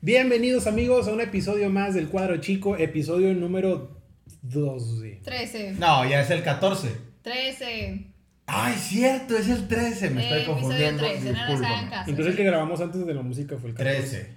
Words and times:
Bienvenidos 0.00 0.66
amigos 0.66 1.08
a 1.08 1.12
un 1.12 1.20
episodio 1.20 1.70
más 1.70 1.94
del 1.94 2.08
Cuadro 2.08 2.36
Chico, 2.38 2.76
episodio 2.76 3.34
número 3.34 4.00
12. 4.42 5.20
13. 5.24 5.72
No, 5.78 6.08
ya 6.08 6.20
es 6.20 6.30
el 6.30 6.42
14. 6.42 6.90
13. 7.22 8.06
Ay, 8.46 8.74
cierto, 8.74 9.36
es 9.36 9.48
el 9.48 9.66
13. 9.66 10.10
Me 10.10 10.22
estoy 10.22 10.38
Eh, 10.38 10.42
episodio 10.42 10.54
confundiendo. 10.54 11.02
13, 11.04 11.32
no. 11.32 12.02
Incluso 12.06 12.30
el 12.30 12.36
que 12.36 12.44
grabamos 12.44 12.80
antes 12.80 13.04
de 13.04 13.14
la 13.14 13.22
música 13.22 13.56
fue 13.58 13.70
el 13.70 13.76
14. 13.76 14.00
13. 14.00 14.35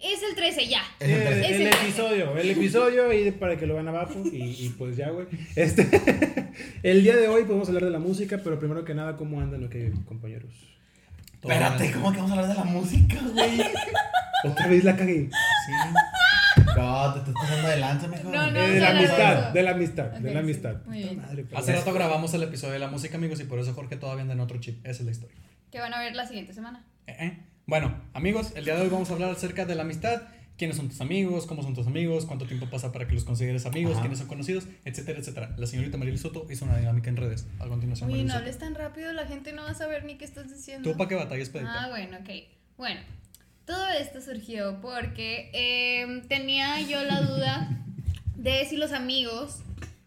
Es 0.00 0.22
el 0.22 0.34
13 0.36 0.68
ya. 0.68 0.82
Es 1.00 1.08
el 1.08 1.24
13. 1.24 1.40
Es 1.40 1.50
el 1.56 1.62
el- 1.62 1.74
episodio, 1.74 2.36
el 2.38 2.50
episodio 2.50 3.12
y 3.12 3.30
para 3.32 3.56
que 3.56 3.66
lo 3.66 3.74
vean 3.74 3.88
abajo 3.88 4.22
y, 4.32 4.36
y 4.66 4.74
pues 4.78 4.96
ya, 4.96 5.10
güey. 5.10 5.26
Este, 5.56 5.88
el 6.84 7.02
día 7.02 7.16
de 7.16 7.26
hoy 7.28 7.44
podemos 7.44 7.68
hablar 7.68 7.84
de 7.84 7.90
la 7.90 7.98
música, 7.98 8.40
pero 8.44 8.58
primero 8.58 8.84
que 8.84 8.94
nada, 8.94 9.16
¿cómo 9.16 9.40
andan, 9.40 9.64
ok, 9.64 10.04
compañeros? 10.06 10.52
Espérate, 11.42 11.90
¿cómo 11.92 12.12
que 12.12 12.18
vamos 12.18 12.30
a 12.30 12.34
hablar 12.34 12.48
de 12.48 12.54
la 12.54 12.64
música, 12.64 13.16
güey? 13.32 13.60
Otra 14.44 14.66
vez 14.68 14.84
la 14.84 14.96
cagué. 14.96 15.28
Sí. 15.66 15.72
No, 16.76 17.12
te 17.12 17.18
estás 17.20 17.34
pasando 17.34 17.68
de 17.68 17.76
lanza, 17.78 18.06
mejor. 18.08 18.32
No, 18.32 18.50
no. 18.52 18.58
Eh, 18.60 18.70
de 18.70 18.80
la 18.80 18.88
hablar 18.88 19.02
de 19.02 19.08
amistad, 19.08 19.38
eso. 19.44 19.52
de 19.52 19.62
la 19.62 19.70
amistad, 19.72 20.04
de 20.10 20.34
la 20.34 20.40
amistad. 20.40 20.74
muy 20.86 20.98
Puta 21.02 21.08
bien. 21.12 21.22
madre, 21.22 21.44
pero- 21.44 21.58
Hace 21.58 21.72
rato 21.74 21.92
grabamos 21.92 22.34
el 22.34 22.42
episodio 22.44 22.72
de 22.74 22.78
la 22.78 22.88
música, 22.88 23.16
amigos, 23.16 23.40
y 23.40 23.44
por 23.44 23.58
eso 23.58 23.74
Jorge 23.74 23.96
todavía 23.96 24.22
anda 24.22 24.34
en 24.34 24.40
otro 24.40 24.58
chip. 24.60 24.78
Esa 24.86 25.00
es 25.00 25.04
la 25.06 25.10
historia. 25.10 25.36
Que 25.72 25.80
van 25.80 25.92
a 25.92 25.98
ver 26.00 26.14
la 26.14 26.24
siguiente 26.26 26.52
semana. 26.52 26.84
Eh, 27.08 27.16
eh. 27.18 27.38
Bueno, 27.68 27.94
amigos, 28.14 28.52
el 28.56 28.64
día 28.64 28.76
de 28.76 28.80
hoy 28.80 28.88
vamos 28.88 29.10
a 29.10 29.12
hablar 29.12 29.28
acerca 29.28 29.66
de 29.66 29.74
la 29.74 29.82
amistad. 29.82 30.22
¿Quiénes 30.56 30.78
son 30.78 30.88
tus 30.88 31.02
amigos? 31.02 31.44
¿Cómo 31.44 31.62
son 31.62 31.74
tus 31.74 31.86
amigos? 31.86 32.24
¿Cuánto 32.24 32.46
tiempo 32.46 32.64
pasa 32.70 32.92
para 32.92 33.06
que 33.06 33.12
los 33.12 33.24
consideres 33.24 33.66
amigos? 33.66 33.92
Ajá. 33.92 34.00
¿Quiénes 34.00 34.20
son 34.20 34.26
conocidos? 34.26 34.64
Etcétera, 34.86 35.18
etcétera. 35.18 35.54
La 35.58 35.66
señorita 35.66 35.98
Mariel 35.98 36.18
Soto 36.18 36.46
hizo 36.50 36.64
una 36.64 36.78
dinámica 36.78 37.10
en 37.10 37.18
redes. 37.18 37.46
A 37.58 37.68
continuación, 37.68 38.10
Oye, 38.10 38.24
no 38.24 38.32
hables 38.32 38.56
tan 38.56 38.74
rápido, 38.74 39.12
la 39.12 39.26
gente 39.26 39.52
no 39.52 39.64
va 39.64 39.72
a 39.72 39.74
saber 39.74 40.06
ni 40.06 40.16
qué 40.16 40.24
estás 40.24 40.48
diciendo. 40.48 40.90
¿Tú 40.90 40.96
para 40.96 41.08
qué 41.08 41.14
batallas, 41.16 41.50
Pedrito? 41.50 41.70
Ah, 41.70 41.88
bueno, 41.90 42.16
ok. 42.16 42.30
Bueno, 42.78 43.02
todo 43.66 43.86
esto 43.90 44.22
surgió 44.22 44.80
porque 44.80 45.50
eh, 45.52 46.22
tenía 46.26 46.80
yo 46.80 47.04
la 47.04 47.20
duda 47.20 47.84
de 48.34 48.64
si 48.64 48.78
los 48.78 48.92
amigos 48.92 49.58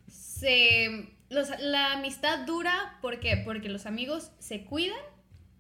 se... 0.08 1.10
Los, 1.30 1.50
la 1.60 1.94
amistad 1.94 2.40
dura, 2.48 2.98
¿por 3.04 3.20
qué? 3.20 3.38
Porque 3.38 3.70
los 3.70 3.86
amigos 3.86 4.32
se 4.40 4.64
cuidan 4.64 4.98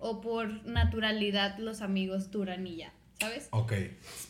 o 0.02 0.20
por 0.20 0.66
naturalidad 0.66 1.58
los 1.60 1.82
amigos 1.82 2.30
duran 2.32 2.68
y 2.68 2.76
ya, 2.78 2.94
¿sabes? 3.20 3.48
Ok. 3.52 3.74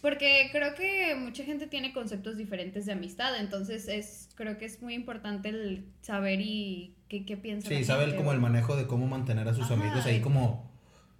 Porque 0.02 0.50
creo 0.52 0.76
que 0.76 1.16
mucha 1.16 1.44
gente 1.44 1.66
tiene 1.68 1.94
conceptos 1.94 2.38
diferentes 2.38 2.86
de 2.86 2.92
amistad, 2.92 3.40
entonces 3.40 3.88
es 3.88 4.30
creo 4.36 4.58
que 4.58 4.66
es 4.66 4.82
muy 4.82 4.94
importante 4.94 5.50
el 5.50 5.86
saber 6.02 6.42
y 6.42 6.94
qué, 7.08 7.26
qué 7.26 7.38
piensa 7.38 7.70
Sí, 7.70 7.84
saber 7.84 8.08
gente, 8.08 8.18
como 8.18 8.32
el 8.34 8.40
manejo 8.40 8.76
de 8.76 8.86
cómo 8.86 9.08
mantener 9.08 9.48
a 9.48 9.54
sus 9.54 9.66
Ajá. 9.66 9.74
amigos 9.76 10.06
ahí 10.06 10.22
como... 10.22 10.70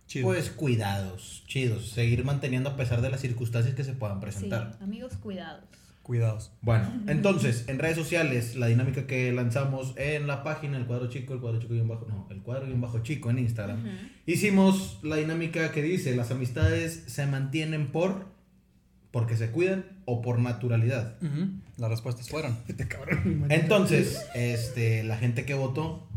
Chido. 0.08 0.26
Pues 0.26 0.50
cuidados, 0.50 1.44
chidos. 1.48 1.88
Seguir 1.92 2.26
manteniendo 2.26 2.70
a 2.72 2.76
pesar 2.76 3.00
de 3.02 3.10
las 3.10 3.22
circunstancias 3.22 3.76
que 3.76 3.86
se 3.86 3.94
puedan 3.94 4.18
Sí, 4.18 4.22
presentar. 4.22 4.78
amigos, 4.82 5.14
cuidados. 5.16 5.64
Cuidados. 6.12 6.52
Bueno, 6.62 6.92
entonces, 7.08 7.64
en 7.70 7.80
redes 7.80 7.96
sociales, 7.96 8.58
la 8.58 8.68
dinámica 8.68 9.08
que 9.08 9.32
lanzamos 9.32 9.94
en 9.96 10.28
la 10.28 10.44
página, 10.44 10.76
el 10.76 10.86
cuadro 10.86 11.08
chico, 11.08 11.34
el 11.34 11.40
cuadro 11.40 11.62
chico 11.62 11.74
y 11.74 11.80
un 11.80 11.88
bajo, 11.88 12.06
no, 12.06 12.28
el 12.30 12.42
cuadro 12.42 12.68
y 12.68 12.74
un 12.74 12.82
bajo 12.82 13.00
chico 13.00 13.30
en 13.30 13.40
Instagram, 13.40 13.82
hicimos 14.26 15.00
la 15.04 15.16
dinámica 15.16 15.72
que 15.72 15.82
dice, 15.82 16.14
las 16.14 16.30
amistades 16.30 17.06
se 17.08 17.26
mantienen 17.28 17.94
por, 17.94 18.26
porque 19.12 19.38
se 19.38 19.52
cuidan 19.52 19.86
o 20.04 20.22
por 20.22 20.40
naturalidad. 20.40 21.16
Las 21.78 21.90
respuestas 21.90 22.28
fueron. 22.28 22.58
Este. 22.68 22.90
Entonces, 23.48 24.22
este, 24.36 25.06
la 25.06 25.16
gente 25.16 25.46
que 25.46 25.54
votó, 25.54 26.10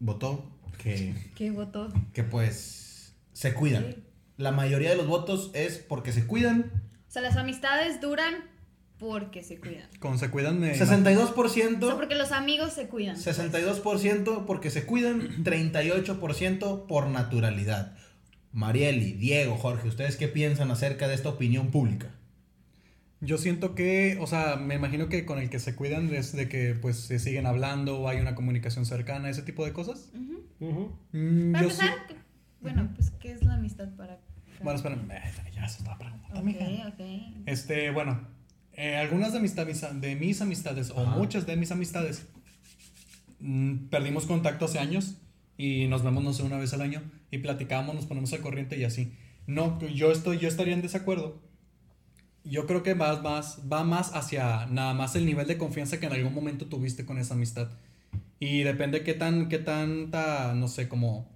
votó 0.00 0.50
que, 0.82 1.14
¿Qué 1.36 1.52
votó? 1.52 1.92
que 2.12 2.24
pues 2.24 3.14
se 3.32 3.54
cuidan. 3.54 3.92
Sí. 3.94 4.02
La 4.38 4.50
mayoría 4.50 4.90
de 4.90 4.96
los 4.96 5.06
votos 5.06 5.52
es 5.54 5.78
porque 5.78 6.10
se 6.10 6.26
cuidan. 6.26 6.82
O 7.14 7.16
sea, 7.16 7.22
las 7.22 7.36
amistades 7.36 8.00
duran 8.00 8.34
porque 8.98 9.44
se 9.44 9.60
cuidan. 9.60 9.88
Con 10.00 10.18
se 10.18 10.30
cuidan 10.30 10.60
de... 10.60 10.72
O 10.72 10.74
sea, 10.74 10.86
62%. 10.88 11.94
porque 11.94 12.16
los 12.16 12.32
amigos 12.32 12.72
se 12.72 12.88
cuidan. 12.88 13.14
62% 13.14 14.44
porque 14.46 14.68
se 14.72 14.84
cuidan, 14.84 15.44
38% 15.44 16.86
por 16.88 17.06
naturalidad. 17.06 17.96
Marieli, 18.50 19.12
Diego, 19.12 19.54
Jorge, 19.56 19.86
¿ustedes 19.86 20.16
qué 20.16 20.26
piensan 20.26 20.72
acerca 20.72 21.06
de 21.06 21.14
esta 21.14 21.28
opinión 21.28 21.70
pública? 21.70 22.10
Yo 23.20 23.38
siento 23.38 23.76
que, 23.76 24.18
o 24.20 24.26
sea, 24.26 24.56
me 24.56 24.74
imagino 24.74 25.08
que 25.08 25.24
con 25.24 25.38
el 25.38 25.50
que 25.50 25.60
se 25.60 25.76
cuidan 25.76 26.12
es 26.12 26.32
de 26.34 26.48
que 26.48 26.74
pues 26.74 26.96
se 26.96 27.20
siguen 27.20 27.46
hablando 27.46 28.00
o 28.00 28.08
hay 28.08 28.18
una 28.18 28.34
comunicación 28.34 28.86
cercana, 28.86 29.30
ese 29.30 29.42
tipo 29.42 29.64
de 29.64 29.72
cosas. 29.72 30.10
Mm, 30.58 31.52
Para 31.52 31.62
yo 31.64 31.70
empezar, 31.70 31.88
sí- 31.90 31.94
que- 32.08 32.16
bueno, 32.60 32.90
pues, 32.96 33.12
¿qué 33.20 33.30
es 33.30 33.44
la 33.44 33.54
amistad 33.54 33.88
para 33.96 34.18
Bueno, 34.62 34.76
espera, 34.76 34.96
eh, 35.10 35.50
ya 35.54 35.68
se 35.68 35.78
estaba 35.78 35.98
preguntando. 35.98 36.38
Ok, 36.38 36.44
mija. 36.44 36.88
ok. 36.88 37.00
Este, 37.46 37.90
bueno, 37.90 38.26
eh, 38.72 38.96
algunas 38.96 39.32
de 39.32 39.40
mis, 39.40 39.54
de 39.54 40.16
mis 40.16 40.40
amistades, 40.40 40.90
o 40.90 41.00
Ajá. 41.00 41.16
muchas 41.16 41.46
de 41.46 41.56
mis 41.56 41.70
amistades, 41.70 42.26
mm, 43.40 43.86
perdimos 43.88 44.26
contacto 44.26 44.64
hace 44.64 44.78
años 44.78 45.16
y 45.56 45.86
nos 45.86 46.02
vemos, 46.02 46.24
no 46.24 46.32
sé, 46.32 46.42
una 46.42 46.58
vez 46.58 46.72
al 46.74 46.80
año 46.80 47.02
y 47.30 47.38
platicamos, 47.38 47.94
nos 47.94 48.06
ponemos 48.06 48.32
al 48.32 48.40
corriente 48.40 48.78
y 48.78 48.84
así. 48.84 49.12
No, 49.46 49.78
yo, 49.80 50.10
estoy, 50.10 50.38
yo 50.38 50.48
estaría 50.48 50.74
en 50.74 50.82
desacuerdo. 50.82 51.42
Yo 52.44 52.66
creo 52.66 52.82
que 52.82 52.94
va 52.94 53.20
más, 53.22 53.60
va 53.72 53.84
más 53.84 54.14
hacia 54.14 54.66
nada 54.66 54.92
más 54.92 55.16
el 55.16 55.24
nivel 55.24 55.46
de 55.46 55.56
confianza 55.56 55.98
que 55.98 56.06
en 56.06 56.12
algún 56.12 56.34
momento 56.34 56.66
tuviste 56.66 57.06
con 57.06 57.18
esa 57.18 57.34
amistad. 57.34 57.70
Y 58.38 58.62
depende 58.62 59.02
qué 59.04 59.14
tan, 59.14 59.48
qué 59.48 59.58
tanta, 59.58 60.54
no 60.54 60.68
sé, 60.68 60.88
como 60.88 61.33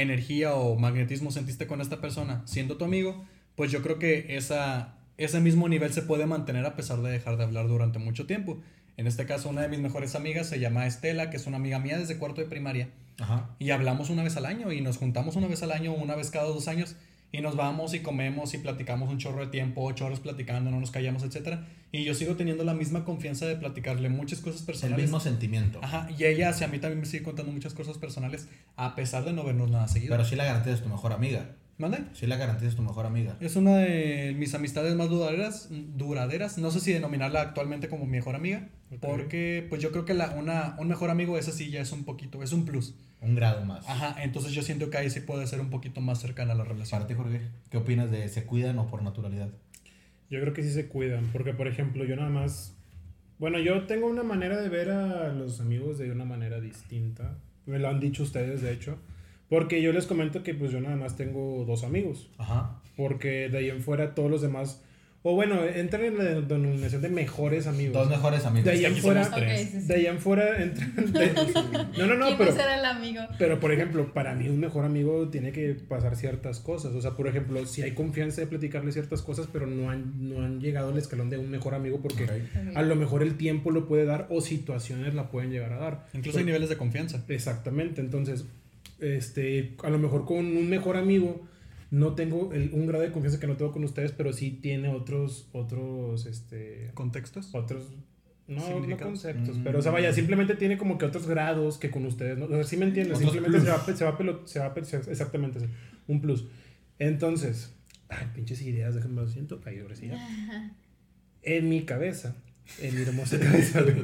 energía 0.00 0.54
o 0.54 0.76
magnetismo 0.76 1.30
sentiste 1.30 1.66
con 1.66 1.80
esta 1.80 2.00
persona 2.00 2.42
siendo 2.46 2.76
tu 2.76 2.84
amigo, 2.84 3.24
pues 3.56 3.70
yo 3.70 3.82
creo 3.82 3.98
que 3.98 4.36
esa, 4.36 4.96
ese 5.16 5.40
mismo 5.40 5.68
nivel 5.68 5.92
se 5.92 6.02
puede 6.02 6.26
mantener 6.26 6.64
a 6.64 6.76
pesar 6.76 7.02
de 7.02 7.10
dejar 7.10 7.36
de 7.36 7.44
hablar 7.44 7.68
durante 7.68 7.98
mucho 7.98 8.26
tiempo. 8.26 8.58
En 8.96 9.06
este 9.06 9.26
caso, 9.26 9.48
una 9.48 9.62
de 9.62 9.68
mis 9.68 9.80
mejores 9.80 10.14
amigas 10.14 10.48
se 10.48 10.58
llama 10.60 10.86
Estela, 10.86 11.30
que 11.30 11.36
es 11.36 11.46
una 11.46 11.56
amiga 11.56 11.78
mía 11.78 11.98
desde 11.98 12.18
cuarto 12.18 12.40
de 12.40 12.46
primaria. 12.46 12.88
Ajá. 13.20 13.50
Y 13.58 13.70
hablamos 13.70 14.10
una 14.10 14.22
vez 14.22 14.36
al 14.36 14.46
año 14.46 14.72
y 14.72 14.80
nos 14.80 14.96
juntamos 14.96 15.36
una 15.36 15.48
vez 15.48 15.62
al 15.62 15.72
año, 15.72 15.92
una 15.92 16.14
vez 16.14 16.30
cada 16.30 16.46
dos 16.46 16.68
años 16.68 16.96
y 17.32 17.40
nos 17.40 17.56
vamos 17.56 17.92
y 17.94 18.00
comemos 18.00 18.54
y 18.54 18.58
platicamos 18.58 19.10
un 19.10 19.18
chorro 19.18 19.40
de 19.40 19.48
tiempo, 19.48 19.82
ocho 19.84 20.06
horas 20.06 20.20
platicando, 20.20 20.70
no 20.70 20.80
nos 20.80 20.90
callamos, 20.90 21.22
etc. 21.22 21.58
Y 21.92 22.04
yo 22.04 22.14
sigo 22.14 22.36
teniendo 22.36 22.64
la 22.64 22.74
misma 22.74 23.04
confianza 23.04 23.46
de 23.46 23.56
platicarle 23.56 24.08
muchas 24.08 24.40
cosas 24.40 24.60
El 24.60 24.66
personales. 24.66 25.02
mismo 25.04 25.20
sentimiento. 25.20 25.80
Ajá, 25.82 26.08
y 26.16 26.24
ella 26.24 26.48
hacia 26.50 26.68
mí 26.68 26.78
también 26.78 27.00
me 27.00 27.06
sigue 27.06 27.22
contando 27.22 27.52
muchas 27.52 27.74
cosas 27.74 27.98
personales 27.98 28.48
a 28.76 28.94
pesar 28.94 29.24
de 29.24 29.32
no 29.32 29.44
vernos 29.44 29.70
nada 29.70 29.88
seguido. 29.88 30.12
Pero 30.12 30.24
sí 30.28 30.36
la 30.36 30.44
garantía 30.44 30.72
es 30.72 30.82
tu 30.82 30.88
mejor 30.88 31.12
amiga. 31.12 31.54
¿Mande? 31.78 31.98
Sí 32.12 32.26
la 32.26 32.36
garantía 32.36 32.66
es 32.68 32.74
tu 32.74 32.82
mejor 32.82 33.06
amiga. 33.06 33.36
Es 33.38 33.54
una 33.54 33.76
de 33.76 34.34
mis 34.36 34.52
amistades 34.54 34.96
más 34.96 35.08
duraderas, 35.10 35.68
duraderas. 35.70 36.58
No 36.58 36.70
sé 36.72 36.80
si 36.80 36.92
denominarla 36.92 37.40
actualmente 37.40 37.88
como 37.88 38.04
mi 38.04 38.12
mejor 38.12 38.34
amiga, 38.34 38.68
Ok. 38.90 38.98
porque 39.00 39.64
pues 39.68 39.80
yo 39.80 39.92
creo 39.92 40.04
que 40.04 40.14
la, 40.14 40.30
una, 40.30 40.74
un 40.80 40.88
mejor 40.88 41.08
amigo 41.10 41.38
ese 41.38 41.52
sí 41.52 41.70
ya 41.70 41.80
es 41.80 41.92
un 41.92 42.04
poquito, 42.04 42.42
es 42.42 42.52
un 42.52 42.64
plus. 42.64 42.94
Un 43.20 43.34
grado 43.34 43.64
más. 43.64 43.88
Ajá, 43.88 44.22
entonces 44.22 44.52
yo 44.52 44.62
siento 44.62 44.90
que 44.90 44.98
ahí 44.98 45.10
sí 45.10 45.20
puede 45.20 45.46
ser 45.46 45.60
un 45.60 45.70
poquito 45.70 46.00
más 46.00 46.20
cercana 46.20 46.54
la 46.54 46.64
relación. 46.64 47.00
Para 47.00 47.08
ti, 47.08 47.14
Jorge, 47.14 47.40
¿qué 47.70 47.76
opinas 47.76 48.10
de 48.10 48.28
se 48.28 48.44
cuidan 48.44 48.78
o 48.78 48.88
por 48.88 49.02
naturalidad? 49.02 49.48
Yo 50.30 50.40
creo 50.40 50.52
que 50.52 50.62
sí 50.62 50.70
se 50.70 50.88
cuidan, 50.88 51.30
porque 51.32 51.52
por 51.52 51.66
ejemplo, 51.66 52.04
yo 52.04 52.16
nada 52.16 52.30
más... 52.30 52.76
Bueno, 53.38 53.58
yo 53.58 53.86
tengo 53.86 54.06
una 54.06 54.22
manera 54.22 54.60
de 54.60 54.68
ver 54.68 54.90
a 54.90 55.32
los 55.32 55.60
amigos 55.60 55.98
de 55.98 56.10
una 56.10 56.24
manera 56.24 56.60
distinta. 56.60 57.38
Me 57.66 57.78
lo 57.78 57.88
han 57.88 58.00
dicho 58.00 58.22
ustedes, 58.22 58.62
de 58.62 58.72
hecho. 58.72 58.98
Porque 59.48 59.80
yo 59.80 59.92
les 59.92 60.06
comento 60.06 60.42
que 60.42 60.54
pues 60.54 60.70
yo 60.72 60.80
nada 60.80 60.96
más 60.96 61.16
tengo 61.16 61.64
dos 61.64 61.84
amigos. 61.84 62.30
Ajá. 62.38 62.82
Porque 62.96 63.48
de 63.48 63.58
ahí 63.58 63.70
en 63.70 63.82
fuera 63.82 64.14
todos 64.14 64.30
los 64.30 64.42
demás... 64.42 64.82
O 65.22 65.34
bueno, 65.34 65.64
entran 65.64 66.04
en 66.04 66.16
la 66.16 66.24
denominación 66.24 67.02
de 67.02 67.08
mejores 67.08 67.66
amigos. 67.66 67.92
Dos 67.94 68.08
mejores 68.08 68.44
amigos. 68.46 68.66
De 68.72 68.86
en 68.86 68.92
aquí 68.92 69.00
fuera... 69.00 69.24
sí, 69.24 69.64
sí. 69.64 69.86
De 69.88 69.94
ahí 69.94 70.06
en 70.06 70.20
fuera 70.20 70.62
entran... 70.62 70.94
de- 71.12 71.32
no, 71.98 72.06
no, 72.06 72.14
no, 72.14 72.26
¿Quién 72.26 72.38
pero... 72.38 72.50
va 72.50 72.56
a 72.56 72.64
ser 72.64 72.78
el 72.78 72.84
amigo? 72.84 73.22
Pero, 73.36 73.58
por 73.58 73.72
ejemplo, 73.72 74.12
para 74.14 74.34
mí 74.34 74.48
un 74.48 74.60
mejor 74.60 74.84
amigo 74.84 75.28
tiene 75.28 75.50
que 75.50 75.74
pasar 75.74 76.14
ciertas 76.14 76.60
cosas. 76.60 76.94
O 76.94 77.02
sea, 77.02 77.16
por 77.16 77.26
ejemplo, 77.26 77.66
si 77.66 77.82
hay 77.82 77.94
confianza 77.94 78.40
de 78.40 78.46
platicarle 78.46 78.92
ciertas 78.92 79.20
cosas, 79.22 79.48
pero 79.52 79.66
no 79.66 79.90
han, 79.90 80.28
no 80.28 80.44
han 80.44 80.60
llegado 80.60 80.90
al 80.90 80.98
escalón 80.98 81.30
de 81.30 81.38
un 81.38 81.50
mejor 81.50 81.74
amigo 81.74 82.00
porque 82.00 82.26
a 82.74 82.82
lo 82.82 82.94
mejor 82.94 83.22
el 83.24 83.36
tiempo 83.36 83.72
lo 83.72 83.88
puede 83.88 84.04
dar 84.04 84.28
o 84.30 84.40
situaciones 84.40 85.14
la 85.14 85.30
pueden 85.30 85.50
llegar 85.50 85.72
a 85.72 85.78
dar. 85.78 86.06
Incluso 86.14 86.38
hay 86.38 86.44
niveles 86.44 86.68
de 86.68 86.76
confianza. 86.76 87.24
Exactamente. 87.28 88.00
Entonces, 88.00 88.44
este, 89.00 89.74
a 89.82 89.90
lo 89.90 89.98
mejor 89.98 90.24
con 90.24 90.38
un 90.38 90.68
mejor 90.68 90.96
amigo 90.96 91.46
no 91.90 92.14
tengo 92.14 92.52
el- 92.52 92.70
un 92.74 92.86
grado 92.86 93.02
de 93.04 93.12
confianza 93.12 93.40
que 93.40 93.46
no 93.46 93.56
tengo 93.56 93.72
con 93.72 93.84
ustedes, 93.84 94.12
pero 94.12 94.32
sí 94.32 94.50
tiene 94.50 94.88
otros, 94.90 95.48
otros, 95.52 96.26
este, 96.26 96.90
¿Contextos? 96.94 97.54
otros 97.54 97.84
no, 98.46 98.80
no 98.80 98.96
conceptos, 98.96 99.58
Mm. 99.58 99.62
pero 99.62 99.78
o 99.78 99.82
sea, 99.82 99.92
vaya, 99.92 100.12
simplemente 100.12 100.54
tiene 100.54 100.78
como 100.78 100.96
que 100.98 101.04
otros 101.06 101.26
grados 101.26 101.76
que 101.78 101.90
con 101.90 102.06
ustedes, 102.06 102.38
¿no? 102.38 102.46
O 102.46 102.48
sea, 102.48 102.64
sí 102.64 102.76
me 102.78 102.86
entiendes, 102.86 103.18
simplemente 103.18 103.58
se 103.60 103.64
plus. 103.66 103.76
va, 103.88 103.96
se 103.96 104.04
va, 104.04 104.16
pelo- 104.18 104.46
se 104.46 104.58
va 104.58 104.72
pe- 104.74 104.84
se- 104.84 104.96
exactamente, 104.98 105.60
sí, 105.60 105.66
un 106.06 106.20
plus. 106.22 106.46
Entonces, 106.98 107.74
ay, 108.08 108.26
pinches 108.34 108.62
ideas, 108.62 108.94
déjenme 108.94 109.20
lo 109.22 109.28
siento, 109.28 109.60
ay, 109.66 109.78
ahora 109.80 109.94
sí. 109.94 110.10
En 111.42 111.68
mi 111.68 111.82
cabeza, 111.84 112.34
En 112.82 112.94
mi 112.94 113.02
hermosa 113.02 113.38
cabeza, 113.40 113.80
güey. 113.80 113.96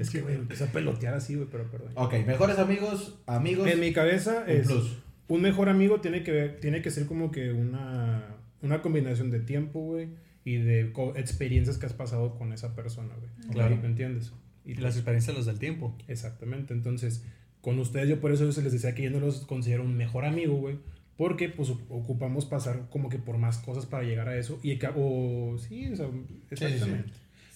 Es 0.00 0.10
que, 0.10 0.20
güey, 0.20 0.34
empezó 0.34 0.64
a 0.64 0.66
pelotear 0.68 1.14
así, 1.14 1.36
güey, 1.36 1.46
pero 1.50 1.70
perdón. 1.70 1.92
Ok, 1.94 2.14
mejores 2.26 2.58
amigos, 2.58 3.16
amigos. 3.26 3.68
En 3.68 3.78
mi 3.78 3.92
cabeza 3.92 4.44
un 4.46 4.50
es... 4.52 4.66
plus. 4.66 4.96
Un 5.30 5.42
mejor 5.42 5.68
amigo 5.68 6.00
tiene 6.00 6.22
que, 6.22 6.32
ver- 6.32 6.60
tiene 6.60 6.82
que 6.82 6.90
ser 6.90 7.06
como 7.06 7.30
que 7.30 7.52
una, 7.52 8.36
una 8.62 8.82
combinación 8.82 9.30
de 9.30 9.40
tiempo, 9.40 9.80
güey, 9.80 10.08
y 10.44 10.56
de 10.56 10.92
experiencias 11.16 11.78
que 11.78 11.86
has 11.86 11.92
pasado 11.92 12.34
con 12.36 12.52
esa 12.52 12.74
persona, 12.74 13.14
güey. 13.14 13.30
Claro. 13.52 13.76
¿Me 13.76 13.86
entiendes? 13.86 14.32
Y 14.64 14.74
las 14.74 14.96
experiencias 14.96 15.36
los 15.36 15.46
del 15.46 15.58
tiempo. 15.58 15.96
Exactamente. 16.08 16.74
Entonces, 16.74 17.24
con 17.60 17.78
ustedes 17.78 18.08
yo 18.08 18.20
por 18.20 18.32
eso 18.32 18.50
se 18.52 18.62
les 18.62 18.72
decía 18.72 18.94
que 18.94 19.02
yo 19.02 19.10
no 19.10 19.20
los 19.20 19.46
considero 19.46 19.82
un 19.84 19.96
mejor 19.96 20.24
amigo, 20.24 20.54
güey. 20.56 20.78
Porque 21.16 21.48
pues 21.50 21.68
ocupamos 21.90 22.46
pasar 22.46 22.88
como 22.88 23.08
que 23.10 23.18
por 23.18 23.36
más 23.36 23.58
cosas 23.58 23.84
para 23.86 24.04
llegar 24.04 24.28
a 24.28 24.36
eso. 24.38 24.58
Y 24.62 24.78
o 24.96 25.56
sí, 25.58 25.86
o 25.92 25.96
sea, 25.96 26.08
exactamente. 26.50 27.10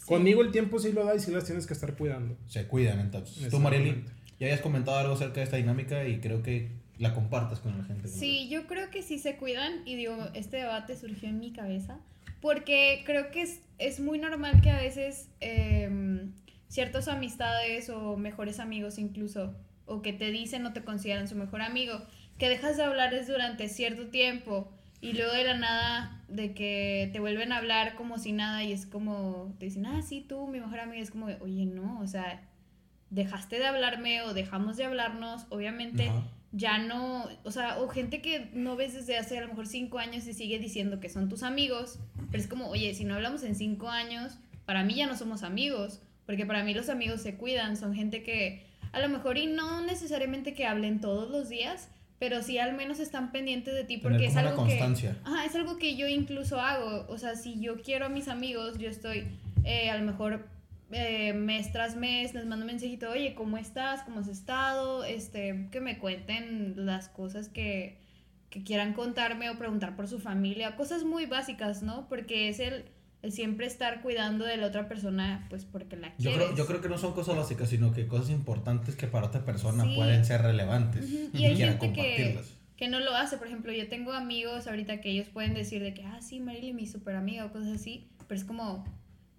Conmigo 0.07 0.43
el 0.43 0.51
tiempo 0.53 0.79
sí 0.79 0.93
lo 0.93 1.05
da 1.07 1.15
y 1.17 1.19
sí 1.21 1.33
las 1.33 1.45
tienes 1.47 1.67
que 1.67 1.73
estar 1.73 1.95
cuidando. 1.97 2.37
Se 2.47 2.67
cuidan 2.67 3.01
entonces. 3.01 3.49
Tú, 3.49 3.59
Marieli, 3.59 4.05
ya 4.39 4.47
habías 4.49 4.61
comentado 4.61 4.99
algo 4.99 5.15
acerca 5.15 5.37
de 5.37 5.45
esta 5.45 5.57
dinámica 5.57 6.07
y 6.07 6.19
creo 6.21 6.43
que 6.43 6.69
la 6.99 7.15
compartas 7.15 7.61
con 7.61 7.77
la 7.77 7.85
gente. 7.85 8.09
Sí, 8.09 8.49
yo 8.49 8.67
creo 8.67 8.91
que 8.91 9.03
sí 9.03 9.19
se 9.19 9.37
cuidan 9.37 9.83
y 9.85 9.97
digo, 9.97 10.17
este 10.35 10.59
debate 10.59 10.97
surgió 10.97 11.29
en 11.29 11.39
mi 11.39 11.53
cabeza 11.53 11.99
porque 12.45 13.03
creo 13.07 13.31
que 13.31 13.41
es, 13.41 13.63
es 13.79 14.01
muy 14.01 14.19
normal 14.19 14.61
que 14.61 14.71
a 14.71 14.79
veces 14.79 15.31
em, 15.41 16.33
ciertas 16.69 17.09
amistades 17.09 17.89
o 17.89 18.19
mejores 18.19 18.61
amigos 18.61 18.99
incluso, 18.99 19.55
o 19.87 20.03
que 20.03 20.13
te 20.13 20.31
dicen 20.31 20.67
o 20.67 20.75
te 20.75 20.85
consideran 20.85 21.27
su 21.27 21.37
mejor 21.37 21.63
amigo, 21.63 22.03
que 22.37 22.51
dejas 22.51 22.77
de 22.77 22.85
hablarles 22.85 23.29
durante 23.29 23.69
cierto 23.71 24.09
tiempo 24.09 24.71
y 25.01 25.15
luego 25.15 25.33
de 25.33 25.45
la 25.45 25.57
nada 25.57 26.23
de 26.29 26.53
que 26.53 27.09
te 27.15 27.21
vuelven 27.21 27.51
a 27.51 27.57
hablar 27.57 27.95
como 27.95 28.19
si 28.19 28.33
nada 28.33 28.63
y 28.63 28.73
es 28.73 28.85
como, 28.85 29.55
te 29.59 29.65
dicen, 29.65 29.87
ah, 29.87 30.03
sí, 30.03 30.21
tú, 30.21 30.47
mi 30.47 30.61
mejor 30.61 30.81
amigo, 30.81 31.03
es 31.03 31.11
como, 31.11 31.27
oye, 31.41 31.65
no, 31.65 31.99
o 32.01 32.07
sea, 32.07 32.43
dejaste 33.09 33.59
de 33.59 33.67
hablarme 33.67 34.21
o 34.21 34.35
dejamos 34.35 34.77
de 34.77 34.85
hablarnos, 34.85 35.47
obviamente. 35.49 36.11
Ya 36.57 36.79
no, 36.79 37.29
o 37.43 37.51
sea, 37.51 37.81
o 37.81 37.89
gente 37.89 38.23
que 38.23 38.49
no 38.53 38.77
ves 38.77 38.95
desde 38.95 39.19
hace 39.19 39.37
a 39.37 39.41
lo 39.41 39.49
mejor 39.49 39.67
cinco 39.67 39.99
años 39.99 40.25
y 40.29 40.33
sigue 40.33 40.61
diciendo 40.61 41.01
que 41.01 41.09
son 41.09 41.29
tus 41.29 41.43
amigos, 41.43 41.99
pero 42.31 42.41
es 42.41 42.49
como, 42.49 42.69
oye, 42.69 42.95
si 42.95 43.05
no 43.05 43.15
hablamos 43.15 43.43
en 43.43 43.57
cinco 43.57 43.89
años, 43.89 44.39
para 44.65 44.85
mí 44.85 44.95
ya 44.95 45.09
no 45.09 45.17
somos 45.17 45.43
amigos, 45.43 46.01
porque 46.27 46.47
para 46.47 46.63
mí 46.63 46.73
los 46.73 46.89
amigos 46.89 47.23
se 47.23 47.35
cuidan, 47.35 47.77
son 47.77 47.93
gente 47.93 48.23
que 48.23 48.65
a 48.93 49.01
lo 49.01 49.09
mejor 49.09 49.37
y 49.37 49.47
no 49.47 49.81
necesariamente 49.81 50.55
que 50.55 50.65
hablen 50.65 51.01
todos 51.01 51.29
los 51.29 51.49
días, 51.49 51.89
pero 52.21 52.41
sí 52.41 52.59
al 52.59 52.75
menos 52.77 53.01
están 53.01 53.33
pendientes 53.33 53.75
de 53.75 53.83
ti 53.83 53.99
Tener 53.99 54.03
porque 54.03 54.27
es 54.27 54.37
algo 54.37 54.65
que... 54.65 54.79
constancia. 54.79 55.17
Ajá, 55.25 55.45
es 55.45 55.57
algo 55.57 55.77
que 55.79 55.97
yo 55.97 56.07
incluso 56.07 56.61
hago. 56.61 57.05
O 57.09 57.19
sea, 57.19 57.35
si 57.35 57.61
yo 57.61 57.83
quiero 57.83 58.07
a 58.07 58.09
mis 58.09 58.29
amigos, 58.29 58.79
yo 58.79 58.89
estoy 58.89 59.27
eh, 59.65 59.91
a 59.91 59.99
lo 59.99 60.05
mejor 60.05 60.47
eh, 60.93 61.33
mes 61.33 61.73
tras 61.73 61.97
mes, 61.97 62.35
les 62.35 62.47
mando 62.47 62.65
un 62.65 62.71
mensajito, 62.73 63.11
oye, 63.11 63.35
¿cómo 63.35 63.57
estás? 63.59 64.03
¿Cómo 64.03 64.21
has 64.21 64.29
estado? 64.29 65.05
Este, 65.05 65.69
que 65.73 65.81
me 65.81 65.99
cuenten 65.99 66.87
las 66.87 67.09
cosas 67.09 67.49
que, 67.49 67.99
que 68.51 68.63
quieran 68.63 68.93
contarme 68.93 69.51
o 69.51 69.59
preguntar 69.59 69.97
por 69.97 70.07
su 70.09 70.19
familia, 70.21 70.77
cosas 70.77 71.05
muy 71.05 71.27
básicas, 71.27 71.83
¿no? 71.83 72.07
Porque 72.09 72.49
es 72.49 72.61
el, 72.61 72.85
el 73.23 73.33
siempre 73.33 73.67
estar 73.67 74.03
cuidando 74.03 74.45
de 74.45 74.57
la 74.59 74.67
otra 74.67 74.87
persona, 74.87 75.47
pues 75.51 75.65
porque 75.65 75.97
la 75.97 76.09
Yo 76.19 76.31
quieres. 76.31 76.37
creo, 76.37 76.57
yo 76.57 76.67
creo 76.67 76.81
que 76.81 76.89
no 76.89 76.99
son 76.99 77.15
cosas 77.15 77.37
básicas, 77.37 77.71
sino 77.71 77.93
que 77.93 78.07
cosas 78.07 78.31
importantes 78.31 78.95
que 78.97 79.07
para 79.07 79.27
otra 79.27 79.45
persona 79.45 79.85
Sí. 79.85 79.95
pueden 79.97 80.25
ser 80.25 80.43
relevantes 80.43 81.05
Ujú, 81.07 81.31
y, 81.33 81.39
Y 81.39 81.45
hay 81.47 81.57
gente 81.57 81.93
que, 81.93 82.39
que 82.77 82.89
no 82.89 83.01
lo 83.01 83.17
hace. 83.17 83.39
Por 83.39 83.47
ejemplo, 83.47 83.73
yo 83.73 83.89
tengo 83.89 84.13
amigos 84.13 84.67
ahorita 84.67 85.01
que 85.01 85.11
ellos 85.11 85.29
pueden 85.29 85.55
decir 85.55 85.83
de 85.83 85.95
que, 85.95 86.05
ah, 86.05 86.21
sí, 86.21 86.39
Marilyn, 86.41 86.77
mi 86.77 86.87
super 86.87 87.17
amiga 87.17 87.47
o 87.47 87.51
cosas 87.53 87.73
así. 87.81 88.09
Pero 88.29 88.39
es 88.39 88.45
como, 88.45 88.85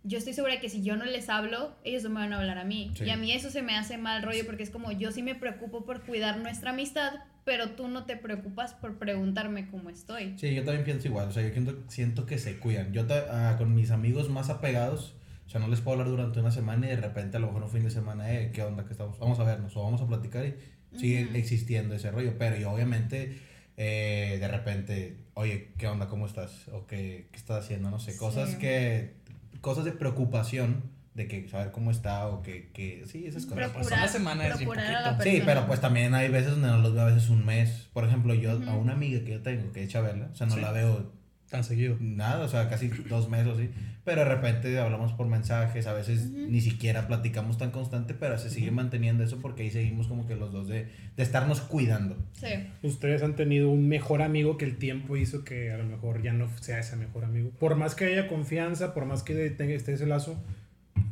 yo 0.06 0.18
estoy 0.18 0.34
segura 0.34 0.60
que 0.60 0.70
si 0.70 0.84
yo 0.84 0.96
no 0.96 1.06
les 1.06 1.30
hablo, 1.30 1.76
ellos 1.84 2.04
no 2.04 2.10
me 2.10 2.20
van 2.22 2.34
a 2.34 2.38
hablar 2.40 2.58
a 2.58 2.64
mí. 2.64 2.92
Sí. 2.96 3.06
Y 3.06 3.10
a 3.10 3.18
mí 3.18 3.32
eso 3.32 3.50
se 3.50 3.62
me 3.62 3.76
hace 3.76 3.98
mal 3.98 4.24
rollo 4.24 4.46
porque 4.46 4.64
es 4.64 4.70
como, 4.70 4.92
yo 4.92 5.12
sí 5.12 5.24
me 5.24 5.36
preocupo 5.36 5.84
por 5.86 6.04
cuidar 6.04 6.38
nuestra 6.38 6.72
amistad, 6.72 7.14
pero 7.44 7.72
tú 7.72 7.88
no 7.88 8.06
te 8.06 8.16
preocupas 8.16 8.74
por 8.74 8.98
preguntarme 8.98 9.68
cómo 9.70 9.90
estoy. 9.90 10.34
Sí, 10.38 10.54
yo 10.54 10.64
también 10.64 10.84
pienso 10.84 11.08
igual. 11.08 11.28
O 11.28 11.32
sea, 11.32 11.44
yo 11.44 11.52
siento, 11.52 11.84
siento 11.90 12.26
que 12.26 12.38
se 12.38 12.58
cuidan. 12.60 12.94
Yo 12.94 13.06
ah, 13.10 13.56
con 13.58 13.74
mis 13.76 13.92
amigos 13.92 14.30
más 14.30 14.50
apegados, 14.50 15.16
o 15.46 15.50
sea, 15.50 15.60
no 15.60 15.68
les 15.68 15.82
puedo 15.82 15.94
hablar 16.00 16.10
durante 16.10 16.40
una 16.40 16.52
semana 16.52 16.88
y 16.88 16.90
de 16.90 16.98
repente 16.98 17.38
a 17.38 17.40
lo 17.40 17.48
mejor 17.48 17.64
un 17.64 17.70
fin 17.70 17.84
de 17.84 17.92
semana, 17.92 18.32
eh, 18.34 18.52
¿qué 18.54 18.64
onda? 18.64 18.86
que 18.86 18.92
estamos? 18.94 19.20
Vamos 19.20 19.40
a 19.40 19.44
vernos 19.44 19.76
o 19.78 19.84
vamos 19.84 20.02
a 20.02 20.08
platicar 20.08 20.46
y 20.46 20.56
sigue 20.98 21.30
existiendo 21.38 21.94
ese 21.96 22.10
rollo. 22.12 22.34
Pero 22.40 22.56
yo 22.58 22.72
obviamente, 22.72 23.38
eh, 23.78 24.38
de 24.40 24.48
repente, 24.48 25.18
oye, 25.36 25.74
¿qué 25.78 25.88
onda? 25.88 26.08
¿Cómo 26.08 26.26
estás? 26.26 26.68
O 26.70 26.88
qué, 26.88 27.28
qué 27.32 27.38
estás 27.38 27.64
haciendo? 27.66 27.92
No 27.92 28.00
sé, 28.00 28.18
cosas 28.18 28.52
Sí. 28.52 28.58
que, 28.58 29.14
cosas 29.62 29.86
de 29.86 29.92
preocupación 29.92 30.84
de 31.14 31.28
que 31.30 31.48
saber 31.48 31.72
cómo 31.72 31.92
está 31.92 32.28
o 32.28 32.42
que, 32.42 32.70
que 32.74 33.04
sí, 33.08 33.26
esas 33.26 33.46
cosas. 33.46 33.72
pues, 33.72 33.88
una 33.88 34.08
semana 34.08 34.48
es 34.48 34.58
bien 34.58 34.70
procurar. 34.70 35.24
Sí, 35.24 35.42
pero 35.46 35.66
pues 35.66 35.80
también 35.80 36.14
hay 36.14 36.28
veces 36.30 36.52
donde 36.52 36.68
no 36.68 36.80
los 36.80 36.94
veo 36.94 37.04
a 37.04 37.06
veces 37.06 37.30
un 37.30 37.46
mes. 37.46 37.88
Por 37.94 38.04
ejemplo, 38.04 38.34
yo 38.34 38.52
a 38.52 38.76
una 38.76 38.94
amiga 38.94 39.24
que 39.24 39.32
yo 39.32 39.42
tengo, 39.42 39.72
que 39.72 39.84
es 39.84 39.90
Chabela, 39.90 40.28
o 40.34 40.36
sea, 40.36 40.46
no 40.48 40.56
Sí. 40.56 40.62
la 40.62 40.72
veo 40.72 41.14
Tan 41.56 41.64
seguido. 41.64 41.96
nada, 42.02 42.44
o 42.44 42.48
sea, 42.50 42.68
casi 42.68 42.90
dos 42.90 43.30
meses 43.30 43.48
o 43.48 43.52
así. 43.54 43.70
Pero 44.04 44.24
de 44.24 44.30
repente 44.30 44.78
hablamos 44.78 45.14
por 45.14 45.28
mensajes, 45.28 45.88
a 45.88 45.94
veces 45.94 46.30
ni 46.30 46.62
siquiera 46.62 47.08
platicamos 47.08 47.58
tan 47.58 47.72
constante, 47.72 48.14
pero 48.14 48.38
se 48.38 48.50
sigue 48.50 48.70
manteniendo 48.72 49.24
eso 49.24 49.40
porque 49.42 49.64
ahí 49.64 49.72
seguimos 49.72 50.08
como 50.08 50.28
que 50.28 50.36
los 50.36 50.52
dos 50.52 50.68
de, 50.68 50.88
de 51.16 51.24
estarnos 51.24 51.62
cuidando. 51.62 52.18
Sí. 52.34 52.68
Ustedes 52.84 53.24
han 53.24 53.36
tenido 53.36 53.70
un 53.70 53.88
mejor 53.88 54.22
amigo 54.22 54.58
que 54.58 54.66
el 54.66 54.78
tiempo 54.78 55.18
hizo 55.18 55.44
que 55.44 55.72
a 55.72 55.78
lo 55.78 55.86
mejor 55.86 56.22
ya 56.22 56.34
no 56.34 56.50
sea 56.60 56.80
ese 56.80 56.98
mejor 56.98 57.24
amigo. 57.24 57.50
Por 57.58 57.76
más 57.76 57.96
que 57.96 58.06
haya 58.06 58.28
confianza, 58.28 58.94
por 58.94 59.06
más 59.06 59.24
que 59.24 59.50
tenga, 59.52 59.74
esté 59.74 59.94
ese 59.94 60.06
lazo, 60.06 60.36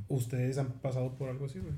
ustedes 0.09 0.57
han 0.57 0.67
pasado 0.73 1.17
por 1.17 1.29
algo 1.29 1.45
así, 1.45 1.59
güey. 1.59 1.73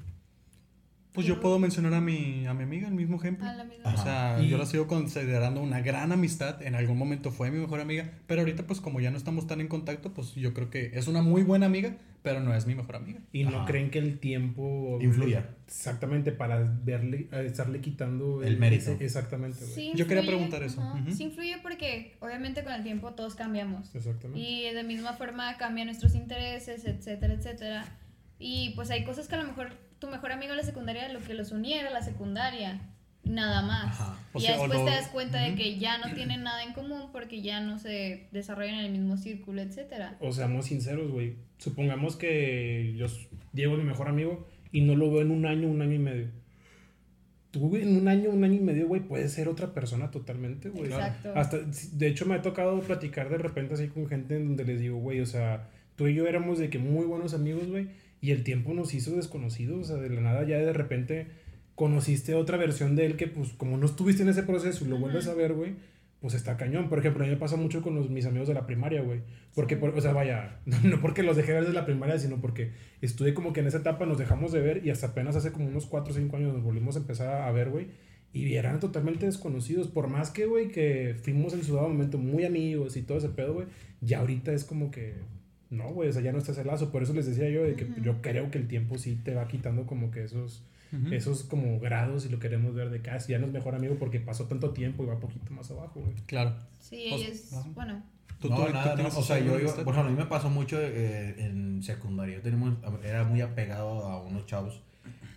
Pues 1.16 1.26
yo 1.26 1.40
puedo 1.40 1.58
mencionar 1.58 1.94
a 1.94 2.02
mi, 2.02 2.46
a 2.46 2.54
mi 2.54 2.64
amiga, 2.64 2.88
el 2.88 2.94
mismo 2.94 3.18
ejemplo. 3.18 3.48
A 3.48 3.54
la 3.54 3.64
misma. 3.64 3.90
Ajá. 3.90 4.02
O 4.02 4.04
sea, 4.04 4.44
Y- 4.44 4.50
yo 4.50 4.58
la 4.58 4.66
sigo 4.66 4.86
considerando 4.88 5.62
una 5.62 5.82
gran 5.82 6.12
amistad. 6.12 6.62
En 6.62 6.76
algún 6.76 6.98
momento 6.98 7.32
fue 7.32 7.50
mi 7.52 7.60
mejor 7.60 7.80
amiga. 7.80 8.12
Pero 8.28 8.42
ahorita, 8.42 8.68
pues 8.68 8.82
como 8.82 9.00
ya 9.02 9.10
no 9.12 9.18
estamos 9.18 9.48
tan 9.48 9.62
en 9.62 9.68
contacto, 9.68 10.14
pues 10.14 10.36
yo 10.36 10.54
creo 10.54 10.70
que 10.70 10.92
es 10.94 11.08
una 11.08 11.22
muy 11.22 11.44
buena 11.44 11.66
amiga, 11.66 11.96
pero 12.22 12.40
no 12.42 12.54
es 12.54 12.66
mi 12.68 12.76
mejor 12.76 12.98
amiga. 12.98 13.20
Y 13.32 13.44
no 13.46 13.58
Ajá. 13.58 13.66
creen 13.66 13.90
que 13.92 14.00
el 14.00 14.20
tiempo 14.20 15.00
Influya. 15.02 15.50
Exactamente, 15.68 16.32
para 16.32 16.60
verle, 16.84 17.28
a 17.32 17.40
estarle 17.42 17.82
quitando 17.82 18.44
El 18.44 18.58
mérito. 18.58 18.92
ese- 18.92 19.04
exactamente. 19.06 19.60
Sí 19.66 19.92
Yo 19.96 20.06
quería 20.08 20.22
influye, 20.24 20.28
preguntar 20.38 20.64
eso. 20.64 20.82
ajá. 20.82 21.00
Ujú. 21.02 21.12
Sí 21.12 21.24
influye 21.24 21.58
porque 21.62 22.18
obviamente 22.20 22.64
con 22.64 22.74
el 22.74 22.84
tiempo 22.84 23.12
todos 23.14 23.36
cambiamos. 23.36 23.94
Exactamente. 23.96 24.40
Y 24.40 24.74
de 24.74 24.84
misma 24.84 25.14
forma 25.14 25.56
cambian 25.58 25.88
nuestros 25.88 26.14
intereses, 26.16 26.86
etcétera, 26.86 27.34
etcétera. 27.36 27.86
Y 28.38 28.72
pues 28.76 28.90
hay 28.92 29.04
cosas 29.06 29.28
que 29.28 29.36
a 29.36 29.38
lo 29.42 29.46
mejor 29.48 29.70
tu 30.00 30.08
mejor 30.08 30.32
amigo 30.32 30.52
de 30.52 30.58
la 30.58 30.64
secundaria 30.64 31.08
lo 31.12 31.20
que 31.20 31.34
los 31.34 31.52
unía 31.52 31.80
era 31.82 31.90
la 31.92 32.02
secundaria, 32.02 32.80
nada 33.24 33.62
más. 33.62 34.00
Y 34.36 34.42
sea, 34.42 34.52
después 34.58 34.80
lo- 34.80 34.86
te 34.86 34.92
das 34.92 35.08
cuenta 35.10 35.40
de 35.42 35.50
Ujú. 35.50 35.58
que 35.58 35.78
ya 35.80 35.98
no 35.98 36.14
tienen 36.14 36.44
nada 36.44 36.64
en 36.64 36.74
común 36.74 37.10
porque 37.12 37.42
ya 37.42 37.60
no 37.62 37.80
se 37.80 38.28
desarrollan 38.32 38.76
en 38.76 38.86
el 38.86 38.92
mismo 38.92 39.18
círculo, 39.18 39.62
etcétera. 39.62 40.18
O 40.20 40.32
seamos 40.32 40.66
sinceros, 40.66 41.12
güey. 41.12 41.36
Supongamos 41.58 42.16
que 42.18 42.94
yo, 42.98 43.08
Diego 43.54 43.74
es 43.74 43.80
mi 43.80 43.86
mejor 43.86 44.08
amigo 44.10 44.48
y 44.72 44.82
no 44.82 44.96
lo 44.96 45.10
veo 45.12 45.22
en 45.22 45.32
un 45.32 45.46
año, 45.46 45.68
un 45.70 45.82
año 45.82 45.94
y 45.94 46.00
medio. 46.00 46.28
Tú, 47.52 47.70
güey, 47.70 47.84
en 47.84 47.96
un 47.96 48.08
año, 48.10 48.32
un 48.32 48.44
año 48.44 48.56
y 48.56 48.60
medio, 48.60 48.88
güey, 48.88 49.02
puedes 49.02 49.32
ser 49.32 49.48
otra 49.48 49.74
persona 49.74 50.12
totalmente, 50.12 50.68
güey. 50.70 50.88
Exacto. 50.92 51.32
Hasta, 51.36 51.58
de 51.60 52.08
hecho, 52.08 52.26
me 52.26 52.36
ha 52.36 52.42
tocado 52.42 52.78
platicar 52.82 53.30
de 53.30 53.38
repente 53.38 53.76
así 53.76 53.88
con 53.88 54.08
gente 54.08 54.36
en 54.36 54.48
donde 54.48 54.66
les 54.66 54.82
digo, 54.82 54.98
güey, 54.98 55.22
o 55.22 55.26
sea, 55.26 55.70
tú 55.96 56.08
y 56.08 56.14
yo 56.16 56.28
éramos 56.28 56.60
de 56.60 56.70
que 56.70 56.80
muy 56.80 57.06
buenos 57.06 57.34
amigos, 57.34 57.68
güey, 57.70 57.88
y 58.26 58.32
el 58.32 58.44
tiempo 58.44 58.74
nos 58.74 58.94
hizo 58.94 59.16
desconocidos, 59.16 59.80
o 59.82 59.84
sea, 59.84 59.96
de 59.98 60.10
la 60.10 60.22
nada 60.22 60.44
ya 60.46 60.58
de 60.58 60.74
repente 60.74 61.28
conociste 61.76 62.34
otra 62.36 62.58
versión 62.58 62.96
de 62.96 63.06
él 63.06 63.18
que, 63.18 63.28
pues, 63.28 63.50
como 63.54 63.78
no 63.78 63.86
estuviste 63.86 64.24
en 64.24 64.30
ese 64.30 64.44
proceso 64.44 64.86
y 64.86 64.88
lo 64.88 64.98
vuelves 64.98 65.28
a 65.28 65.34
ver, 65.34 65.54
güey, 65.54 65.74
pues 66.22 66.34
está 66.34 66.58
cañón. 66.58 66.88
Por 66.90 67.00
ejemplo, 67.00 67.24
a 67.24 67.28
mí 67.28 67.34
me 67.34 67.38
pasa 67.40 67.58
mucho 67.58 67.82
con 67.82 67.96
los, 67.96 68.10
mis 68.10 68.26
amigos 68.26 68.48
de 68.48 68.54
la 68.54 68.66
primaria, 68.66 69.02
güey. 69.02 69.20
Porque, 69.54 69.76
por- 69.78 69.90
o 69.96 70.02
sea, 70.02 70.14
vaya, 70.14 70.60
no 70.84 71.02
porque 71.02 71.22
los 71.22 71.36
dejé 71.36 71.52
ver 71.52 71.62
desde 71.64 71.74
la 71.76 71.86
primaria, 71.86 72.18
sino 72.18 72.40
porque 72.42 72.72
estuve 73.02 73.34
como 73.34 73.54
que 73.54 73.60
en 73.60 73.68
esa 73.68 73.80
etapa 73.80 74.06
nos 74.06 74.18
dejamos 74.18 74.52
de 74.54 74.62
ver 74.62 74.86
y 74.86 74.90
hasta 74.90 75.08
apenas 75.08 75.36
hace 75.36 75.52
como 75.52 75.68
unos 75.68 75.86
4 75.86 76.14
o 76.14 76.16
5 76.18 76.38
años 76.38 76.54
nos 76.54 76.64
volvimos 76.64 76.96
a 76.96 77.00
empezar 77.00 77.42
a 77.42 77.52
ver, 77.52 77.70
güey. 77.70 77.88
Y 78.34 78.56
eran 78.56 78.80
totalmente 78.80 79.26
desconocidos. 79.26 79.88
Por 79.88 80.08
más 80.08 80.32
que, 80.32 80.46
güey, 80.46 80.70
que 80.70 81.16
fuimos 81.22 81.54
en 81.54 81.64
su 81.64 81.76
dado 81.76 81.88
momento 81.90 82.18
muy 82.18 82.44
amigos 82.46 82.98
y 82.98 83.02
todo 83.04 83.18
ese 83.18 83.30
pedo, 83.30 83.54
güey, 83.54 83.68
ya 84.02 84.20
ahorita 84.20 84.52
es 84.54 84.64
como 84.66 84.92
que, 84.92 85.14
no, 85.76 85.90
güey, 85.94 86.10
o 86.10 86.14
sea, 86.14 86.22
ya 86.22 86.32
no 86.32 86.38
está 86.40 86.52
ese 86.54 86.64
lazo. 86.66 86.92
Por 86.92 87.04
eso 87.04 87.14
les 87.14 87.26
decía 87.26 87.50
yo 87.50 87.64
de 87.64 87.76
que 87.76 87.88
yo 88.02 88.22
creo 88.22 88.50
que 88.52 88.58
el 88.58 88.68
tiempo 88.68 88.98
sí 88.98 89.16
te 89.24 89.34
va 89.36 89.48
quitando 89.48 89.86
como 89.86 90.12
que 90.12 90.24
esos, 90.24 90.64
esos 91.12 91.44
como 91.44 91.80
grados 91.80 92.26
y 92.26 92.30
lo 92.30 92.40
queremos 92.40 92.74
ver 92.74 92.90
de 92.90 93.02
casi. 93.02 93.32
Ya 93.34 93.40
no 93.40 93.48
es 93.48 93.52
mejor 93.54 93.76
amigo 93.76 93.96
porque 94.00 94.20
pasó 94.20 94.46
tanto 94.46 94.72
tiempo 94.72 95.04
y 95.04 95.08
va 95.08 95.20
poquito 95.20 95.52
más 95.54 95.70
abajo, 95.72 96.00
güey. 96.02 96.14
Claro. 96.26 96.56
Sí, 96.80 97.10
O- 97.12 97.16
ellos, 97.18 97.54
ajá. 97.54 97.70
bueno, 97.76 98.04
¿Tú- 98.40 98.50
no, 98.50 98.56
tú- 98.58 98.66
tú 98.66 98.74
nada, 98.74 98.86
no, 98.90 98.96
tienes 98.96 99.16
o 99.16 99.22
sea, 99.24 99.40
yo, 99.40 99.60
yo 99.60 99.66
por 99.84 99.94
ejemplo, 99.94 100.02
a 100.02 100.10
mí 100.10 100.16
me 100.18 100.26
pasó 100.26 100.50
mucho 100.50 100.78
eh, 100.82 101.36
en 101.38 101.82
secundaria. 101.84 102.36
Yo 102.36 102.42
tenía 102.42 102.60
muy- 102.60 102.78
era 103.04 103.24
muy 103.24 103.42
apegado 103.42 104.06
a 104.06 104.22
unos 104.24 104.46
chavos 104.46 104.82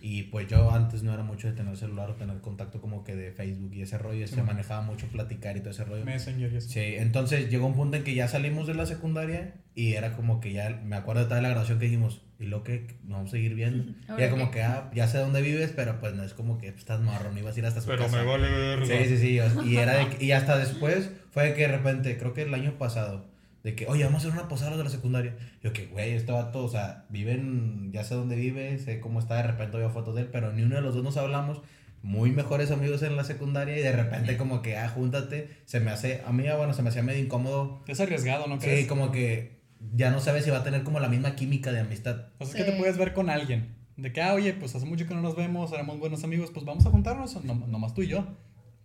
Y 0.00 0.24
pues 0.24 0.46
yo 0.48 0.70
antes 0.70 1.02
no 1.02 1.12
era 1.12 1.22
mucho 1.22 1.48
de 1.48 1.54
tener 1.54 1.76
celular 1.76 2.10
o 2.10 2.14
tener 2.14 2.40
contacto 2.40 2.80
como 2.80 3.02
que 3.04 3.16
de 3.16 3.32
Facebook 3.32 3.72
y 3.74 3.82
ese 3.82 3.98
rollo. 3.98 4.26
se 4.28 4.36
man. 4.36 4.46
manejaba 4.46 4.82
mucho 4.82 5.06
platicar 5.08 5.56
y 5.56 5.60
todo 5.60 5.70
ese 5.70 5.84
rollo. 5.84 6.04
Messenger 6.04 6.52
y 6.52 6.56
eso. 6.56 6.68
Sí, 6.68 6.80
entonces 6.96 7.50
llegó 7.50 7.66
un 7.66 7.74
punto 7.74 7.96
en 7.96 8.04
que 8.04 8.14
ya 8.14 8.28
salimos 8.28 8.66
de 8.66 8.74
la 8.74 8.86
secundaria 8.86 9.54
y 9.74 9.94
era 9.94 10.14
como 10.16 10.40
que 10.40 10.52
ya, 10.52 10.80
me 10.84 10.96
acuerdo 10.96 11.22
de 11.22 11.28
toda 11.28 11.40
la 11.40 11.48
grabación 11.50 11.78
que 11.78 11.86
dijimos, 11.86 12.20
y 12.40 12.46
lo 12.46 12.62
que 12.62 12.86
vamos 13.02 13.28
a 13.28 13.32
seguir 13.32 13.54
viendo. 13.54 13.92
Y 14.08 14.10
Ahora 14.10 14.22
era 14.24 14.30
como 14.30 14.50
que, 14.50 14.62
ah, 14.62 14.90
ya 14.94 15.08
sé 15.08 15.18
dónde 15.18 15.42
vives, 15.42 15.72
pero 15.74 15.98
pues 16.00 16.14
no 16.14 16.22
es 16.22 16.32
como 16.34 16.58
que 16.58 16.68
estás 16.68 17.00
marrón, 17.00 17.36
ibas 17.36 17.56
a 17.56 17.58
ir 17.58 17.66
hasta 17.66 17.80
su 17.80 17.88
casa. 17.88 18.22
vale 18.22 18.50
verga. 18.50 18.86
Sí, 18.86 19.04
sí, 19.08 19.18
sí. 19.18 19.40
Y, 19.64 19.76
era 19.76 19.94
de 19.96 20.08
que- 20.10 20.24
y 20.24 20.32
hasta 20.32 20.56
después 20.58 21.10
fue 21.32 21.44
de 21.48 21.54
que 21.54 21.62
de 21.62 21.68
repente, 21.76 22.16
creo 22.18 22.32
que 22.34 22.42
el 22.42 22.54
año 22.54 22.78
pasado, 22.78 23.26
de 23.68 23.74
que, 23.74 23.86
oye, 23.86 24.02
vamos 24.04 24.24
a 24.24 24.28
hacer 24.28 24.38
una 24.40 24.48
posada 24.48 24.76
de 24.78 24.84
la 24.84 24.88
secundaria. 24.88 25.36
Yo 25.62 25.74
que, 25.74 25.86
güey, 25.86 26.12
este 26.12 26.32
vato, 26.32 26.64
o 26.64 26.68
sea, 26.70 27.04
viven, 27.10 27.90
ya 27.92 28.02
sé 28.02 28.14
dónde 28.14 28.34
vive, 28.34 28.78
sé 28.78 28.98
cómo 28.98 29.18
está, 29.20 29.36
de 29.36 29.42
repente 29.42 29.76
veo 29.76 29.90
fotos 29.90 30.14
de 30.14 30.22
él, 30.22 30.28
pero 30.32 30.52
ni 30.54 30.62
uno 30.62 30.76
de 30.76 30.80
los 30.80 30.94
dos 30.94 31.04
nos 31.04 31.16
hablamos. 31.18 31.60
Muy 32.02 32.30
mejores 32.30 32.70
amigos 32.70 33.02
en 33.02 33.16
la 33.16 33.24
secundaria 33.24 33.76
y 33.76 33.82
de 33.82 33.92
repente 33.92 34.36
como 34.38 34.62
que, 34.62 34.76
ah, 34.78 34.88
júntate. 34.88 35.50
Se 35.66 35.80
me 35.80 35.90
hace, 35.90 36.22
a 36.26 36.32
mí, 36.32 36.46
ah, 36.46 36.56
bueno, 36.56 36.72
se 36.72 36.82
me 36.82 36.88
hacía 36.88 37.02
medio 37.02 37.22
incómodo. 37.22 37.82
Es 37.88 38.00
arriesgado, 38.00 38.46
¿no 38.46 38.54
Sí, 38.58 38.66
crees? 38.66 38.86
como 38.86 39.10
que 39.12 39.58
ya 39.94 40.10
no 40.10 40.20
sabes 40.20 40.44
si 40.44 40.50
va 40.50 40.58
a 40.58 40.64
tener 40.64 40.82
como 40.82 40.98
la 41.00 41.08
misma 41.10 41.34
química 41.34 41.70
de 41.70 41.80
amistad. 41.80 42.28
O 42.38 42.46
sea, 42.46 42.46
es 42.46 42.50
Sí. 42.52 42.58
que 42.58 42.70
te 42.72 42.78
puedes 42.78 42.96
ver 42.96 43.12
con 43.12 43.28
alguien. 43.28 43.74
De 43.98 44.12
que, 44.12 44.22
ah, 44.22 44.32
oye, 44.32 44.54
pues 44.54 44.74
hace 44.76 44.86
mucho 44.86 45.06
que 45.06 45.14
no 45.14 45.20
nos 45.20 45.36
vemos, 45.36 45.72
éramos 45.72 45.98
buenos 45.98 46.24
amigos, 46.24 46.50
pues 46.52 46.64
vamos 46.64 46.86
a 46.86 46.90
juntarnos, 46.90 47.44
no, 47.44 47.54
nomás 47.66 47.92
tú 47.94 48.02
y 48.02 48.06
yo. 48.06 48.26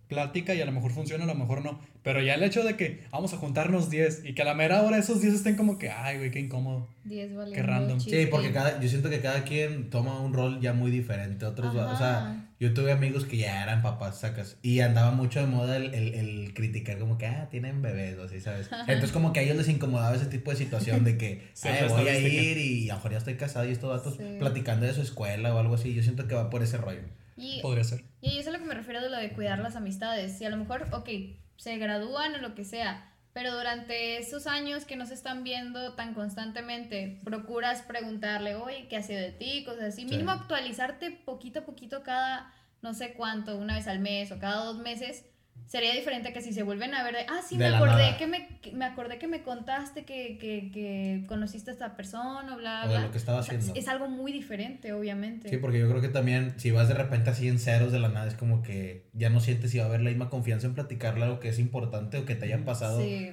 Plática 0.08 0.54
y 0.54 0.60
a 0.60 0.66
lo 0.66 0.72
mejor 0.72 0.92
funciona, 0.92 1.24
a 1.24 1.26
lo 1.26 1.34
mejor 1.34 1.62
no. 1.64 1.80
Pero 2.02 2.20
ya 2.20 2.34
el 2.34 2.42
hecho 2.42 2.62
de 2.62 2.76
que 2.76 3.04
vamos 3.10 3.32
a 3.32 3.38
juntarnos 3.38 3.88
10 3.88 4.24
y 4.26 4.34
que 4.34 4.42
a 4.42 4.44
la 4.44 4.54
mera 4.54 4.82
hora 4.82 4.98
esos 4.98 5.22
10 5.22 5.34
estén 5.34 5.56
como 5.56 5.78
que, 5.78 5.88
ay, 5.90 6.18
güey, 6.18 6.30
qué 6.30 6.40
incómodo. 6.40 6.88
10 7.04 7.34
valiendo 7.34 7.54
Qué 7.54 7.62
random. 7.62 8.00
Sí, 8.00 8.10
chisme. 8.10 8.26
porque 8.26 8.52
cada, 8.52 8.80
yo 8.80 8.88
siento 8.88 9.08
que 9.08 9.20
cada 9.20 9.44
quien 9.44 9.88
toma 9.90 10.20
un 10.20 10.32
rol 10.34 10.60
ya 10.60 10.72
muy 10.74 10.90
diferente. 10.90 11.46
Otros, 11.46 11.74
o 11.74 11.96
sea, 11.96 12.50
yo 12.60 12.74
tuve 12.74 12.92
amigos 12.92 13.24
que 13.24 13.38
ya 13.38 13.62
eran 13.62 13.80
papás, 13.82 14.20
sacas. 14.20 14.58
Y 14.62 14.80
andaba 14.80 15.10
mucho 15.12 15.40
de 15.40 15.46
moda 15.46 15.76
el, 15.78 15.94
el, 15.94 16.14
el 16.14 16.54
criticar 16.54 16.98
como 16.98 17.16
que, 17.16 17.26
ah, 17.26 17.48
tienen 17.50 17.80
bebés 17.80 18.18
o 18.18 18.24
así, 18.24 18.40
¿sabes? 18.40 18.68
Entonces 18.86 19.10
como 19.12 19.32
que 19.32 19.40
a 19.40 19.42
ellos 19.42 19.56
les 19.56 19.68
incomodaba 19.68 20.14
ese 20.14 20.26
tipo 20.26 20.50
de 20.50 20.58
situación 20.58 21.04
de 21.04 21.16
que, 21.16 21.48
Sí, 21.54 21.68
"Ay, 21.68 21.88
la 21.88 21.94
voy 21.94 22.08
a 22.08 22.18
ir 22.18 22.58
y 22.58 22.90
a 22.90 22.92
lo 22.94 22.98
mejor 22.98 23.12
ya 23.12 23.18
estoy 23.18 23.36
casado 23.36 23.66
y 23.66 23.72
estos 23.72 23.90
datos 23.90 24.16
Sí. 24.18 24.36
platicando 24.38 24.84
de 24.84 24.92
su 24.92 25.00
escuela 25.00 25.54
o 25.54 25.58
algo 25.58 25.74
así. 25.76 25.94
Yo 25.94 26.02
siento 26.02 26.28
que 26.28 26.34
va 26.34 26.50
por 26.50 26.62
ese 26.62 26.76
rollo. 26.76 27.00
Y, 27.36 27.60
Podría 27.62 27.84
ser. 27.84 28.04
y 28.20 28.38
eso 28.38 28.40
es 28.40 28.46
a 28.48 28.50
lo 28.52 28.58
que 28.58 28.64
me 28.64 28.74
refiero 28.74 29.00
de 29.00 29.10
lo 29.10 29.16
de 29.16 29.32
cuidar 29.32 29.58
las 29.58 29.76
amistades. 29.76 30.38
Si 30.38 30.44
a 30.44 30.50
lo 30.50 30.56
mejor, 30.56 30.86
ok, 30.92 31.08
se 31.56 31.76
gradúan 31.78 32.34
o 32.34 32.38
lo 32.38 32.54
que 32.54 32.64
sea, 32.64 33.12
pero 33.32 33.54
durante 33.56 34.18
esos 34.18 34.46
años 34.46 34.84
que 34.84 34.96
no 34.96 35.06
se 35.06 35.14
están 35.14 35.42
viendo 35.42 35.94
tan 35.94 36.14
constantemente, 36.14 37.20
procuras 37.24 37.82
preguntarle, 37.82 38.54
oye, 38.54 38.86
¿qué 38.88 38.96
ha 38.96 39.02
sido 39.02 39.20
de 39.20 39.32
ti? 39.32 39.64
Cosas 39.64 39.84
así. 39.84 40.02
Sí. 40.02 40.08
Mínimo 40.08 40.30
actualizarte 40.30 41.10
poquito 41.10 41.60
a 41.60 41.64
poquito 41.64 42.02
cada 42.02 42.52
no 42.84 42.92
sé 42.92 43.14
cuánto, 43.14 43.56
una 43.56 43.76
vez 43.76 43.88
al 43.88 43.98
mes 43.98 44.30
o 44.30 44.38
cada 44.38 44.62
dos 44.66 44.78
meses. 44.78 45.24
Sería 45.66 45.94
diferente 45.94 46.32
que 46.32 46.40
si 46.42 46.52
se 46.52 46.62
vuelven 46.62 46.94
a 46.94 47.02
ver 47.02 47.14
de, 47.14 47.20
ah, 47.28 47.40
sí, 47.46 47.56
De 47.56 47.68
me 47.70 47.74
acordé, 47.76 47.92
nada. 47.92 48.16
que 48.18 48.26
me, 48.26 48.46
que- 48.60 48.72
me 48.72 48.84
acordé 48.84 49.18
que 49.18 49.26
me 49.26 49.42
contaste 49.42 50.04
que, 50.04 50.36
que, 50.38 50.70
que 50.70 51.24
conociste 51.26 51.70
a 51.70 51.72
esta 51.72 51.96
persona, 51.96 52.54
o 52.54 52.58
bla, 52.58 52.82
O 52.84 52.88
bla. 52.88 52.98
de 52.98 53.04
lo 53.06 53.10
que 53.10 53.18
estaba 53.18 53.38
O 53.38 53.42
sea, 53.42 53.56
haciendo. 53.56 53.78
es 53.78 53.88
algo 53.88 54.08
muy 54.08 54.30
diferente, 54.30 54.92
obviamente. 54.92 55.48
Sí, 55.48 55.56
porque 55.56 55.78
yo 55.78 55.88
creo 55.88 56.00
que 56.02 56.08
también 56.08 56.54
si 56.58 56.70
vas 56.70 56.88
de 56.88 56.94
repente 56.94 57.30
así 57.30 57.48
en 57.48 57.58
ceros 57.58 57.92
de 57.92 57.98
la 57.98 58.08
nada, 58.08 58.28
es 58.28 58.34
como 58.34 58.62
que 58.62 59.06
ya 59.14 59.30
no 59.30 59.40
sientes 59.40 59.70
si 59.70 59.78
va 59.78 59.84
a 59.84 59.88
haber 59.88 60.02
la 60.02 60.10
misma 60.10 60.28
confianza 60.30 60.66
en 60.66 60.74
platicarle 60.74 61.24
algo 61.24 61.40
que 61.40 61.48
es 61.48 61.58
importante 61.58 62.18
o 62.18 62.24
que 62.26 62.34
te 62.34 62.44
hayan 62.44 62.64
pasado 62.64 63.00
Sí. 63.00 63.30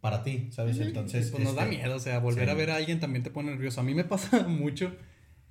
para 0.00 0.22
ti, 0.22 0.48
¿sabes? 0.52 0.78
Entonces, 0.80 1.30
Pues 1.30 1.44
nos 1.44 1.54
da 1.56 1.64
este, 1.64 1.76
miedo, 1.76 1.94
o 1.96 1.98
sea, 2.00 2.18
volver 2.20 2.46
sí. 2.46 2.50
a 2.50 2.54
ver 2.54 2.70
a 2.70 2.76
alguien 2.76 3.00
también 3.00 3.22
te 3.22 3.30
pone 3.30 3.50
nervioso. 3.50 3.80
A 3.80 3.84
mí 3.84 3.94
me 3.94 4.04
pasa 4.04 4.42
mucho 4.48 4.96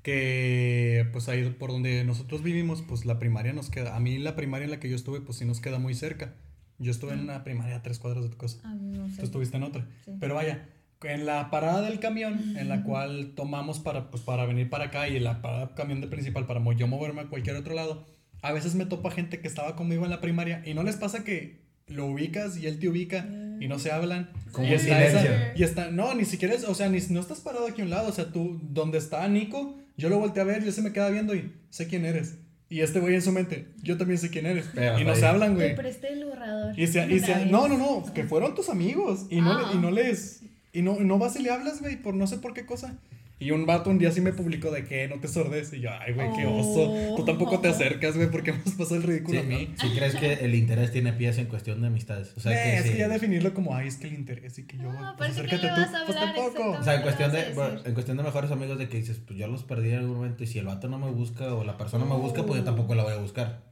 que, 0.05 1.07
pues 1.11 1.27
ahí 1.29 1.49
por 1.57 1.71
donde 1.71 2.03
nosotros 2.03 2.43
vivimos, 2.43 2.83
pues 2.87 3.05
la 3.05 3.17
primaria 3.17 3.53
nos 3.53 3.69
queda. 3.71 3.95
A 3.95 3.99
mí 3.99 4.19
la 4.19 4.35
primaria 4.35 4.65
en 4.65 4.71
la 4.71 4.79
que 4.79 4.87
yo 4.87 4.95
estuve, 4.95 5.19
pues 5.19 5.39
sí 5.39 5.45
nos 5.45 5.59
queda 5.61 5.79
muy 5.79 5.95
cerca. 5.95 6.35
Yo 6.77 6.91
estuve 6.91 7.13
en 7.13 7.21
una 7.21 7.43
primaria 7.43 7.77
a 7.77 7.81
tres 7.81 7.97
cuadras 7.99 8.23
de 8.23 8.29
tu 8.29 8.37
casa. 8.37 8.59
Ah, 8.63 8.75
no 8.75 9.09
sé. 9.09 9.17
Tú 9.17 9.23
estuviste 9.23 9.57
en 9.57 9.63
otra. 9.63 9.87
Sí. 10.05 10.11
Pero 10.19 10.35
vaya, 10.35 10.69
en 11.03 11.25
la 11.25 11.49
parada 11.49 11.81
del 11.81 11.99
camión, 11.99 12.55
en 12.57 12.69
la 12.69 12.83
cual 12.83 13.33
tomamos 13.35 13.79
para, 13.79 14.11
pues, 14.11 14.21
para 14.23 14.45
venir 14.45 14.69
para 14.69 14.85
acá 14.85 15.07
y 15.09 15.17
en 15.17 15.23
la 15.23 15.41
parada 15.41 15.65
del 15.67 15.75
camión 15.75 16.01
de 16.01 16.07
principal 16.07 16.45
para 16.45 16.61
yo 16.75 16.87
moverme 16.87 17.21
a 17.21 17.25
cualquier 17.27 17.55
otro 17.55 17.73
lado, 17.73 18.05
a 18.43 18.51
veces 18.51 18.75
me 18.75 18.85
topa 18.85 19.09
gente 19.09 19.39
que 19.39 19.47
estaba 19.47 19.75
conmigo 19.75 20.03
en 20.05 20.11
la 20.11 20.21
primaria 20.21 20.61
y 20.65 20.75
no 20.75 20.83
les 20.83 20.97
pasa 20.97 21.23
que 21.23 21.61
lo 21.87 22.05
ubicas 22.07 22.57
y 22.57 22.67
él 22.67 22.77
te 22.79 22.89
ubica 22.89 23.25
y 23.59 23.67
no 23.67 23.79
se 23.79 23.91
hablan. 23.91 24.29
Como 24.51 24.67
y 24.67 24.73
está 24.73 24.97
silencio. 25.07 25.31
esa- 25.33 25.53
y 25.57 25.63
está, 25.63 25.89
no, 25.91 26.13
ni 26.13 26.25
siquiera 26.25 26.53
es, 26.53 26.63
o 26.63 26.75
sea, 26.75 26.89
ni, 26.89 26.99
no 27.09 27.19
estás 27.21 27.39
parado 27.41 27.67
aquí 27.67 27.81
a 27.81 27.85
un 27.85 27.89
lado, 27.89 28.09
o 28.09 28.11
sea, 28.11 28.31
tú, 28.31 28.59
donde 28.63 28.97
está 28.97 29.27
Nico, 29.27 29.77
yo 29.97 30.09
lo 30.09 30.19
volteé 30.19 30.41
a 30.41 30.45
ver 30.45 30.63
y 30.63 30.67
él 30.67 30.73
se 30.73 30.81
me 30.81 30.91
queda 30.93 31.09
viendo 31.09 31.35
y 31.35 31.51
sé 31.69 31.87
quién 31.87 32.05
eres. 32.05 32.35
Y 32.67 32.81
este 32.81 32.99
güey 32.99 33.13
en 33.15 33.21
su 33.21 33.31
mente, 33.31 33.67
yo 33.83 33.95
también 33.97 34.17
sé 34.17 34.29
quién 34.29 34.45
eres. 34.47 34.65
Pero 34.73 34.99
y 34.99 35.03
no 35.03 35.11
ahí- 35.11 35.19
se 35.19 35.25
hablan, 35.25 35.51
Te 35.51 35.55
güey. 35.55 35.75
presté 35.75 36.13
el 36.13 36.25
borrador. 36.25 36.77
Y 36.79 36.87
se, 36.87 37.05
y 37.11 37.19
se- 37.19 37.45
no, 37.45 37.67
no, 37.67 37.77
no, 37.77 38.13
que 38.13 38.23
fueron 38.23 38.55
tus 38.55 38.69
amigos. 38.69 39.27
Y 39.29 39.39
no, 39.41 39.51
Ah. 39.51 39.69
le- 39.71 39.77
y 39.77 39.81
no 39.81 39.91
les. 39.91 40.41
Y 40.73 40.81
no, 40.81 40.99
no 40.99 41.17
vas 41.19 41.35
y 41.35 41.43
le 41.43 41.51
hablas, 41.51 41.79
güey, 41.79 41.95
por 42.01 42.15
no 42.15 42.25
sé 42.27 42.37
por 42.39 42.53
qué 42.53 42.65
cosa. 42.65 42.97
Y 43.37 43.51
un 43.51 43.65
vato 43.65 43.89
un 43.89 43.97
día 43.97 44.11
sí 44.11 44.21
me 44.21 44.31
publicó 44.31 44.71
de 44.71 44.85
que 44.85 45.09
no 45.09 45.19
te 45.19 45.27
sordes. 45.27 45.73
Y 45.73 45.81
yo, 45.81 45.89
ay, 45.99 46.13
güey, 46.13 46.29
qué 46.37 46.45
oso. 46.45 47.15
Tú 47.17 47.25
tampoco 47.25 47.59
te 47.59 47.67
acercas, 47.67 48.15
güey, 48.15 48.31
porque 48.31 48.53
me 48.53 48.59
has 48.59 48.71
pasado 48.73 48.95
el 48.95 49.03
ridículo 49.03 49.41
Sí, 49.41 49.45
a 49.45 49.49
mí. 49.49 49.73
si 49.79 49.89
crees 49.89 50.15
que 50.15 50.33
el 50.35 50.55
interés 50.55 50.91
tiene 50.91 51.11
pies 51.11 51.37
en 51.37 51.47
cuestión 51.47 51.81
de 51.81 51.87
amistades. 51.87 52.33
O 52.37 52.39
sea, 52.39 52.53
Eh, 52.53 52.55
que 52.71 52.77
es 52.77 52.83
sí. 52.83 52.89
que 52.93 52.97
ya 52.99 53.07
definirlo 53.09 53.53
como, 53.53 53.75
ay, 53.75 53.89
es 53.89 53.97
que 53.97 54.07
el 54.07 54.13
interés 54.13 54.57
y 54.59 54.63
que 54.65 54.77
yo, 54.77 54.83
No, 54.93 55.15
pues 55.17 55.31
acércate 55.31 55.67
tú, 55.67 55.67
vas 55.67 55.93
a 55.93 56.05
pues 56.05 56.17
hablar 56.17 56.33
tampoco. 56.35 56.71
O 56.79 56.83
sea, 56.83 56.95
en 56.95 57.01
cuestión 57.01 57.31
¿Qué 57.31 57.37
de, 57.37 57.53
bueno, 57.53 57.81
en 57.83 57.93
cuestión 57.93 58.17
de 58.17 58.23
mejores 58.23 58.51
amigos 58.51 58.77
de 58.79 58.87
que 58.87 58.97
dices, 58.97 59.17
pues 59.25 59.37
yo 59.37 59.47
los 59.47 59.63
perdí 59.63 59.89
en 59.91 59.97
algún 59.99 60.15
momento 60.15 60.43
y 60.43 60.47
si 60.47 60.59
el 60.59 60.65
vato 60.65 60.87
no 60.87 60.97
me 60.97 61.11
busca 61.11 61.53
o 61.53 61.65
la 61.65 61.77
persona 61.77 62.05
me 62.05 62.15
busca, 62.15 62.43
pues 62.45 62.59
yo 62.59 62.63
tampoco 62.63 62.95
la 62.95 63.03
voy 63.03 63.13
a 63.13 63.17
buscar. 63.17 63.63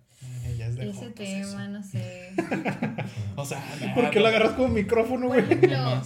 Ya 0.75 0.83
es 0.83 0.99
de 0.99 1.05
Ese 1.05 1.09
tema, 1.11 1.65
eso. 1.65 1.69
no 1.69 1.83
sé. 1.83 2.31
O 3.35 3.45
sea, 3.45 3.63
¿Por 3.95 4.09
qué 4.11 4.19
lo 4.19 4.27
agarras 4.27 4.51
como 4.51 4.69
micrófono, 4.69 5.27
güey? 5.27 5.43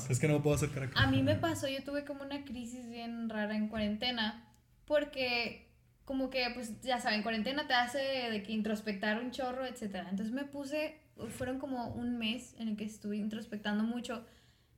Es 0.10 0.20
que 0.20 0.28
no 0.28 0.36
me 0.36 0.40
puedo 0.40 0.56
acercar 0.56 0.84
acá. 0.84 1.00
a 1.00 1.08
mí 1.08 1.22
me 1.24 1.36
pasó, 1.36 1.68
yo 1.68 1.84
tuve 1.84 2.06
como 2.06 2.24
una 2.24 2.44
crisis 2.46 2.90
bien 2.90 3.30
rara 3.30 3.56
en 3.56 3.68
cuarentena, 3.68 4.46
porque 4.86 5.68
como 6.06 6.30
que, 6.30 6.50
pues 6.54 6.82
ya 6.82 7.02
saben, 7.02 7.22
cuarentena 7.22 7.68
te 7.68 7.74
hace 7.74 7.98
de 8.00 8.42
que 8.42 8.54
introspectar 8.54 9.22
un 9.22 9.32
chorro, 9.32 9.66
etcétera. 9.66 10.08
Entonces 10.10 10.34
me 10.34 10.46
puse, 10.46 10.96
fueron 11.38 11.60
como 11.60 11.90
un 11.90 12.18
mes 12.18 12.56
en 12.60 12.70
el 12.70 12.78
que 12.78 12.86
estuve 12.86 13.18
introspectando 13.18 13.84
mucho, 13.84 14.26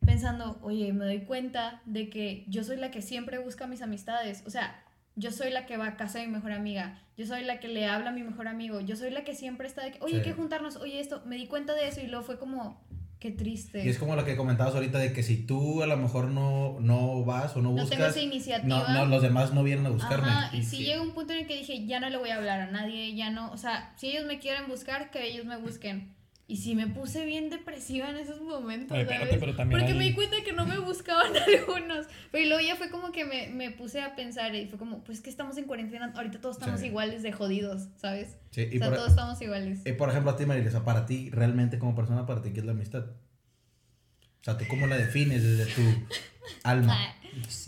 pensando, 0.04 0.58
oye, 0.64 0.92
me 0.92 1.06
doy 1.06 1.20
cuenta 1.26 1.82
de 1.86 2.10
que 2.10 2.46
yo 2.48 2.64
soy 2.64 2.78
la 2.78 2.90
que 2.90 3.04
siempre 3.04 3.38
busca 3.38 3.68
mis 3.68 3.84
amistades, 3.84 4.44
o 4.48 4.50
sea, 4.50 4.84
yo 5.20 5.32
soy 5.32 5.52
la 5.52 5.66
que 5.66 5.78
va 5.78 5.88
a 5.88 5.98
casa 5.98 6.20
de 6.20 6.28
mi 6.28 6.34
mejor 6.34 6.54
amiga, 6.54 6.98
yo 7.18 7.26
soy 7.26 7.44
la 7.44 7.60
que 7.60 7.68
le 7.68 7.86
habla 7.86 8.10
a 8.10 8.14
mi 8.14 8.24
mejor 8.24 8.48
amigo, 8.48 8.80
yo 8.80 8.96
soy 8.96 9.12
la 9.12 9.24
que 9.24 9.36
siempre 9.36 9.68
está 9.68 9.84
de 9.84 9.92
que, 9.92 10.00
oye, 10.02 10.18
hay 10.18 10.22
que 10.24 10.34
juntarnos, 10.34 10.78
oye, 10.78 11.00
esto, 11.00 11.22
me 11.26 11.36
di 11.36 11.48
cuenta 11.48 11.76
de 11.76 11.88
eso 11.88 12.00
y 12.00 12.08
luego 12.08 12.24
fue 12.24 12.40
como, 12.40 12.82
qué 13.20 13.32
triste. 13.32 13.84
Y 13.84 13.90
es 13.90 14.00
como 14.00 14.16
lo 14.16 14.24
que 14.24 14.38
comentabas 14.38 14.74
ahorita 14.76 14.98
de 14.98 15.12
que 15.12 15.22
si 15.22 15.36
tú 15.46 15.84
a 15.84 15.88
lo 15.88 15.98
mejor 15.98 16.30
no, 16.30 16.80
no 16.80 17.26
vas 17.26 17.56
o 17.58 17.62
no 17.62 17.72
no 17.72 17.76
tengo 17.76 17.90
buscas, 17.90 18.16
esa 18.16 18.22
iniciativa. 18.22 18.86
no, 18.88 18.94
no, 18.94 19.06
los 19.08 19.22
demás 19.22 19.54
no 19.54 19.62
vienen 19.64 19.86
a 19.88 19.90
buscarme. 19.90 20.30
Ajá, 20.30 20.56
y 20.56 20.60
Y 20.60 20.64
sí 20.64 20.78
sí. 20.78 20.84
llega 20.86 21.02
un 21.02 21.12
punto 21.12 21.34
en 21.34 21.40
el 21.40 21.48
que 21.48 21.58
dije, 21.58 21.86
ya 21.86 22.00
no 22.00 22.10
le 22.10 22.18
voy 22.18 22.30
a 22.30 22.38
hablar 22.38 22.62
a 22.62 22.72
nadie, 22.72 23.14
ya 23.16 23.30
no, 23.30 23.52
o 23.52 23.58
sea, 23.58 23.94
si 23.98 24.08
ellos 24.08 24.26
me 24.26 24.40
quieren 24.40 24.70
buscar, 24.70 25.12
que 25.12 25.28
ellos 25.28 25.46
me 25.46 25.58
busquen. 25.58 26.16
Y 26.50 26.58
sí 26.58 26.74
me 26.74 26.88
puse 26.88 27.26
bien 27.26 27.52
depresiva 27.52 28.10
en 28.10 28.16
esos 28.18 28.42
momentos, 28.42 28.98
Ay, 28.98 29.04
espérate, 29.04 29.38
pero 29.38 29.56
también 29.56 29.80
Porque 29.80 29.94
hay- 29.94 29.98
me 30.00 30.04
di 30.06 30.14
cuenta 30.16 30.38
que 30.44 30.52
no 30.52 30.66
me 30.66 30.80
buscaban 30.80 31.32
algunos. 31.48 32.08
Pero 32.32 32.48
luego 32.50 32.68
ya 32.68 32.76
fue 32.76 32.90
como 32.90 33.12
que 33.12 33.24
me, 33.24 33.50
me 33.50 33.70
puse 33.70 34.02
a 34.02 34.16
pensar 34.16 34.56
y 34.56 34.66
fue 34.66 34.80
como, 34.80 35.04
pues 35.04 35.22
que 35.22 35.30
estamos 35.30 35.58
en 35.60 35.66
cuarentena, 35.66 36.12
ahorita 36.16 36.42
todos 36.42 36.58
estamos 36.58 36.80
Sí. 36.80 36.88
iguales 36.88 37.22
de 37.22 37.32
jodidos, 37.32 37.90
¿sabes? 37.98 38.38
Sí, 38.50 38.68
y, 38.72 38.78
o 38.78 38.80
sea, 38.80 38.88
por, 38.88 38.98
todos 38.98 39.10
estamos 39.12 39.40
iguales. 39.44 39.82
y 39.86 39.92
por 39.94 40.10
ejemplo 40.10 40.32
a 40.32 40.36
ti, 40.38 40.48
María, 40.48 40.68
o 40.68 40.72
sea, 40.72 40.84
para 40.84 41.06
ti, 41.06 41.30
realmente 41.30 41.78
como 41.78 41.94
persona, 41.94 42.26
para 42.26 42.42
ti, 42.42 42.52
¿qué 42.52 42.62
es 42.62 42.66
la 42.66 42.72
amistad? 42.72 43.06
O 43.12 44.44
sea, 44.44 44.58
¿tú 44.58 44.66
cómo 44.68 44.88
la 44.88 44.98
defines 44.98 45.44
desde 45.44 45.72
tu 45.72 45.82
alma? 46.64 46.98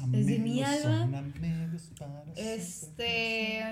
Desde 0.07 0.39
mi 0.39 0.63
alma. 0.63 1.23
Este. 2.35 3.63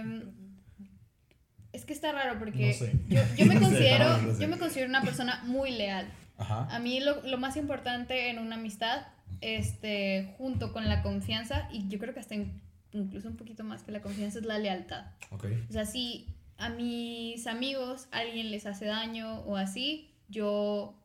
Está 1.99 2.13
raro 2.13 2.39
porque 2.39 2.67
No 2.67 2.73
sé. 2.73 2.93
yo, 3.09 3.21
yo 3.37 3.45
me 3.45 3.55
No 3.59 3.59
sé, 3.61 3.65
considero, 3.65 4.17
no 4.19 4.33
sé. 4.33 4.41
yo 4.41 4.47
me 4.47 4.57
considero 4.57 4.87
una 4.89 5.01
persona 5.01 5.41
muy 5.43 5.71
leal. 5.71 6.07
Ajá. 6.37 6.67
A 6.73 6.79
mí 6.79 7.01
lo, 7.01 7.21
lo 7.27 7.37
más 7.37 7.57
importante 7.57 8.29
en 8.29 8.39
una 8.39 8.55
amistad, 8.55 9.07
este, 9.41 10.33
junto 10.37 10.71
con 10.71 10.87
la 10.87 11.01
confianza, 11.01 11.67
y 11.71 11.87
yo 11.89 11.99
creo 11.99 12.13
que 12.13 12.21
hasta 12.21 12.35
in- 12.35 12.61
incluso 12.93 13.27
un 13.27 13.35
poquito 13.35 13.63
más 13.65 13.83
que 13.83 13.91
la 13.91 14.01
confianza, 14.01 14.39
es 14.39 14.45
la 14.45 14.57
lealtad. 14.57 15.05
O 15.31 15.71
sea, 15.73 15.85
si 15.85 16.27
a 16.57 16.69
mis 16.69 17.45
amigos 17.47 18.07
alguien 18.11 18.51
les 18.51 18.65
hace 18.65 18.85
daño 18.85 19.41
o 19.41 19.57
así, 19.57 20.09
yo 20.29 20.95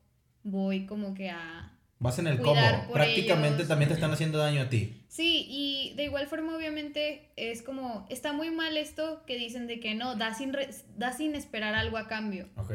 voy 0.44 0.86
como 0.86 1.14
que 1.14 1.30
a... 1.30 1.72
Vas 2.04 2.18
en 2.20 2.26
el 2.28 2.38
Cuidar 2.38 2.84
por 2.86 2.94
Prácticamente 2.94 3.56
ellos. 3.56 3.68
también 3.68 3.88
te 3.88 3.94
están 3.94 4.12
haciendo 4.12 4.38
daño 4.38 4.62
a 4.62 4.68
ti. 4.68 5.02
Sí, 5.08 5.46
y 5.48 5.94
de 5.96 6.04
igual 6.04 6.26
forma 6.28 6.54
obviamente 6.56 7.32
es 7.36 7.62
como, 7.62 8.06
está 8.10 8.32
muy 8.32 8.50
mal 8.50 8.76
esto 8.76 9.24
que 9.26 9.36
dicen 9.36 9.66
de 9.66 9.80
que 9.80 9.94
no, 9.94 10.14
da 10.14 10.34
sin, 10.34 10.52
re- 10.52 10.68
da 10.96 11.12
sin 11.12 11.34
esperar 11.34 11.74
algo 11.74 11.96
a 11.98 12.06
cambio. 12.06 12.48
Ok. 12.56 12.72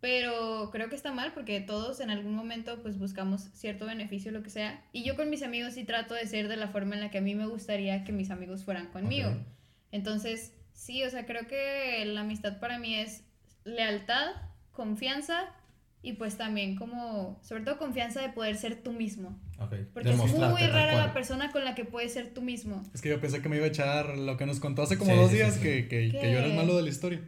Pero 0.00 0.70
creo 0.72 0.88
que 0.88 0.96
está 0.96 1.12
mal 1.12 1.32
porque 1.32 1.60
todos 1.60 2.00
en 2.00 2.10
algún 2.10 2.34
momento 2.34 2.82
pues 2.82 2.98
buscamos 2.98 3.42
cierto 3.54 3.86
beneficio, 3.86 4.32
lo 4.32 4.42
que 4.42 4.50
sea. 4.50 4.82
Y 4.92 5.04
yo 5.04 5.14
con 5.14 5.30
mis 5.30 5.42
amigos 5.44 5.74
sí 5.74 5.84
trato 5.84 6.14
de 6.14 6.26
ser 6.26 6.48
de 6.48 6.56
la 6.56 6.66
forma 6.68 6.94
en 6.96 7.02
la 7.02 7.10
que 7.10 7.18
a 7.18 7.20
mí 7.20 7.34
me 7.36 7.46
gustaría 7.46 8.02
que 8.02 8.10
mis 8.10 8.30
amigos 8.30 8.64
fueran 8.64 8.88
conmigo. 8.88 9.30
Entonces, 9.92 10.54
Sí, 10.74 11.04
o 11.04 11.10
sea, 11.10 11.26
creo 11.26 11.46
que 11.46 12.02
la 12.06 12.22
amistad 12.22 12.58
para 12.58 12.78
mí 12.78 12.94
es 12.96 13.22
lealtad, 13.64 14.32
confianza 14.72 15.44
y 16.02 16.14
pues 16.14 16.36
también 16.36 16.74
como, 16.76 17.38
sobre 17.42 17.62
todo 17.62 17.78
confianza 17.78 18.20
de 18.20 18.28
poder 18.30 18.56
ser 18.56 18.82
tú 18.82 18.92
mismo. 18.92 19.38
Ok. 19.58 19.74
Porque 19.94 20.10
es 20.10 20.16
muy 20.16 20.60
rara 20.66 20.94
la 20.96 21.12
persona 21.12 21.50
con 21.52 21.64
la 21.64 21.74
que 21.74 21.84
puedes 21.84 22.12
ser 22.12 22.34
tú 22.34 22.42
mismo. 22.42 22.82
Es 22.92 23.00
que 23.02 23.08
yo 23.08 23.20
pensé 23.20 23.40
que 23.40 23.48
me 23.48 23.56
iba 23.56 23.64
a 23.66 23.68
echar 23.68 24.16
lo 24.18 24.36
que 24.36 24.44
nos 24.46 24.58
contó 24.60 24.82
hace 24.82 24.98
como 24.98 25.12
Sí, 25.12 25.16
dos 25.18 25.30
sí, 25.30 25.36
días, 25.36 25.54
sí, 25.54 25.60
sí. 25.60 25.64
Que, 25.64 25.88
que, 25.88 26.18
que 26.18 26.32
yo 26.32 26.38
era 26.38 26.46
el 26.46 26.54
malo 26.54 26.76
de 26.76 26.82
la 26.82 26.88
historia. 26.88 27.20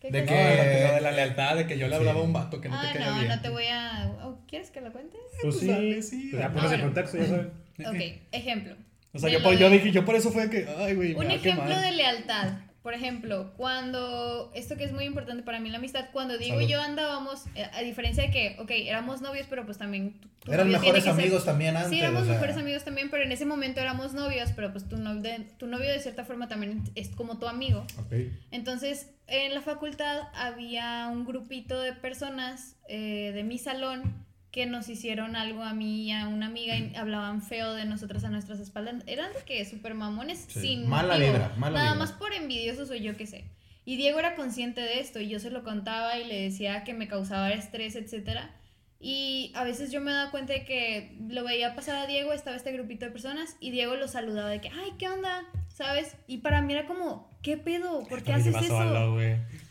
¿Qué 0.00 0.10
De 0.10 0.20
No, 0.20 0.26
cosa? 0.26 0.38
que- 0.38 0.84
lo 0.88 0.94
de 0.94 1.00
la 1.00 1.10
lealtad, 1.12 1.56
de 1.56 1.66
que 1.66 1.76
yo 1.78 1.86
le 1.88 1.94
Sí. 1.94 1.98
hablaba 1.98 2.20
a 2.20 2.22
un 2.22 2.32
vato 2.32 2.60
que 2.60 2.68
no 2.68 2.80
te 2.80 2.86
Ah, 2.86 2.92
caía 2.92 3.10
no, 3.10 3.16
bien. 3.16 3.28
no 3.28 3.40
te 3.40 3.48
voy 3.48 3.64
a... 3.64 4.14
oh, 4.22 4.38
¿Quieres 4.46 4.70
que 4.70 4.80
lo 4.80 4.92
cuente? 4.92 5.16
Pues 5.42 5.58
sí, 5.58 5.66
dale, 5.66 6.02
sí, 6.02 6.28
pues 6.30 6.42
ya 6.42 6.52
pones 6.52 6.70
en 6.72 6.80
contexto, 6.82 7.16
ya 7.18 7.26
sabes. 7.26 7.46
Ok, 7.86 8.20
ejemplo. 8.32 8.74
O 9.14 9.18
sea, 9.18 9.30
yo, 9.30 9.52
yo 9.54 9.70
dije, 9.70 9.90
yo 9.90 10.04
por 10.04 10.14
eso 10.14 10.30
fue 10.30 10.50
que, 10.50 10.68
ay, 10.78 10.94
güey, 10.94 11.14
me 11.14 11.24
Un 11.24 11.30
ejemplo 11.30 11.76
de 11.80 11.92
lealtad. 11.92 12.52
Por 12.88 12.94
ejemplo, 12.94 13.52
cuando, 13.58 14.50
esto 14.54 14.78
que 14.78 14.84
es 14.84 14.92
muy 14.92 15.04
importante 15.04 15.42
para 15.42 15.60
mí, 15.60 15.68
la 15.68 15.76
amistad, 15.76 16.06
cuando 16.10 16.38
Diego 16.38 16.62
y 16.62 16.68
yo 16.68 16.80
andábamos, 16.80 17.44
eh, 17.54 17.66
a 17.74 17.82
diferencia 17.82 18.22
de 18.22 18.30
que, 18.30 18.56
ok, 18.58 18.70
éramos 18.70 19.20
novios, 19.20 19.46
pero 19.50 19.66
pues 19.66 19.76
también... 19.76 20.14
tu- 20.20 20.28
tu 20.46 20.52
Eran 20.54 20.70
mejores 20.70 21.04
ser- 21.04 21.12
amigos 21.12 21.44
también 21.44 21.76
antes. 21.76 21.90
Sí, 21.90 22.00
éramos 22.00 22.22
o 22.22 22.24
sea, 22.24 22.32
mejores 22.36 22.56
amigos 22.56 22.84
también, 22.84 23.10
pero 23.10 23.24
en 23.24 23.32
ese 23.32 23.44
momento 23.44 23.78
éramos 23.82 24.14
novios, 24.14 24.52
pero 24.56 24.72
pues 24.72 24.88
tu 24.88 24.96
novio, 24.96 25.20
de, 25.20 25.40
tu 25.58 25.66
novio 25.66 25.92
de 25.92 26.00
cierta 26.00 26.24
forma 26.24 26.48
también 26.48 26.82
es 26.94 27.10
como 27.10 27.38
tu 27.38 27.46
amigo. 27.46 27.86
Ok. 27.98 28.14
Entonces, 28.52 29.10
en 29.26 29.52
la 29.52 29.60
facultad 29.60 30.22
había 30.32 31.08
un 31.12 31.26
grupito 31.26 31.78
de 31.82 31.92
personas 31.92 32.76
eh, 32.88 33.32
de 33.34 33.44
mi 33.44 33.58
salón 33.58 34.26
que 34.58 34.66
nos 34.66 34.88
hicieron 34.88 35.36
algo 35.36 35.62
a 35.62 35.72
mí 35.72 36.02
y 36.06 36.10
a 36.10 36.26
una 36.26 36.46
amiga 36.46 36.76
y 36.76 36.92
hablaban 36.96 37.42
feo 37.42 37.74
de 37.74 37.84
nosotras 37.84 38.24
a 38.24 38.28
nuestras 38.28 38.58
espaldas. 38.58 39.04
Eran 39.06 39.32
de 39.32 39.38
que 39.44 39.64
súper 39.64 39.94
mamones 39.94 40.46
Sí, 40.48 40.60
sin 40.62 40.88
mala 40.88 41.16
motivo. 41.16 41.38
mala 41.58 41.78
Nada 41.78 41.94
más 41.94 42.10
por 42.10 42.32
envidiosos 42.34 42.90
o 42.90 42.96
yo 42.96 43.16
qué 43.16 43.28
sé. 43.28 43.44
Y 43.84 43.94
Diego 43.94 44.18
era 44.18 44.34
consciente 44.34 44.80
de 44.80 44.98
esto 44.98 45.20
y 45.20 45.28
yo 45.28 45.38
se 45.38 45.52
lo 45.52 45.62
contaba 45.62 46.18
y 46.18 46.26
le 46.26 46.42
decía 46.42 46.82
que 46.82 46.92
me 46.92 47.06
causaba 47.06 47.52
estrés, 47.52 47.94
etcétera. 47.94 48.50
Y 48.98 49.52
a 49.54 49.62
veces 49.62 49.92
yo 49.92 50.00
me 50.00 50.10
daba 50.10 50.32
cuenta 50.32 50.54
de 50.54 50.64
que 50.64 51.16
lo 51.28 51.44
veía 51.44 51.76
pasar 51.76 51.94
a 51.94 52.08
Diego, 52.08 52.32
estaba 52.32 52.56
este 52.56 52.72
grupito 52.72 53.04
de 53.06 53.12
personas 53.12 53.54
y 53.60 53.70
Diego 53.70 53.94
lo 53.94 54.08
saludaba 54.08 54.50
de 54.50 54.60
que, 54.60 54.70
ay, 54.70 54.94
¿qué 54.98 55.08
onda? 55.08 55.44
¿Sabes? 55.68 56.16
Y 56.26 56.38
para 56.38 56.62
mí 56.62 56.72
era 56.72 56.88
como, 56.88 57.30
¿qué 57.42 57.56
pedo? 57.58 58.02
¿Por 58.08 58.24
qué 58.24 58.32
haces 58.32 58.56
eso? 58.56 58.66
solo. 58.66 59.16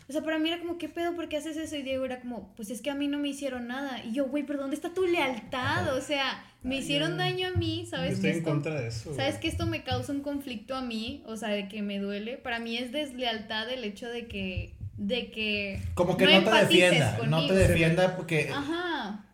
O 0.09 0.13
sea, 0.13 0.21
para 0.23 0.39
mí 0.39 0.47
era 0.49 0.59
como, 0.59 0.77
¿qué 0.77 0.87
pedo? 0.87 1.15
¿Por 1.15 1.27
qué 1.27 1.35
haces 1.37 1.57
eso? 1.57 1.75
Y 1.75 1.81
Diego 1.81 2.05
era 2.05 2.21
como, 2.21 2.53
pues 2.55 2.69
es 2.69 2.81
que 2.81 2.89
a 2.89 2.95
mí 2.95 3.07
no 3.09 3.17
me 3.19 3.27
hicieron 3.27 3.67
nada. 3.67 4.01
Y 4.05 4.13
yo, 4.13 4.25
güey, 4.27 4.43
pero 4.45 4.59
¿dónde 4.59 4.75
está 4.75 4.93
tu 4.93 5.05
lealtad? 5.05 5.97
O 5.97 6.01
sea, 6.01 6.45
me 6.63 6.75
Ay, 6.75 6.81
hicieron 6.81 7.11
yo- 7.11 7.17
daño 7.17 7.47
a 7.49 7.51
mí, 7.57 7.81
Yo 7.83 7.89
¿sabes? 7.89 8.13
estoy 8.13 8.21
que 8.23 8.29
en 8.31 8.37
esto, 8.37 8.49
contra 8.49 8.79
de 8.79 8.87
eso. 8.87 9.13
¿Sabes 9.15 9.33
güey. 9.35 9.41
que 9.41 9.47
esto 9.49 9.65
me 9.67 9.83
causa 9.83 10.13
un 10.13 10.21
conflicto 10.21 10.75
a 10.75 10.81
mí? 10.81 11.23
O 11.25 11.35
sea, 11.35 11.49
de 11.49 11.67
que 11.67 11.81
me 11.81 11.99
duele. 11.99 12.37
Para 12.37 12.59
mí 12.59 12.77
es 12.77 12.93
deslealtad 12.93 13.69
el 13.69 13.83
hecho 13.83 14.07
de 14.07 14.27
que, 14.27 14.75
de 14.97 15.29
que 15.29 15.81
Como 15.93 16.15
que 16.15 16.25
no, 16.25 16.43
te 16.43 16.51
defienda, 16.57 17.19
no 17.27 17.45
te 17.45 17.53
defienda 17.53 18.15
porque, 18.15 18.49
Ajá. 18.53 19.25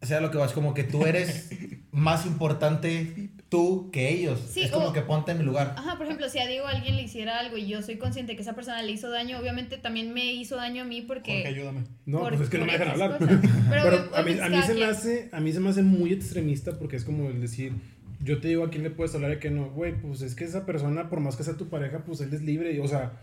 o 0.00 0.06
sea, 0.06 0.20
lo 0.20 0.32
que 0.32 0.38
vas, 0.38 0.52
como 0.52 0.74
que 0.74 0.82
tú 0.82 1.06
eres 1.06 1.50
más 1.92 2.26
importante 2.26 3.30
tú 3.52 3.90
que 3.92 4.08
ellos. 4.08 4.40
Sí, 4.50 4.62
es 4.62 4.70
como 4.70 4.86
o- 4.88 4.92
que 4.94 5.02
ponte 5.02 5.30
en 5.32 5.38
mi 5.38 5.44
lugar. 5.44 5.74
Ajá, 5.76 5.96
por 5.98 6.06
ejemplo, 6.06 6.28
si 6.30 6.38
a 6.38 6.46
Diego 6.46 6.66
alguien 6.66 6.96
le 6.96 7.02
hiciera 7.02 7.38
algo 7.38 7.58
y 7.58 7.66
yo 7.68 7.82
soy 7.82 7.98
consciente 7.98 8.34
que 8.34 8.40
esa 8.40 8.54
persona 8.54 8.80
le 8.82 8.90
hizo 8.92 9.10
daño, 9.10 9.38
obviamente 9.38 9.76
también 9.76 10.14
me 10.14 10.32
hizo 10.32 10.56
daño 10.56 10.82
a 10.82 10.86
mí 10.86 11.02
porque... 11.02 11.32
Jorge, 11.42 11.48
ayúdame. 11.48 11.84
No, 12.06 12.20
por- 12.20 12.30
pues 12.30 12.40
es 12.42 12.48
que 12.48 12.56
no 12.58 12.64
me 12.64 12.72
dejan 12.72 12.88
hablar. 12.88 13.18
cosas. 13.18 13.38
Pero, 13.70 13.82
Pero 13.84 14.16
a 14.16 14.22
mí, 14.22 14.38
a 14.40 14.48
mí 14.48 14.62
se 14.62 14.74
me 14.74 14.84
hace, 14.86 15.28
a 15.32 15.40
mí 15.40 15.52
se 15.52 15.60
me 15.60 15.68
hace 15.68 15.82
muy 15.82 16.12
extremista 16.12 16.78
porque 16.78 16.96
es 16.96 17.04
como 17.04 17.28
el 17.28 17.40
decir, 17.42 17.74
yo 18.24 18.40
te 18.40 18.48
digo 18.48 18.64
a 18.64 18.70
quién 18.70 18.82
le 18.84 18.90
puedes 18.90 19.14
hablar 19.14 19.32
y 19.32 19.34
a 19.34 19.38
quién 19.38 19.54
no, 19.56 19.70
güey, 19.70 20.00
pues 20.00 20.22
es 20.22 20.34
que 20.34 20.44
esa 20.44 20.64
persona, 20.64 21.10
por 21.10 21.20
más 21.20 21.36
que 21.36 21.44
sea 21.44 21.54
tu 21.58 21.68
pareja, 21.68 22.04
pues 22.06 22.20
él 22.22 22.32
es 22.32 22.40
libre, 22.42 22.72
y, 22.72 22.78
o 22.78 22.88
sea, 22.88 23.20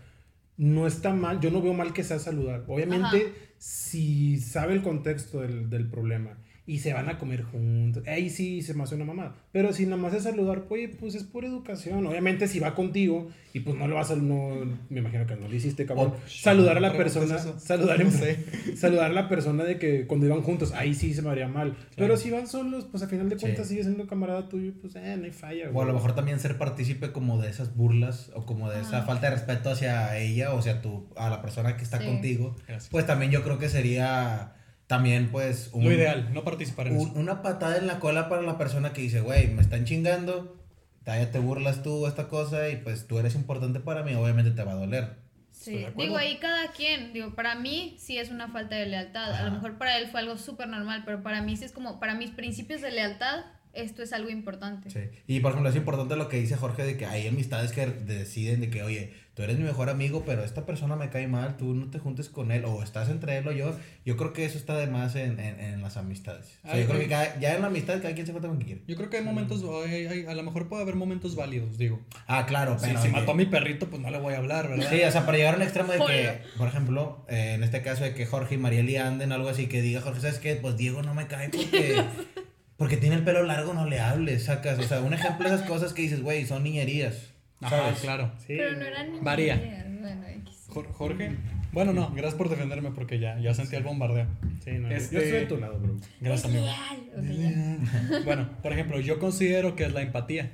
no 0.56 0.86
está 0.86 1.12
mal, 1.12 1.40
yo 1.40 1.50
no 1.50 1.60
veo 1.60 1.72
mal 1.74 1.92
que 1.92 2.04
sea 2.04 2.20
saludar. 2.20 2.64
Obviamente, 2.68 3.16
Ajá. 3.16 3.34
si 3.58 4.38
sabe 4.38 4.74
el 4.74 4.82
contexto 4.82 5.40
del, 5.40 5.68
del 5.70 5.88
problema 5.90 6.38
y 6.70 6.78
se 6.78 6.92
van 6.92 7.08
a 7.08 7.18
comer 7.18 7.42
juntos, 7.42 8.04
ahí 8.06 8.30
sí 8.30 8.62
se 8.62 8.74
me 8.74 8.84
hace 8.84 8.94
una 8.94 9.04
mamada. 9.04 9.34
Pero 9.50 9.72
si 9.72 9.84
nada 9.86 9.96
más 9.96 10.14
es 10.14 10.22
saludar, 10.22 10.64
oye, 10.68 10.88
pues 10.88 11.14
es 11.16 11.24
por 11.24 11.44
educación. 11.44 12.06
Obviamente, 12.06 12.46
si 12.46 12.60
va 12.60 12.74
contigo 12.76 13.28
y 13.52 13.60
pues 13.60 13.76
no 13.76 13.88
lo 13.88 13.96
vas 13.96 14.12
a, 14.12 14.16
no, 14.16 14.78
me 14.88 15.00
imagino 15.00 15.26
que 15.26 15.34
no 15.34 15.48
lo 15.48 15.54
hiciste, 15.56 15.84
cabrón. 15.86 16.12
O- 16.14 16.28
saludar 16.28 16.76
a 16.76 16.80
la 16.80 16.92
persona, 16.96 17.38
saludar 17.38 17.98
No 17.98 18.04
en 18.04 18.12
sé. 18.12 18.44
saludar 18.76 19.10
a 19.10 19.14
la 19.14 19.28
persona 19.28 19.64
de 19.64 19.78
que 19.78 20.06
cuando 20.06 20.26
iban 20.26 20.42
juntos, 20.42 20.72
ahí 20.72 20.94
sí 20.94 21.12
se 21.12 21.22
me 21.22 21.30
haría 21.30 21.48
mal. 21.48 21.76
Pero 21.96 22.16
si 22.16 22.30
van 22.30 22.46
solos, 22.46 22.86
pues 22.90 23.02
a 23.02 23.08
final 23.08 23.28
de 23.28 23.34
Sí. 23.36 23.42
cuentas 23.42 23.66
sigue 23.66 23.82
siendo 23.82 24.06
camarada 24.06 24.48
tuyo, 24.48 24.72
pues 24.80 24.94
eh, 24.94 25.16
no 25.18 25.24
hay 25.24 25.32
falla, 25.32 25.64
O 25.66 25.68
a 25.68 25.72
güey. 25.72 25.86
lo 25.88 25.94
mejor 25.94 26.14
también 26.14 26.38
ser 26.38 26.56
partícipe 26.56 27.10
como 27.10 27.40
de 27.42 27.50
esas 27.50 27.74
burlas 27.74 28.30
o 28.34 28.46
como 28.46 28.70
de 28.70 28.80
esa 28.80 28.98
Ajá. 28.98 29.06
falta 29.06 29.28
de 29.28 29.34
respeto 29.36 29.70
hacia 29.70 30.16
ella 30.18 30.54
o 30.54 30.58
hacia 30.60 30.80
tu, 30.82 31.08
a 31.16 31.28
la 31.30 31.42
persona 31.42 31.76
que 31.76 31.82
está 31.82 31.98
Sí. 31.98 32.04
contigo. 32.06 32.54
Gracias. 32.68 32.88
Pues 32.90 33.06
también 33.06 33.32
yo 33.32 33.42
creo 33.42 33.58
que 33.58 33.68
sería 33.68 34.52
también 34.90 35.28
pues 35.30 35.70
un- 35.72 35.84
Lo 35.84 35.92
ideal, 35.92 36.34
no 36.34 36.42
participar 36.42 36.88
en 36.88 36.96
un- 36.96 37.10
eso. 37.10 37.18
una 37.20 37.42
patada 37.42 37.76
en 37.78 37.86
la 37.86 38.00
cola 38.00 38.28
para 38.28 38.42
la 38.42 38.58
persona 38.58 38.92
que 38.92 39.00
dice, 39.02 39.20
güey, 39.20 39.46
me 39.46 39.62
están 39.62 39.84
chingando, 39.84 40.60
ya 41.06 41.30
te 41.30 41.38
burlas 41.38 41.84
tú 41.84 42.08
esta 42.08 42.26
cosa 42.26 42.68
y 42.70 42.76
pues 42.78 43.06
tú 43.06 43.20
eres 43.20 43.36
importante 43.36 43.78
para 43.78 44.02
mí, 44.02 44.14
obviamente 44.14 44.50
te 44.50 44.64
va 44.64 44.72
a 44.72 44.74
doler. 44.74 45.20
Sí, 45.52 45.86
digo, 45.96 46.16
ahí 46.16 46.38
cada 46.40 46.72
quien, 46.72 47.12
digo, 47.12 47.36
para 47.36 47.54
mí 47.54 47.94
sí 48.00 48.18
es 48.18 48.30
una 48.30 48.48
falta 48.48 48.74
de 48.74 48.86
lealtad. 48.86 49.26
A 49.32 49.42
lo 49.42 49.46
Ajá. 49.48 49.50
mejor 49.50 49.78
para 49.78 49.96
él 49.96 50.08
fue 50.10 50.18
algo 50.18 50.36
súper 50.36 50.66
normal, 50.66 51.02
pero 51.04 51.22
para 51.22 51.40
mí 51.40 51.56
sí 51.56 51.64
es 51.64 51.70
como, 51.72 52.00
para 52.00 52.16
mis 52.16 52.30
principios 52.32 52.80
de 52.80 52.90
lealtad, 52.90 53.44
esto 53.72 54.02
es 54.02 54.12
algo 54.12 54.30
importante. 54.30 54.90
Sí. 54.90 54.98
Y 55.28 55.38
por 55.38 55.52
ejemplo, 55.52 55.70
es 55.70 55.76
importante 55.76 56.16
lo 56.16 56.28
que 56.28 56.38
dice 56.40 56.56
Jorge 56.56 56.82
de 56.84 56.96
que 56.96 57.06
hay 57.06 57.28
amistades 57.28 57.70
que 57.70 57.86
deciden 57.86 58.60
de 58.60 58.70
que, 58.70 58.82
oye, 58.82 59.14
tú 59.40 59.44
eres 59.44 59.56
mi 59.56 59.64
mejor 59.64 59.88
amigo, 59.88 60.22
pero 60.26 60.44
esta 60.44 60.66
persona 60.66 60.96
me 60.96 61.08
cae 61.08 61.26
mal, 61.26 61.56
tú 61.56 61.72
no 61.74 61.86
te 61.90 61.98
juntes 61.98 62.28
con 62.28 62.52
él, 62.52 62.66
o 62.66 62.82
estás 62.82 63.08
entre 63.08 63.38
él 63.38 63.48
o 63.48 63.52
yo. 63.52 63.74
Yo 64.04 64.18
creo 64.18 64.34
que 64.34 64.44
eso 64.44 64.58
está 64.58 64.76
de 64.76 64.86
más 64.86 65.16
en, 65.16 65.40
en, 65.40 65.58
en 65.60 65.80
las 65.80 65.96
amistades. 65.96 66.58
O 66.62 66.66
sea, 66.66 66.74
Ay, 66.74 66.82
yo 66.82 66.88
creo 66.88 67.00
que 67.00 67.08
cada- 67.08 67.40
ya 67.40 67.54
en 67.54 67.62
la 67.62 67.68
amistad 67.68 68.02
cada 68.02 68.12
quien 68.12 68.26
se 68.26 68.32
junta 68.32 68.48
con 68.48 68.58
quien 68.58 68.66
quiere. 68.66 68.82
Yo 68.86 68.96
creo 68.98 69.08
que 69.08 69.16
hay 69.16 69.24
momentos, 69.24 69.64
hay- 69.86 70.06
hay- 70.06 70.26
a 70.26 70.34
lo 70.34 70.42
mejor 70.42 70.68
puede 70.68 70.82
haber 70.82 70.94
momentos 70.96 71.36
válidos, 71.36 71.78
digo. 71.78 72.00
Ah, 72.26 72.44
claro, 72.44 72.78
Si, 72.78 72.86
pero. 72.86 73.00
si 73.00 73.06
de 73.08 73.12
mató 73.14 73.30
a 73.30 73.34
mi 73.34 73.46
perrito, 73.46 73.88
pues 73.88 74.02
no 74.02 74.10
le 74.10 74.18
voy 74.18 74.34
a 74.34 74.36
hablar, 74.36 74.68
¿verdad? 74.68 74.90
Sí, 74.90 75.02
o 75.02 75.10
sea, 75.10 75.24
para 75.24 75.38
llegar 75.38 75.54
a 75.54 75.56
un 75.56 75.62
extremo 75.62 75.92
de 75.94 75.98
que, 76.00 76.40
por 76.58 76.68
ejemplo, 76.68 77.24
eh, 77.30 77.52
en 77.54 77.64
este 77.64 77.80
caso 77.80 78.04
de 78.04 78.12
que 78.14 78.26
Jorge 78.26 78.56
y 78.56 78.58
Marieli 78.58 78.96
anden, 78.96 79.32
algo 79.32 79.48
así, 79.48 79.68
que 79.68 79.80
diga 79.80 80.02
Jorge, 80.02 80.20
¿sabes 80.20 80.38
qué? 80.38 80.54
Pues 80.56 80.76
Diego 80.76 81.02
no 81.02 81.14
me 81.14 81.26
cae 81.28 81.48
porque, 81.48 82.02
porque 82.76 82.98
tiene 82.98 83.16
el 83.16 83.24
pelo 83.24 83.42
largo, 83.44 83.72
no 83.72 83.86
le 83.86 84.00
hables, 84.00 84.44
sacas. 84.44 84.78
O 84.78 84.82
sea, 84.82 85.00
un 85.00 85.14
ejemplo 85.14 85.48
de 85.48 85.54
esas 85.54 85.66
cosas 85.66 85.94
que 85.94 86.02
dices, 86.02 86.22
güey, 86.22 86.44
son 86.44 86.62
niñerías. 86.62 87.30
Ajá, 87.60 87.94
claro. 88.00 88.32
Sí, 88.38 88.54
Pero 88.56 88.76
no 88.76 88.84
eran 88.84 89.22
Varía. 89.22 89.56
ideas, 89.56 89.86
Bueno, 90.00 90.26
X. 90.26 90.54
Jor- 90.68 90.92
Jorge. 90.92 91.32
Bueno, 91.72 91.92
no, 91.92 92.10
gracias 92.10 92.34
por 92.34 92.48
defenderme 92.48 92.90
porque 92.90 93.18
ya, 93.18 93.38
ya 93.38 93.54
sentí 93.54 93.76
el 93.76 93.82
bombardeo. 93.84 94.26
Sí, 94.64 94.72
no, 94.72 94.90
Este- 94.90 95.14
Yo 95.16 95.20
estoy 95.22 95.38
a 95.44 95.48
tu 95.48 95.56
lado, 95.58 95.78
bro. 95.78 95.96
Gracias, 96.20 96.46
amigo. 96.46 96.66
Bueno, 98.24 98.48
por 98.62 98.72
ejemplo, 98.72 98.98
yo 99.00 99.18
considero 99.18 99.76
que 99.76 99.84
es 99.84 99.92
la 99.92 100.02
empatía. 100.02 100.50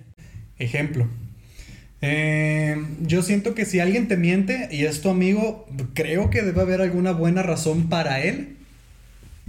Ejemplo. 0.58 1.08
Eh, 2.02 2.76
yo 3.00 3.22
siento 3.22 3.54
que 3.54 3.64
si 3.64 3.80
alguien 3.80 4.08
te 4.08 4.16
miente 4.16 4.68
y 4.70 4.84
es 4.84 5.00
tu 5.00 5.08
amigo, 5.10 5.66
creo 5.94 6.28
que 6.30 6.42
debe 6.42 6.60
haber 6.60 6.80
alguna 6.82 7.12
buena 7.12 7.42
razón 7.42 7.88
para 7.88 8.20
él 8.20 8.56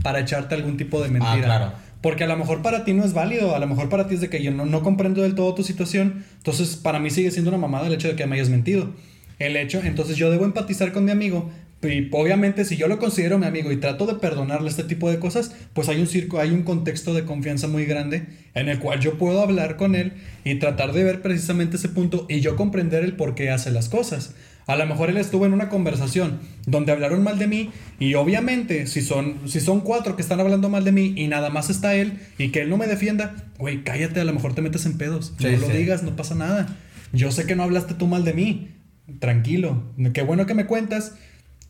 para 0.02 0.20
echarte 0.20 0.56
algún 0.56 0.78
tipo 0.78 1.02
de 1.02 1.10
mentira. 1.10 1.34
Ah, 1.34 1.43
claro. 1.43 1.74
Porque 2.02 2.24
a 2.24 2.28
lo 2.28 2.38
mejor 2.38 2.62
para 2.62 2.84
ti 2.86 2.94
no 2.94 3.04
es 3.04 3.14
válido, 3.14 3.56
a 3.56 3.60
lo 3.60 3.68
mejor 3.68 3.90
para 3.90 4.08
ti 4.08 4.16
es 4.16 4.22
de 4.22 4.30
que 4.30 4.44
yo 4.44 4.52
no, 4.52 4.84
comprendo 4.84 5.24
del 5.24 5.36
todo 5.36 5.56
tu 5.56 5.64
situación, 5.64 6.24
entonces 6.38 6.76
para 6.76 7.00
mí 7.00 7.10
sigue 7.10 7.32
siendo 7.32 7.50
una 7.50 7.58
mamada 7.58 7.88
el 7.88 7.94
hecho 7.94 8.08
de 8.08 8.16
que 8.16 8.28
me 8.28 8.36
hayas 8.36 8.50
mentido. 8.50 8.94
El 9.40 9.56
hecho, 9.56 9.82
entonces 9.84 10.18
yo 10.18 10.32
debo 10.32 10.46
empatizar 10.46 10.92
con 10.92 11.06
mi 11.06 11.12
amigo 11.12 11.52
y 11.84 12.10
obviamente 12.12 12.66
si 12.66 12.76
yo 12.76 12.88
lo 12.88 12.98
considero 12.98 13.38
mi 13.38 13.46
amigo 13.46 13.72
y 13.72 13.78
trato 13.78 14.08
de 14.08 14.16
perdonarle 14.16 14.68
este 14.68 14.84
tipo 14.84 15.12
de 15.12 15.20
cosas, 15.20 15.56
pues 15.74 15.90
hay 15.90 16.02
un 16.02 16.08
circo, 16.08 16.40
hay 16.40 16.50
un 16.50 16.64
contexto 16.64 17.14
de 17.14 17.24
confianza 17.24 17.68
muy 17.68 17.86
grande 17.86 18.26
en 18.56 18.68
el 18.68 18.80
cual 18.80 19.00
yo 19.00 19.20
puedo 19.20 19.42
hablar 19.42 19.78
con 19.78 19.94
él 19.94 20.14
y 20.44 20.56
tratar 20.56 20.92
de 20.92 21.04
ver 21.04 21.22
precisamente 21.22 21.78
ese 21.78 21.90
punto 21.90 22.26
y 22.30 22.40
yo 22.40 22.56
comprender 22.56 23.04
el 23.04 23.14
por 23.14 23.36
qué 23.36 23.52
hace 23.52 23.70
las 23.70 23.90
cosas. 23.90 24.34
A 24.67 24.75
lo 24.75 24.86
mejor 24.86 25.10
él 25.10 25.17
estuvo 25.17 25.45
en 25.45 25.53
una 25.53 25.69
conversación 25.69 26.39
donde 26.65 26.91
hablaron 26.91 27.23
mal 27.23 27.39
de 27.39 27.47
mí 27.47 27.71
y 27.99 28.15
obviamente 28.15 28.86
si 28.86 29.01
son, 29.01 29.47
si 29.47 29.62
son 29.62 29.80
cuatro 29.80 30.17
que 30.17 30.21
están 30.21 30.41
hablando 30.41 30.69
mal 30.69 30.84
de 30.84 30.91
mí 30.91 31.13
y 31.15 31.27
nada 31.27 31.49
más 31.49 31.69
está 31.69 31.95
él 31.95 32.19
y 32.38 32.49
que 32.49 32.62
él 32.62 32.69
no 32.69 32.75
me 32.75 32.86
defienda, 32.86 33.45
güey, 33.58 33.84
cállate, 33.84 34.19
a 34.19 34.25
lo 34.25 34.34
mejor 34.34 34.53
te 34.53 34.62
metes 34.62 34.86
en 34.86 34.97
pedos. 34.97 35.34
Sí, 35.39 35.47
no 35.47 35.58
lo 35.58 35.69
digas, 35.69 36.03
no 36.03 36.17
pasa 36.17 36.36
nada. 36.36 36.77
Yo 37.13 37.32
sé 37.32 37.45
que 37.45 37.56
no 37.56 37.63
hablaste 37.63 37.93
tú 37.93 38.08
mal 38.08 38.25
de 38.25 38.34
mí. 38.34 38.71
Tranquilo. 39.19 39.84
Qué 40.13 40.21
bueno 40.21 40.45
que 40.45 40.53
me 40.53 40.65
cuentas. 40.65 41.13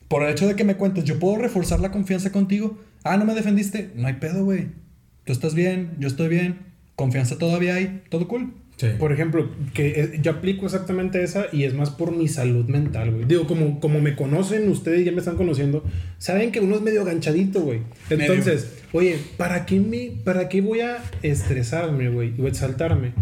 Por 0.07 0.23
el 0.23 0.31
hecho 0.31 0.47
de 0.47 0.55
que 0.55 0.63
me 0.63 0.75
cuentes, 0.75 1.03
yo 1.03 1.19
puedo 1.19 1.37
reforzar 1.37 1.79
la 1.79 1.91
confianza 1.91 2.31
contigo. 2.31 2.79
Ah, 3.03 3.17
no 3.17 3.25
me 3.25 3.35
defendiste. 3.35 3.91
No 3.95 4.07
hay 4.07 4.15
pedo, 4.15 4.43
güey. 4.43 4.69
Tú 5.23 5.33
estás 5.33 5.53
bien, 5.53 5.95
yo 5.99 6.07
estoy 6.07 6.29
bien. 6.29 6.59
Confianza 6.95 7.37
todavía 7.37 7.75
hay. 7.75 8.01
Todo 8.09 8.27
cool. 8.27 8.53
Sí. 8.77 8.89
Por 8.99 9.11
ejemplo, 9.11 9.49
que 9.73 9.87
eh, 9.87 10.19
yo 10.21 10.31
aplico 10.31 10.65
exactamente 10.65 11.23
esa 11.23 11.47
y 11.51 11.63
es 11.63 11.73
más 11.73 11.89
por 11.89 12.15
mi 12.15 12.27
salud 12.27 12.65
mental, 12.65 13.11
güey. 13.11 13.25
Digo, 13.25 13.47
como, 13.47 13.79
como 13.79 13.99
me 13.99 14.15
conocen, 14.15 14.69
ustedes 14.69 15.03
ya 15.03 15.11
me 15.11 15.17
están 15.17 15.35
conociendo, 15.35 15.83
saben 16.19 16.51
que 16.51 16.59
uno 16.59 16.75
es 16.75 16.81
medio 16.81 17.03
ganchadito, 17.03 17.61
güey. 17.61 17.79
Entonces, 18.11 18.83
oye, 18.93 19.17
¿para 19.35 19.65
qué, 19.65 19.79
me, 19.79 20.11
¿para 20.23 20.47
qué 20.47 20.61
voy 20.61 20.81
a 20.81 21.03
estresarme, 21.23 22.09
güey? 22.09 22.39
O 22.39 22.47
exaltarme. 22.47 23.13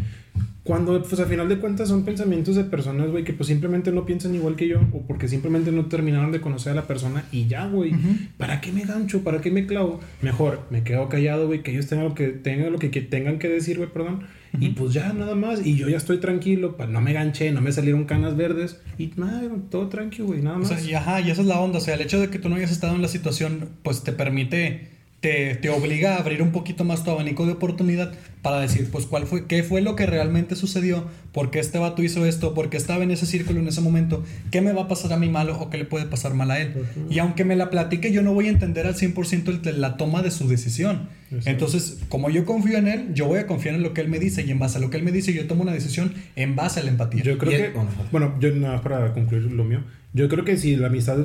Cuando, 0.66 1.02
pues 1.04 1.22
a 1.22 1.26
final 1.26 1.48
de 1.48 1.60
cuentas 1.60 1.90
son 1.90 2.04
pensamientos 2.04 2.56
de 2.56 2.64
personas, 2.64 3.12
güey, 3.12 3.24
que 3.24 3.34
pues 3.34 3.48
simplemente 3.48 3.92
no 3.92 4.04
piensan 4.04 4.34
igual 4.34 4.56
que 4.56 4.68
yo 4.68 4.82
o 4.94 5.04
porque 5.04 5.28
simplemente 5.28 5.72
no 5.72 5.86
terminaron 5.86 6.32
de 6.32 6.42
conocer 6.42 6.72
a 6.72 6.76
la 6.76 6.88
persona 6.88 7.24
y 7.32 7.46
ya, 7.46 7.68
güey. 7.68 7.94
¿Para 8.38 8.62
qué 8.62 8.72
me 8.72 8.84
gancho? 8.84 9.24
¿Para 9.24 9.42
qué 9.42 9.52
me 9.52 9.68
clavo? 9.68 10.02
Mejor 10.24 10.62
me 10.72 10.82
quedo 10.82 11.08
callado, 11.08 11.46
güey, 11.46 11.62
que 11.62 11.70
ellos 11.70 11.86
tengan 11.86 12.08
lo 12.08 12.16
que, 12.16 12.30
tengan, 12.30 12.72
lo 12.72 12.80
que, 12.80 12.90
que 12.90 13.02
tengan 13.02 13.38
que 13.38 13.48
decir, 13.48 13.78
güey, 13.78 13.90
perdón. 13.90 14.24
Y 14.60 14.70
pues 14.70 14.94
ya, 14.94 15.12
nada 15.14 15.36
más. 15.36 15.66
Y 15.66 15.76
yo 15.76 15.90
ya 15.90 15.98
estoy 15.98 16.18
tranquilo, 16.20 16.78
pa- 16.78 16.88
no 16.88 17.02
me 17.02 17.14
ganché, 17.14 17.52
no 17.52 17.62
me 17.62 17.72
salieron 17.72 18.06
canas 18.06 18.36
verdes. 18.38 18.80
Y 18.98 19.12
nada, 19.18 19.42
todo 19.70 19.88
tranquilo, 19.90 20.28
güey, 20.28 20.42
nada 20.42 20.58
O 20.58 20.60
más. 20.60 20.70
sea, 20.70 20.82
y 20.82 20.94
ajá, 20.94 21.22
y 21.22 21.32
esa 21.32 21.42
es 21.42 21.48
la 21.48 21.60
onda. 21.60 21.78
O 21.80 21.82
sea, 21.82 21.96
el 21.96 22.02
hecho 22.02 22.20
de 22.20 22.30
que 22.30 22.40
tú 22.40 22.50
no 22.50 22.56
hayas 22.56 22.72
estado 22.72 22.96
en 22.96 23.02
la 23.02 23.08
situación, 23.08 23.70
pues 23.84 24.04
te 24.04 24.12
permite, 24.12 24.90
te, 25.26 25.56
te 25.56 25.70
obliga 25.70 26.16
a 26.16 26.20
abrir 26.20 26.44
un 26.44 26.52
poquito 26.52 26.84
más 26.84 27.04
tu 27.04 27.10
abanico 27.10 27.48
de 27.48 27.54
oportunidad 27.54 28.14
para 28.44 28.60
decir, 28.60 28.90
pues, 28.92 29.08
cuál 29.08 29.26
fue, 29.26 29.48
qué 29.48 29.64
fue 29.64 29.82
lo 29.82 29.96
que 29.96 30.06
realmente 30.06 30.56
sucedió, 30.56 31.06
por 31.32 31.50
qué 31.50 31.58
este 31.60 31.80
vato 31.80 32.04
hizo 32.04 32.28
esto, 32.28 32.54
por 32.54 32.70
qué 32.70 32.78
estaba 32.78 33.04
en 33.04 33.10
ese 33.10 33.26
círculo 33.26 33.60
en 33.60 33.68
ese 33.68 33.82
momento, 33.82 34.24
qué 34.52 34.62
me 34.62 34.72
va 34.72 34.84
a 34.84 34.88
pasar 34.88 35.14
a 35.14 35.18
mí 35.18 35.28
malo 35.28 35.60
o 35.60 35.72
qué 35.72 35.80
le 35.80 35.86
puede 35.86 36.06
pasar 36.06 36.36
mal 36.36 36.52
a 36.52 36.60
él. 36.62 36.74
Y 37.10 37.18
aunque 37.18 37.44
me 37.44 37.56
la 37.56 37.72
platique, 37.72 38.12
yo 38.12 38.22
no 38.22 38.36
voy 38.36 38.46
a 38.46 38.50
entender 38.52 38.86
al 38.86 38.94
100% 38.94 39.48
el 39.50 39.62
de 39.64 39.74
la 39.74 39.98
toma 39.98 40.22
de 40.22 40.30
su 40.30 40.48
decisión. 40.48 41.10
Exacto. 41.32 41.50
Entonces, 41.50 41.98
como 42.08 42.30
yo 42.30 42.46
confío 42.46 42.78
en 42.78 42.88
él, 42.88 43.08
yo 43.16 43.26
voy 43.26 43.40
a 43.40 43.48
confiar 43.48 43.74
en 43.74 43.82
lo 43.82 43.96
que 43.96 44.02
él 44.02 44.10
me 44.10 44.20
dice 44.20 44.44
y 44.46 44.52
en 44.52 44.60
base 44.60 44.78
a 44.78 44.82
lo 44.82 44.92
que 44.92 44.98
él 44.98 45.04
me 45.04 45.12
dice, 45.12 45.34
yo 45.34 45.48
tomo 45.48 45.64
una 45.64 45.74
decisión 45.74 46.14
en 46.36 46.56
base 46.56 46.82
a 46.82 46.84
la 46.84 46.92
empatía. 46.92 47.24
Yo 47.24 47.40
creo 47.40 47.52
Y 47.52 47.56
que, 47.56 47.66
el- 47.66 47.74
bueno, 48.12 48.36
yo 48.40 48.52
nada 48.54 48.74
más 48.74 48.82
para 48.84 49.12
concluir 49.14 49.46
lo 49.52 49.64
mío, 49.64 49.84
yo 50.14 50.30
creo 50.30 50.46
que 50.46 50.56
si 50.56 50.76
la 50.76 50.86
amistad, 50.88 51.18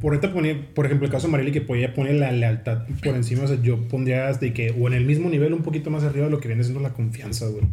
por 0.00 0.12
ahorita 0.12 0.32
ponía, 0.32 0.68
por 0.74 0.86
ejemplo, 0.86 1.06
el 1.06 1.12
caso 1.12 1.26
de 1.26 1.32
Marily 1.32 1.52
que 1.52 1.60
podía 1.60 1.94
poner 1.94 2.16
la 2.16 2.32
lealtad 2.32 2.86
por 3.02 3.14
encima, 3.14 3.44
o 3.44 3.48
sea, 3.48 3.60
yo 3.62 3.88
pondría 3.88 4.32
de 4.32 4.52
que, 4.52 4.74
o 4.78 4.86
en 4.88 4.94
el 4.94 5.04
mismo 5.04 5.28
nivel, 5.28 5.52
un 5.52 5.62
poquito 5.62 5.90
más 5.90 6.04
arriba 6.04 6.26
de 6.26 6.30
lo 6.30 6.40
que 6.40 6.48
viene 6.48 6.62
siendo 6.62 6.80
la 6.80 6.92
confianza, 6.92 7.46
güey. 7.46 7.64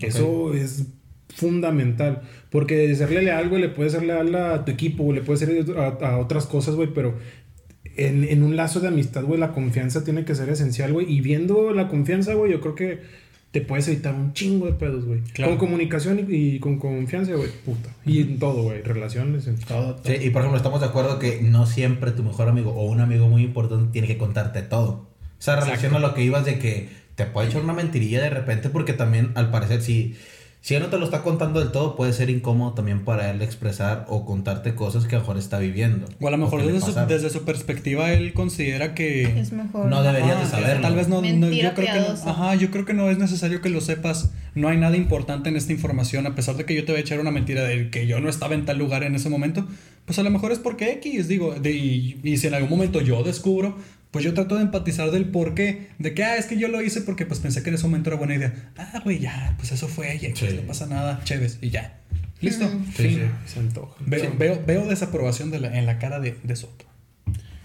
Eso 0.00 0.54
es 0.54 0.86
fundamental, 1.28 2.22
porque 2.50 2.76
de 2.76 2.94
serle 2.94 3.22
leal, 3.22 3.48
güey, 3.48 3.60
le 3.60 3.68
puedes 3.68 3.92
ser 3.92 4.04
leal 4.04 4.34
a 4.34 4.64
tu 4.64 4.72
equipo, 4.72 5.02
güey, 5.04 5.18
le 5.18 5.24
puedes 5.24 5.40
ser 5.40 5.64
a, 5.76 5.86
a 5.86 6.18
otras 6.18 6.46
cosas, 6.46 6.74
güey, 6.74 6.88
pero 6.94 7.16
en, 7.96 8.24
en 8.24 8.42
un 8.42 8.56
lazo 8.56 8.80
de 8.80 8.88
amistad, 8.88 9.24
güey, 9.24 9.38
la 9.38 9.52
confianza 9.52 10.04
tiene 10.04 10.24
que 10.24 10.34
ser 10.34 10.48
esencial, 10.48 10.92
güey, 10.92 11.12
y 11.12 11.20
viendo 11.20 11.72
la 11.72 11.88
confianza, 11.88 12.34
güey, 12.34 12.52
yo 12.52 12.60
creo 12.60 12.74
que 12.74 13.23
te 13.54 13.60
puedes 13.60 13.86
evitar 13.86 14.16
un 14.16 14.32
chingo 14.32 14.66
de 14.66 14.72
pedos, 14.72 15.04
güey. 15.04 15.20
Claro. 15.32 15.52
Con 15.52 15.60
comunicación 15.60 16.26
y, 16.28 16.34
y 16.34 16.58
con 16.58 16.76
confianza, 16.80 17.34
güey, 17.34 17.50
puta. 17.64 17.88
Y 18.04 18.20
en 18.20 18.40
todo, 18.40 18.64
güey, 18.64 18.82
relaciones, 18.82 19.46
en 19.46 19.60
todo. 19.60 19.94
todo. 19.94 20.12
Sí, 20.12 20.24
y 20.24 20.30
por 20.30 20.40
ejemplo, 20.40 20.56
estamos 20.56 20.80
de 20.80 20.86
acuerdo 20.86 21.20
que 21.20 21.40
no 21.40 21.64
siempre 21.64 22.10
tu 22.10 22.24
mejor 22.24 22.48
amigo 22.48 22.72
o 22.72 22.90
un 22.90 23.00
amigo 23.00 23.28
muy 23.28 23.44
importante 23.44 23.92
tiene 23.92 24.08
que 24.08 24.18
contarte 24.18 24.62
todo. 24.62 25.06
Esa 25.38 25.54
relación 25.54 25.94
a 25.94 26.00
lo 26.00 26.14
que 26.14 26.24
ibas 26.24 26.44
de 26.44 26.58
que 26.58 26.88
te 27.14 27.26
puede 27.26 27.46
echar 27.46 27.62
una 27.62 27.74
mentirilla 27.74 28.20
de 28.20 28.30
repente, 28.30 28.70
porque 28.70 28.92
también 28.92 29.30
al 29.36 29.52
parecer, 29.52 29.82
si, 29.82 30.16
si 30.64 30.74
él 30.74 30.82
no 30.82 30.88
te 30.88 30.96
lo 30.96 31.04
está 31.04 31.20
contando 31.20 31.60
del 31.60 31.72
todo, 31.72 31.94
puede 31.94 32.14
ser 32.14 32.30
incómodo 32.30 32.72
también 32.72 33.04
para 33.04 33.30
él 33.30 33.42
expresar 33.42 34.06
o 34.08 34.24
contarte 34.24 34.74
cosas 34.74 35.04
que 35.04 35.14
a 35.14 35.18
lo 35.18 35.22
mejor 35.24 35.36
está 35.36 35.58
viviendo. 35.58 36.06
O 36.22 36.26
a 36.26 36.30
lo 36.30 36.38
mejor 36.38 36.64
desde 36.64 36.80
su, 36.80 36.94
desde 37.06 37.28
su 37.28 37.44
perspectiva 37.44 38.10
él 38.14 38.32
considera 38.32 38.94
que... 38.94 39.24
Es 39.38 39.52
mejor. 39.52 39.90
No 39.90 40.02
deberías 40.02 40.38
de 40.38 40.44
Ajá, 40.44 40.46
saberlo. 40.62 40.80
Tal 40.80 40.94
vez 40.96 41.08
no, 41.08 41.20
no- 41.20 41.50
yo 41.52 41.74
creo 41.74 41.92
que 41.92 42.00
no, 42.00 42.30
ajá, 42.30 42.54
yo 42.54 42.70
creo 42.70 42.86
que 42.86 42.94
no 42.94 43.10
es 43.10 43.18
necesario 43.18 43.60
que 43.60 43.68
lo 43.68 43.82
sepas. 43.82 44.30
No 44.54 44.68
hay 44.68 44.78
nada 44.78 44.96
importante 44.96 45.50
en 45.50 45.56
esta 45.56 45.72
información, 45.74 46.26
a 46.26 46.34
pesar 46.34 46.56
de 46.56 46.64
que 46.64 46.74
yo 46.74 46.86
te 46.86 46.92
voy 46.92 46.98
a 47.00 47.02
echar 47.02 47.20
una 47.20 47.30
mentira 47.30 47.62
de 47.64 47.90
que 47.90 48.06
yo 48.06 48.20
no 48.20 48.30
estaba 48.30 48.54
en 48.54 48.64
tal 48.64 48.78
lugar 48.78 49.02
en 49.02 49.14
ese 49.14 49.28
momento, 49.28 49.66
pues 50.06 50.18
a 50.18 50.22
lo 50.22 50.30
mejor 50.30 50.50
es 50.50 50.60
porque 50.60 50.92
X, 50.92 51.28
digo, 51.28 51.54
de- 51.60 51.72
y, 51.72 52.20
y 52.22 52.38
si 52.38 52.46
en 52.46 52.54
algún 52.54 52.70
momento 52.70 53.02
yo 53.02 53.22
descubro, 53.22 53.76
pues 54.14 54.24
yo 54.24 54.32
trato 54.32 54.54
de 54.54 54.62
empatizar 54.62 55.10
del 55.10 55.24
por 55.26 55.54
qué, 55.56 55.88
de 55.98 56.14
que, 56.14 56.22
ah, 56.22 56.36
es 56.36 56.46
que 56.46 56.56
yo 56.56 56.68
lo 56.68 56.80
hice 56.80 57.00
porque 57.00 57.26
pues 57.26 57.40
pensé 57.40 57.64
que 57.64 57.70
en 57.70 57.74
ese 57.74 57.82
momento 57.84 58.10
era 58.10 58.16
buena 58.16 58.36
idea. 58.36 58.54
Ah, 58.78 59.00
güey, 59.02 59.18
ya, 59.18 59.54
pues 59.58 59.72
eso 59.72 59.88
fue, 59.88 60.14
y 60.14 60.26
X, 60.26 60.38
Sí. 60.50 60.56
no 60.60 60.62
pasa 60.68 60.86
nada, 60.86 61.20
chéves, 61.24 61.58
y 61.60 61.70
ya. 61.70 61.98
Listo. 62.40 62.64
Ujú. 62.66 62.78
Sí, 62.96 63.02
Fin. 63.08 63.10
sí. 63.10 63.52
Se 63.54 63.58
antoja. 63.58 63.96
Veo, 64.06 64.20
Sí. 64.20 64.28
veo, 64.38 64.62
veo 64.64 64.86
desaprobación 64.86 65.50
de 65.50 65.58
la- 65.58 65.76
en 65.76 65.84
la 65.86 65.98
cara 65.98 66.20
de, 66.20 66.38
de 66.44 66.54
Soto. 66.56 66.84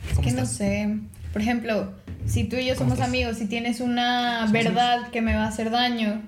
Es 0.07 0.15
¿Cómo 0.15 0.27
que 0.27 0.33
no 0.33 0.45
sé. 0.47 0.97
Por 1.33 1.43
ejemplo, 1.43 1.93
si 2.25 2.45
tú 2.45 2.55
y 2.55 2.61
yo 2.65 2.73
¿Cómo 2.73 2.85
somos 2.89 2.93
estás? 2.93 3.07
amigos 3.09 3.39
y 3.41 3.45
tienes 3.45 3.79
una 3.79 4.47
verdad 4.51 5.11
que 5.11 5.21
me 5.21 5.35
va 5.35 5.43
a 5.43 5.47
hacer 5.49 5.69
daño, 5.69 6.23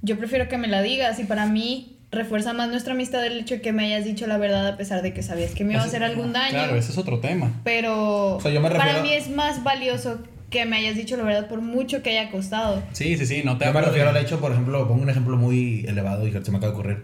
yo 0.00 0.16
prefiero 0.18 0.48
que 0.48 0.56
me 0.56 0.66
la 0.68 0.80
digas 0.80 1.18
y 1.18 1.24
para 1.24 1.44
mí 1.44 1.91
refuerza 2.12 2.52
más 2.52 2.68
nuestra 2.68 2.92
amistad 2.92 3.24
el 3.26 3.38
hecho 3.38 3.54
de 3.54 3.60
que 3.62 3.72
me 3.72 3.86
hayas 3.86 4.04
dicho 4.04 4.26
la 4.26 4.36
verdad 4.36 4.68
a 4.68 4.76
pesar 4.76 5.00
de 5.02 5.14
que 5.14 5.22
sabías 5.22 5.52
que 5.52 5.64
me 5.64 5.72
iba 5.72 5.82
a 5.82 5.86
hacer 5.86 6.04
algún 6.04 6.32
daño. 6.32 6.50
Claro, 6.50 6.76
ese 6.76 6.92
es 6.92 6.98
otro 6.98 7.20
tema. 7.20 7.50
Pero 7.64 8.36
O 8.36 8.40
sea, 8.40 8.50
yo 8.52 8.60
me 8.60 8.70
para 8.70 8.84
refiero- 8.84 9.02
mí 9.02 9.12
es 9.14 9.30
más 9.30 9.64
valioso 9.64 10.18
que 10.50 10.66
me 10.66 10.76
hayas 10.76 10.94
dicho 10.94 11.16
la 11.16 11.22
verdad 11.24 11.48
por 11.48 11.62
mucho 11.62 12.02
que 12.02 12.10
haya 12.18 12.30
costado. 12.30 12.82
Sí, 12.92 13.16
sí, 13.16 13.24
sí, 13.24 13.42
no 13.44 13.56
te 13.56 13.64
Yo 13.64 13.72
me 13.72 13.78
hablo 13.78 13.90
de- 13.90 13.96
refiero 13.98 14.10
al 14.10 14.16
hecho, 14.18 14.38
por 14.40 14.52
ejemplo, 14.52 14.86
pongo 14.86 15.02
un 15.02 15.08
ejemplo 15.10 15.36
muy 15.38 15.86
elevado 15.88 16.26
y 16.28 16.30
que 16.30 16.44
se 16.44 16.50
me 16.50 16.58
acaba 16.58 16.72
de 16.74 16.78
ocurrir. 16.78 17.02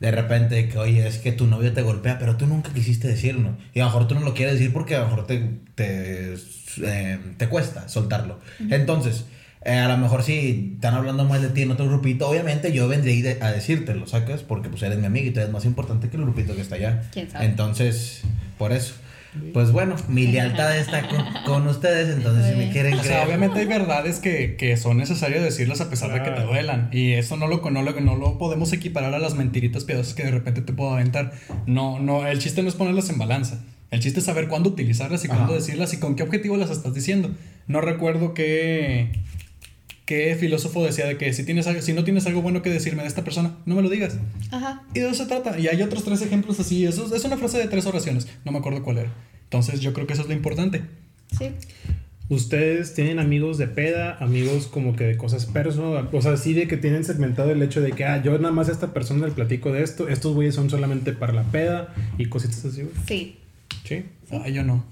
De 0.00 0.10
repente, 0.10 0.68
que 0.68 0.78
oye, 0.78 1.06
es 1.06 1.18
que 1.18 1.30
tu 1.32 1.46
novio 1.46 1.72
te 1.72 1.82
golpea, 1.82 2.18
pero 2.18 2.36
tú 2.36 2.46
nunca 2.46 2.72
quisiste 2.72 3.06
decirlo. 3.08 3.56
Y 3.74 3.80
a 3.80 3.84
lo 3.84 3.90
mejor 3.90 4.08
tú 4.08 4.14
no 4.16 4.20
lo 4.22 4.34
quieres 4.34 4.54
decir 4.54 4.72
porque 4.72 4.96
a 4.96 5.00
lo 5.00 5.04
mejor 5.08 5.26
te, 5.26 5.38
te, 5.76 6.34
eh, 6.84 7.18
te 7.36 7.48
cuesta 7.48 7.88
soltarlo. 7.88 8.38
Entonces, 8.70 9.24
eh, 9.64 9.72
a 9.78 9.88
lo 9.88 9.96
mejor 9.98 10.22
si 10.22 10.72
están 10.74 10.94
hablando 10.94 11.24
mal 11.24 11.42
de 11.42 11.48
ti 11.48 11.62
en 11.62 11.70
otro 11.70 11.86
grupito, 11.86 12.28
obviamente 12.28 12.72
yo 12.72 12.88
vendré 12.88 13.12
ahí 13.12 13.22
de- 13.22 13.38
a 13.42 13.50
decírtelo, 13.50 14.06
¿sacas? 14.06 14.42
Porque 14.42 14.68
pues 14.68 14.82
eres 14.82 14.98
mi 14.98 15.06
amigo 15.06 15.26
y 15.26 15.30
tú 15.30 15.40
eres 15.40 15.52
más 15.52 15.64
importante 15.64 16.08
que 16.08 16.16
el 16.16 16.22
grupito 16.22 16.54
que 16.54 16.62
está 16.62 16.76
allá. 16.76 17.02
¿Quién 17.12 17.30
sabe? 17.30 17.44
Entonces, 17.46 18.22
por 18.58 18.72
eso. 18.72 18.94
Pues 19.52 19.72
bueno, 19.72 19.94
mi 20.08 20.26
lealtad 20.26 20.76
está 20.76 21.06
con, 21.06 21.22
con 21.44 21.68
ustedes, 21.68 22.16
entonces 22.16 22.50
si 22.50 22.56
me 22.58 22.70
quieren 22.72 22.94
O 22.94 23.02
sea, 23.02 23.18
creer- 23.18 23.26
obviamente 23.26 23.58
hay 23.60 23.66
verdades 23.66 24.18
que, 24.20 24.56
que 24.56 24.76
son 24.78 24.96
necesarias 24.96 25.42
decirlas 25.44 25.80
a 25.82 25.90
pesar 25.90 26.12
de 26.12 26.22
que 26.22 26.30
te 26.30 26.42
duelan. 26.42 26.88
Y 26.92 27.12
eso 27.12 27.36
no 27.36 27.46
lo, 27.46 27.58
no, 27.70 27.82
lo, 27.82 28.00
no 28.00 28.16
lo 28.16 28.38
podemos 28.38 28.72
equiparar 28.72 29.14
a 29.14 29.18
las 29.18 29.34
mentiritas 29.34 29.84
piadosas 29.84 30.14
que 30.14 30.24
de 30.24 30.30
repente 30.30 30.62
te 30.62 30.72
puedo 30.72 30.92
aventar. 30.94 31.32
No, 31.66 32.00
no, 32.00 32.26
el 32.26 32.38
chiste 32.38 32.62
no 32.62 32.68
es 32.68 32.74
ponerlas 32.74 33.10
en 33.10 33.18
balanza. 33.18 33.60
El 33.90 34.00
chiste 34.00 34.20
es 34.20 34.24
saber 34.26 34.48
cuándo 34.48 34.70
utilizarlas 34.70 35.24
y 35.24 35.28
cuándo 35.28 35.52
Ajá. 35.52 35.54
decirlas 35.54 35.92
y 35.92 35.98
con 35.98 36.16
qué 36.16 36.22
objetivo 36.22 36.56
las 36.56 36.70
estás 36.70 36.94
diciendo. 36.94 37.30
No 37.68 37.80
recuerdo 37.82 38.32
qué, 38.34 39.10
qué 40.08 40.34
filósofo 40.40 40.82
decía 40.86 41.04
de 41.06 41.18
que 41.18 41.34
si, 41.34 41.44
tienes, 41.44 41.66
algo- 41.66 41.82
si 41.82 41.92
no 41.92 42.02
tienes 42.02 42.26
algo 42.26 42.40
bueno 42.40 42.62
que 42.62 42.70
decirme 42.70 43.02
de 43.02 43.08
esta 43.08 43.24
persona, 43.24 43.56
no 43.66 43.74
me 43.74 43.82
lo 43.82 43.90
digas. 43.90 44.16
Ajá. 44.50 44.82
Y 44.94 45.00
de 45.00 45.10
eso 45.10 45.24
se 45.24 45.28
trata. 45.28 45.58
Y 45.58 45.68
hay 45.68 45.82
otros 45.82 46.02
tres 46.02 46.22
ejemplos 46.22 46.58
así. 46.58 46.86
Eso 46.86 47.14
es 47.14 47.24
una 47.26 47.36
frase 47.36 47.58
de 47.58 47.68
tres 47.68 47.84
oraciones. 47.84 48.26
No 48.46 48.50
me 48.52 48.58
acuerdo 48.58 48.82
cuál 48.82 48.96
era. 48.96 49.12
Entonces 49.44 49.80
yo 49.80 49.92
creo 49.92 50.06
que 50.06 50.14
eso 50.14 50.22
es 50.22 50.28
lo 50.28 50.32
importante. 50.34 50.80
Sí. 51.38 51.50
Ustedes 52.30 52.94
tienen 52.94 53.18
amigos 53.18 53.58
de 53.58 53.68
peda, 53.68 54.16
amigos 54.20 54.66
como 54.66 54.96
que 54.96 55.04
de 55.04 55.16
cosas 55.18 55.44
perso, 55.46 56.06
o 56.12 56.22
sea, 56.22 56.32
así 56.32 56.54
de 56.54 56.68
que 56.68 56.76
tienen 56.78 57.04
segmentado 57.04 57.50
el 57.50 57.62
hecho 57.62 57.80
de 57.82 57.92
que, 57.92 58.04
ah, 58.06 58.22
yo 58.22 58.36
nada 58.38 58.52
más 58.52 58.68
a 58.68 58.72
esta 58.72 58.92
persona 58.94 59.26
le 59.26 59.32
platico 59.32 59.72
de 59.72 59.82
esto, 59.82 60.08
estos 60.08 60.34
güeyes 60.34 60.54
son 60.54 60.68
solamente 60.70 61.12
para 61.14 61.32
la 61.34 61.42
peda 61.44 61.94
y 62.18 62.26
cositas 62.26 62.64
así, 62.64 62.82
güey. 62.82 62.94
Sí. 63.06 63.36
Sí. 63.84 64.04
Ay, 64.30 64.52
yo 64.54 64.62
no. 64.64 64.84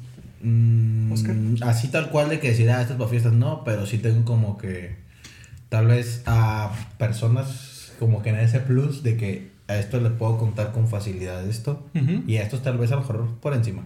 Mm, 0.42 1.12
Oscar. 1.12 1.36
Así 1.62 1.88
tal 1.88 2.10
cual 2.10 2.28
de 2.30 2.38
que 2.40 2.48
decir, 2.48 2.70
ah, 2.70 2.80
estas 2.82 2.96
para 2.96 3.08
fiestas 3.10 3.32
no, 3.34 3.64
pero 3.64 3.86
sí 3.86 3.98
tengo 3.98 4.24
como 4.24 4.56
que 4.58 4.94
tal 5.68 5.86
vez 5.86 6.22
a 6.26 6.72
personas 6.98 7.92
como 7.98 8.22
que 8.22 8.30
en 8.30 8.36
ese 8.36 8.60
plus 8.60 9.02
de 9.02 9.16
que 9.16 9.48
a 9.68 9.76
esto 9.78 10.00
les 10.00 10.12
puedo 10.12 10.38
contar 10.38 10.70
con 10.72 10.86
facilidad 10.86 11.44
esto 11.48 11.84
Ujú. 11.94 12.22
y 12.26 12.36
a 12.36 12.42
estos 12.42 12.62
tal 12.62 12.78
vez 12.78 12.92
a 12.92 12.96
lo 12.96 13.00
mejor 13.00 13.28
por 13.40 13.52
encima. 13.54 13.82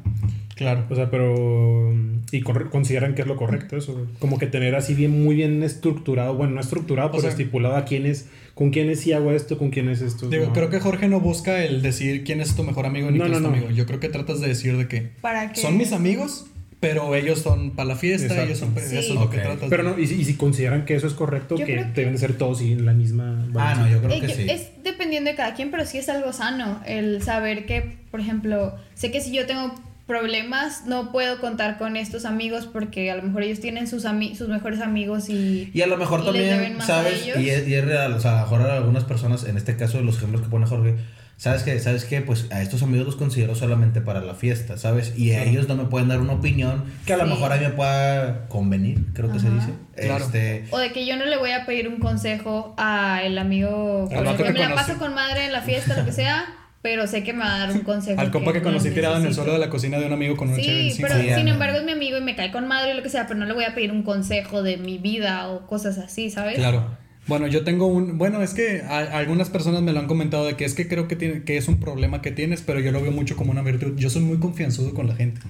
Claro. 0.57 0.85
O 0.91 0.95
sea, 0.95 1.11
pero. 1.11 1.95
Y 2.33 2.43
consideran 2.43 3.15
que 3.15 3.23
es 3.23 3.29
lo 3.29 3.37
correcto 3.37 3.77
eso. 3.79 4.07
Como 4.19 4.39
que 4.39 4.47
tener 4.47 4.75
así 4.75 4.95
bien, 4.95 5.25
muy 5.25 5.35
bien 5.35 5.63
estructurado, 5.63 6.35
bueno, 6.35 6.55
no 6.57 6.61
estructurado, 6.61 7.09
O 7.09 7.13
pero 7.13 7.23
sea- 7.23 7.31
estipulado 7.31 7.77
a 7.77 7.87
quiénes, 7.87 8.29
con 8.55 8.71
quiénes 8.71 9.01
sí 9.01 9.13
hago 9.15 9.33
esto, 9.33 9.57
con 9.57 9.71
quiénes 9.71 10.03
esto. 10.03 10.29
Digo, 10.29 10.47
no. 10.49 10.53
creo 10.53 10.69
que 10.69 10.79
Jorge 10.81 11.09
no 11.09 11.19
busca 11.21 11.65
el 11.65 11.81
decir 11.81 12.25
quién 12.25 12.43
es 12.43 12.55
tu 12.55 12.63
mejor 12.63 12.85
amigo 12.85 13.11
ni 13.11 13.17
No, 13.19 13.25
quién 13.25 13.37
es 13.37 13.41
no, 13.41 13.49
tu 13.49 13.55
no. 13.55 13.59
amigo. 13.63 13.75
Yo 13.75 13.87
creo 13.87 14.01
que 14.01 14.11
tratas 14.11 14.41
de 14.43 14.49
decir 14.49 14.77
de 14.77 14.87
que 14.87 15.13
Para 15.23 15.51
que 15.53 15.61
son 15.63 15.79
mis 15.79 15.93
amigos, 15.93 16.45
pero 16.81 17.15
ellos 17.15 17.41
son 17.41 17.73
para 17.73 17.89
la 17.91 17.97
fiesta, 17.97 18.27
Exacto. 18.27 18.45
ellos 18.47 18.59
son 18.59 18.75
Sí. 18.75 18.97
eso 18.97 19.13
es 19.15 19.21
lo 19.21 19.29
que 19.31 19.37
Ok. 19.37 19.43
tratas. 19.43 19.69
Pero 19.71 19.83
no, 19.83 19.99
y, 19.99 20.07
si- 20.07 20.15
y 20.21 20.25
si 20.25 20.35
consideran 20.35 20.85
que 20.87 20.95
eso 20.97 21.07
es 21.07 21.13
correcto, 21.13 21.55
que 21.57 21.65
que- 21.67 21.85
deben 21.95 22.15
de 22.15 22.19
ser 22.19 22.39
todos 22.39 22.63
y 22.63 22.73
en 22.73 22.87
la 22.87 22.93
misma. 22.95 23.47
Ah, 23.55 23.75
no, 23.79 23.87
yo 23.89 23.99
creo 24.01 24.13
Eh, 24.17 24.21
que 24.21 24.29
yo- 24.29 24.35
sí. 24.35 24.47
Es 24.49 24.69
dependiendo 24.83 25.31
de 25.31 25.37
cada 25.37 25.55
quien, 25.55 25.71
pero 25.71 25.85
sí 25.85 25.99
es 25.99 26.09
algo 26.09 26.33
sano 26.33 26.81
el 26.87 27.23
saber 27.23 27.67
que, 27.67 27.99
por 28.11 28.21
ejemplo, 28.21 28.75
sé 28.95 29.11
que 29.11 29.21
si 29.21 29.31
yo 29.33 29.47
tengo 29.47 29.75
problemas, 30.07 30.87
no 30.87 31.13
puedo 31.13 31.41
contar 31.41 31.79
con 31.79 31.97
estos 31.97 32.25
amigos 32.25 32.67
porque 32.67 33.11
a 33.13 33.17
lo 33.17 33.23
mejor 33.23 33.45
ellos 33.45 33.61
tienen 33.61 33.87
sus, 33.87 34.05
ami- 34.05 34.35
sus 34.35 34.49
mejores 34.49 34.81
amigos 34.81 35.29
y... 35.29 35.71
Y 35.73 35.83
a 35.83 35.87
lo 35.87 35.97
mejor 35.99 36.25
también, 36.25 36.79
¿sabes? 36.85 37.25
Y 37.27 37.49
es, 37.49 37.69
y 37.69 37.75
es 37.75 37.85
real, 37.85 38.15
o 38.15 38.21
sea, 38.21 38.39
a 38.39 38.45
lo 38.47 38.51
mejor 38.57 38.71
algunas 38.71 39.05
personas, 39.05 39.45
en 39.45 39.57
este 39.57 39.77
caso 39.77 40.01
los 40.03 40.17
ejemplos 40.17 40.43
que 40.43 40.49
pone 40.49 40.67
Jorge, 40.67 40.97
¿sabes 41.41 41.63
que 41.63 41.79
¿Sabes 41.81 42.05
qué? 42.05 42.21
Pues 42.21 42.47
a 42.53 42.61
estos 42.61 42.83
amigos 42.83 43.07
los 43.07 43.17
considero 43.17 43.55
solamente 43.55 44.01
para 44.03 44.21
la 44.21 44.35
fiesta, 44.35 44.77
¿sabes? 44.77 45.15
Y 45.17 45.33
a 45.33 45.43
ellos 45.45 45.67
no 45.69 45.75
me 45.75 45.85
pueden 45.87 46.09
dar 46.09 46.21
una 46.21 46.35
opinión 46.35 46.85
que 47.07 47.15
a 47.15 47.17
lo 47.17 47.25
Sí. 47.25 47.31
mejor 47.31 47.53
a 47.53 47.57
mí 47.57 47.63
me 47.65 47.71
pueda 47.71 48.47
convenir, 48.49 49.07
creo 49.15 49.33
que 49.33 49.39
se 49.41 49.49
dice. 49.51 49.71
Claro. 49.97 50.25
Este, 50.25 50.65
O 50.71 50.79
de 50.79 50.93
que 50.93 51.07
yo 51.07 51.17
no 51.17 51.25
le 51.25 51.39
voy 51.39 51.53
a 51.53 51.65
pedir 51.65 51.89
un 51.89 51.99
consejo 51.99 52.75
a 52.77 53.23
el 53.25 53.39
amigo 53.39 54.09
Al 54.13 54.19
con 54.19 54.27
el 54.29 54.37
que 54.37 54.43
que 54.45 54.53
me 54.53 54.59
la 54.59 54.69
conocí. 54.71 54.87
paso 54.89 54.99
con 54.99 55.15
madre 55.15 55.47
en 55.47 55.53
la 55.53 55.63
fiesta, 55.63 55.97
lo 55.97 56.05
que 56.05 56.13
sea, 56.13 56.45
pero 56.83 57.07
sé 57.07 57.23
que 57.25 57.33
me 57.33 57.41
va 57.41 57.57
a 57.57 57.59
dar 57.61 57.73
un 57.73 57.81
consejo. 57.81 58.21
Al 58.21 58.31
compa 58.31 58.53
que 58.53 58.61
conocí 58.63 58.89
no 58.89 58.95
tirado 58.95 59.17
en 59.17 59.25
el 59.27 59.35
suelo 59.35 59.53
de 59.55 59.59
la 59.61 59.71
cocina 59.71 59.99
de 59.99 60.07
un 60.07 60.13
amigo 60.13 60.37
con 60.37 60.49
chévere 60.49 60.63
Sí, 60.65 60.89
encima. 60.91 61.09
pero 61.09 61.21
Sí, 61.23 61.35
sin 61.35 61.49
embargo 61.49 61.79
es 61.79 61.85
mi 61.85 61.93
amigo 61.93 62.19
y 62.19 62.21
me 62.23 62.37
cae 62.37 62.53
con 62.53 62.69
madre 62.69 62.93
y 62.93 62.97
lo 62.97 63.03
que 63.03 63.09
sea, 63.09 63.27
pero 63.27 63.41
no 63.41 63.47
le 63.47 63.55
voy 63.55 63.65
a 63.65 63.75
pedir 63.75 63.93
un 63.93 64.03
consejo 64.03 64.63
de 64.63 64.77
mi 64.77 64.99
vida 64.99 65.49
o 65.49 65.67
cosas 65.67 65.97
así, 65.99 66.29
¿sabes? 66.31 66.57
Claro. 66.57 66.99
Bueno, 67.31 67.47
yo 67.47 67.65
tengo 67.65 67.87
un. 67.87 68.19
Bueno, 68.19 68.43
es 68.43 68.53
que 68.53 68.83
a- 68.83 69.17
algunas 69.19 69.49
personas 69.49 69.81
me 69.83 69.93
lo 69.95 70.01
han 70.01 70.07
comentado 70.07 70.45
de 70.45 70.57
que 70.57 70.65
es 70.67 70.75
que 70.75 70.87
creo 70.87 71.09
que, 71.09 71.17
tiene, 71.17 71.45
que 71.45 71.57
es 71.57 71.67
un 71.69 71.79
problema 71.81 72.21
que 72.21 72.31
tienes, 72.33 72.61
pero 72.61 72.81
yo 72.81 72.93
lo 72.93 73.01
veo 73.01 73.13
mucho 73.13 73.37
como 73.37 73.53
una 73.53 73.63
virtud. 73.63 73.95
Yo 73.97 74.11
soy 74.11 74.23
muy 74.23 74.39
confianzudo 74.39 74.93
con 74.93 75.07
la 75.09 75.15
gente. 75.17 75.41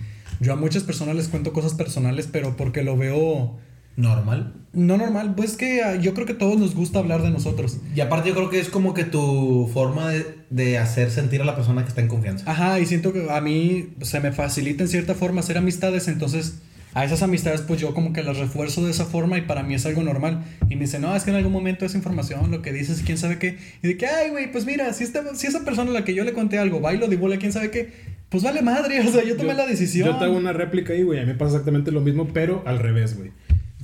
Yo 0.40 0.52
a 0.52 0.56
muchas 0.56 0.84
personas 0.84 1.16
les 1.16 1.28
cuento 1.28 1.52
cosas 1.52 1.74
personales, 1.74 2.28
pero 2.30 2.56
porque 2.56 2.82
lo 2.84 2.96
veo. 2.96 3.58
Normal. 3.96 4.54
No 4.72 4.96
normal, 4.96 5.34
pues 5.34 5.56
que 5.56 5.82
ah, 5.82 5.96
yo 5.96 6.14
creo 6.14 6.24
que 6.24 6.32
a 6.34 6.38
todos 6.38 6.56
nos 6.58 6.74
gusta 6.74 7.00
hablar 7.00 7.22
de 7.22 7.30
nosotros. 7.30 7.78
Y 7.94 8.00
aparte 8.00 8.28
yo 8.30 8.34
creo 8.36 8.48
que 8.48 8.60
es 8.60 8.68
como 8.68 8.94
que 8.94 9.04
tu 9.04 9.68
forma 9.74 10.08
de, 10.10 10.24
de 10.48 10.78
hacer 10.78 11.10
sentir 11.10 11.42
a 11.42 11.44
la 11.44 11.54
persona 11.56 11.82
que 11.82 11.88
está 11.88 12.00
en 12.00 12.08
confianza. 12.08 12.50
Ajá, 12.50 12.78
y 12.80 12.86
siento 12.86 13.12
que 13.12 13.30
a 13.30 13.40
mí 13.40 13.88
se 14.02 14.20
me 14.20 14.32
facilita 14.32 14.84
en 14.84 14.88
cierta 14.88 15.14
forma 15.14 15.40
hacer 15.40 15.58
amistades, 15.58 16.08
entonces 16.08 16.60
a 16.94 17.04
esas 17.04 17.22
amistades 17.22 17.62
pues 17.62 17.80
yo 17.80 17.94
como 17.94 18.12
que 18.12 18.22
las 18.22 18.38
refuerzo 18.38 18.84
de 18.84 18.90
esa 18.90 19.04
forma 19.04 19.38
y 19.38 19.42
para 19.42 19.62
mí 19.62 19.74
es 19.74 19.86
algo 19.86 20.02
normal. 20.02 20.44
Y 20.68 20.76
me 20.76 20.82
dice, 20.82 20.98
no, 20.98 21.14
es 21.14 21.24
que 21.24 21.30
en 21.30 21.36
algún 21.36 21.52
momento 21.52 21.84
esa 21.84 21.96
información, 21.96 22.50
lo 22.50 22.62
que 22.62 22.72
dices, 22.72 23.02
quién 23.04 23.18
sabe 23.18 23.38
qué. 23.38 23.58
Y 23.82 23.88
de 23.88 23.96
que, 23.96 24.06
ay, 24.06 24.30
güey, 24.30 24.50
pues 24.50 24.66
mira, 24.66 24.92
si, 24.92 25.04
esta, 25.04 25.34
si 25.34 25.46
esa 25.46 25.64
persona 25.64 25.90
a 25.90 25.94
la 25.94 26.04
que 26.04 26.14
yo 26.14 26.24
le 26.24 26.32
conté 26.32 26.58
algo 26.58 26.80
va 26.80 26.94
y 26.94 26.98
lo 26.98 27.08
divulga, 27.08 27.38
quién 27.38 27.52
sabe 27.52 27.70
qué, 27.70 27.90
pues 28.28 28.42
vale 28.42 28.62
madre, 28.62 29.00
o 29.06 29.10
sea, 29.10 29.24
yo 29.24 29.36
tomé 29.36 29.54
la 29.54 29.66
decisión. 29.66 30.08
Yo 30.08 30.16
te 30.16 30.24
hago 30.24 30.36
una 30.36 30.52
réplica 30.52 30.92
ahí, 30.92 31.02
güey. 31.02 31.18
A 31.18 31.22
mí 31.22 31.28
me 31.28 31.34
pasa 31.34 31.52
exactamente 31.52 31.90
lo 31.90 32.00
mismo, 32.00 32.28
pero 32.32 32.62
al 32.66 32.78
revés, 32.78 33.16
güey. 33.16 33.30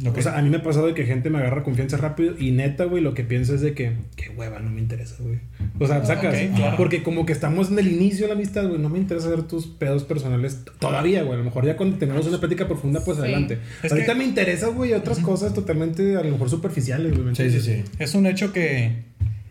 Ok. 0.05 0.19
O 0.19 0.23
sea, 0.23 0.37
a 0.37 0.43
mí 0.43 0.51
me 0.51 0.59
ha 0.59 0.63
pasado 0.63 0.87
de 0.89 0.95
que 0.95 1.05
gente 1.05 1.31
me 1.31 1.39
agarra 1.39 1.63
confianza 1.63 1.97
rápido 1.97 2.35
y 2.39 2.51
neta, 2.51 2.85
güey, 2.85 3.03
lo 3.03 3.15
que 3.15 3.25
pienso 3.25 3.55
es 3.55 3.63
de 3.63 3.73
que, 3.73 3.93
qué 4.17 4.29
hueva, 4.29 4.59
no 4.59 4.69
me 4.71 4.81
interesa, 4.81 5.15
güey. 5.21 5.39
O 5.79 5.87
sea, 5.87 6.05
sacas. 6.05 6.37
claro. 6.55 6.77
Porque 6.77 7.03
como 7.03 7.25
que 7.25 7.33
estamos 7.33 7.71
en 7.71 7.79
el 7.79 7.89
inicio 7.89 8.23
de 8.27 8.29
la 8.29 8.35
amistad, 8.35 8.67
güey, 8.69 8.79
no 8.79 8.91
me 8.91 8.99
interesa 8.99 9.29
ver 9.31 9.45
tus 9.45 9.67
pedos 9.67 10.05
personales 10.05 10.61
todavía, 10.79 11.23
güey. 11.23 11.35
A 11.35 11.39
lo 11.39 11.45
mejor 11.45 11.65
ya 11.65 11.77
cuando 11.79 11.97
tengamos 11.97 12.27
una 12.27 12.39
plática 12.39 12.67
profunda, 12.67 13.01
pues 13.05 13.17
Sí. 13.17 13.23
adelante. 13.23 13.59
Es 13.83 13.91
Ahorita 13.93 14.13
que- 14.13 14.19
me 14.19 14.25
interesa, 14.25 14.67
güey, 14.69 14.93
otras 14.93 15.19
cosas 15.21 15.55
totalmente, 15.55 16.17
a 16.17 16.23
lo 16.23 16.31
mejor 16.31 16.51
superficiales, 16.51 17.13
güey. 17.13 17.25
¿me 17.25 17.35
Sí, 17.35 17.51
sí, 17.51 17.61
sí. 17.61 17.83
Es 17.99 18.15
un 18.15 18.27
hecho 18.27 18.53
que 18.53 19.05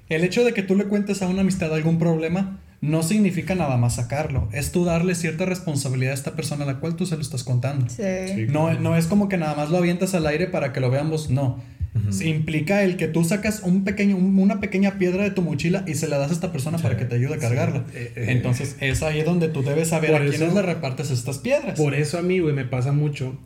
el 0.10 0.23
hecho 0.23 0.43
de 0.45 0.53
que 0.53 0.62
tú 0.62 0.75
le 0.75 0.86
cuentes 0.86 1.23
a 1.23 1.27
una 1.27 1.41
amistad 1.41 1.73
algún 1.73 1.97
problema 1.97 2.60
no 2.89 3.03
significa 3.03 3.55
nada 3.55 3.77
más 3.77 3.95
sacarlo. 3.95 4.47
Es 4.51 4.71
tú 4.71 4.85
darle 4.85 5.15
cierta 5.15 5.45
responsabilidad 5.45 6.11
a 6.11 6.15
esta 6.15 6.35
persona 6.35 6.63
a 6.63 6.67
la 6.67 6.79
cual 6.79 6.95
tú 6.95 7.05
se 7.05 7.15
lo 7.15 7.21
estás 7.21 7.43
contando. 7.43 7.87
Sí. 7.89 8.03
Sí. 8.33 8.45
No, 8.49 8.73
no 8.79 8.95
es 8.95 9.07
como 9.07 9.27
que 9.29 9.37
nada 9.37 9.55
más 9.55 9.69
lo 9.69 9.77
avientas 9.77 10.13
al 10.15 10.25
aire 10.27 10.47
para 10.47 10.71
que 10.73 10.79
lo 10.79 10.89
veamos, 10.89 11.29
no. 11.29 11.61
Sí, 12.09 12.25
Implica 12.27 12.83
el 12.83 12.97
que 12.97 13.07
tú 13.07 13.23
sacas 13.23 13.61
un 13.63 13.85
pequeño, 13.85 14.17
un- 14.17 14.37
una 14.37 14.59
pequeña 14.59 14.97
piedra 14.99 15.23
de 15.23 15.31
tu 15.31 15.41
mochila 15.41 15.85
y 15.87 15.93
se 15.93 16.09
la 16.09 16.17
das 16.17 16.29
a 16.29 16.33
esta 16.33 16.51
persona 16.51 16.77
para 16.77 16.97
que 16.97 17.05
te 17.05 17.15
ayude 17.15 17.35
a 17.35 17.37
cargarla. 17.39 17.85
Eh, 17.93 18.11
eh, 18.17 18.25
Entonces 18.31 18.75
es 18.81 19.01
ahí 19.01 19.21
donde 19.23 19.47
tú 19.47 19.63
debes 19.63 19.87
saber 19.87 20.13
a 20.13 20.19
quiénes 20.19 20.41
eso- 20.41 20.53
le 20.53 20.61
repartes 20.61 21.09
estas 21.09 21.37
piedras. 21.37 21.79
Por 21.79 21.95
eso 21.95 22.17
a 22.19 22.21
mí, 22.21 22.39
güey, 22.39 22.53
me 22.53 22.65
pasa 22.65 22.91
mucho 22.91 23.37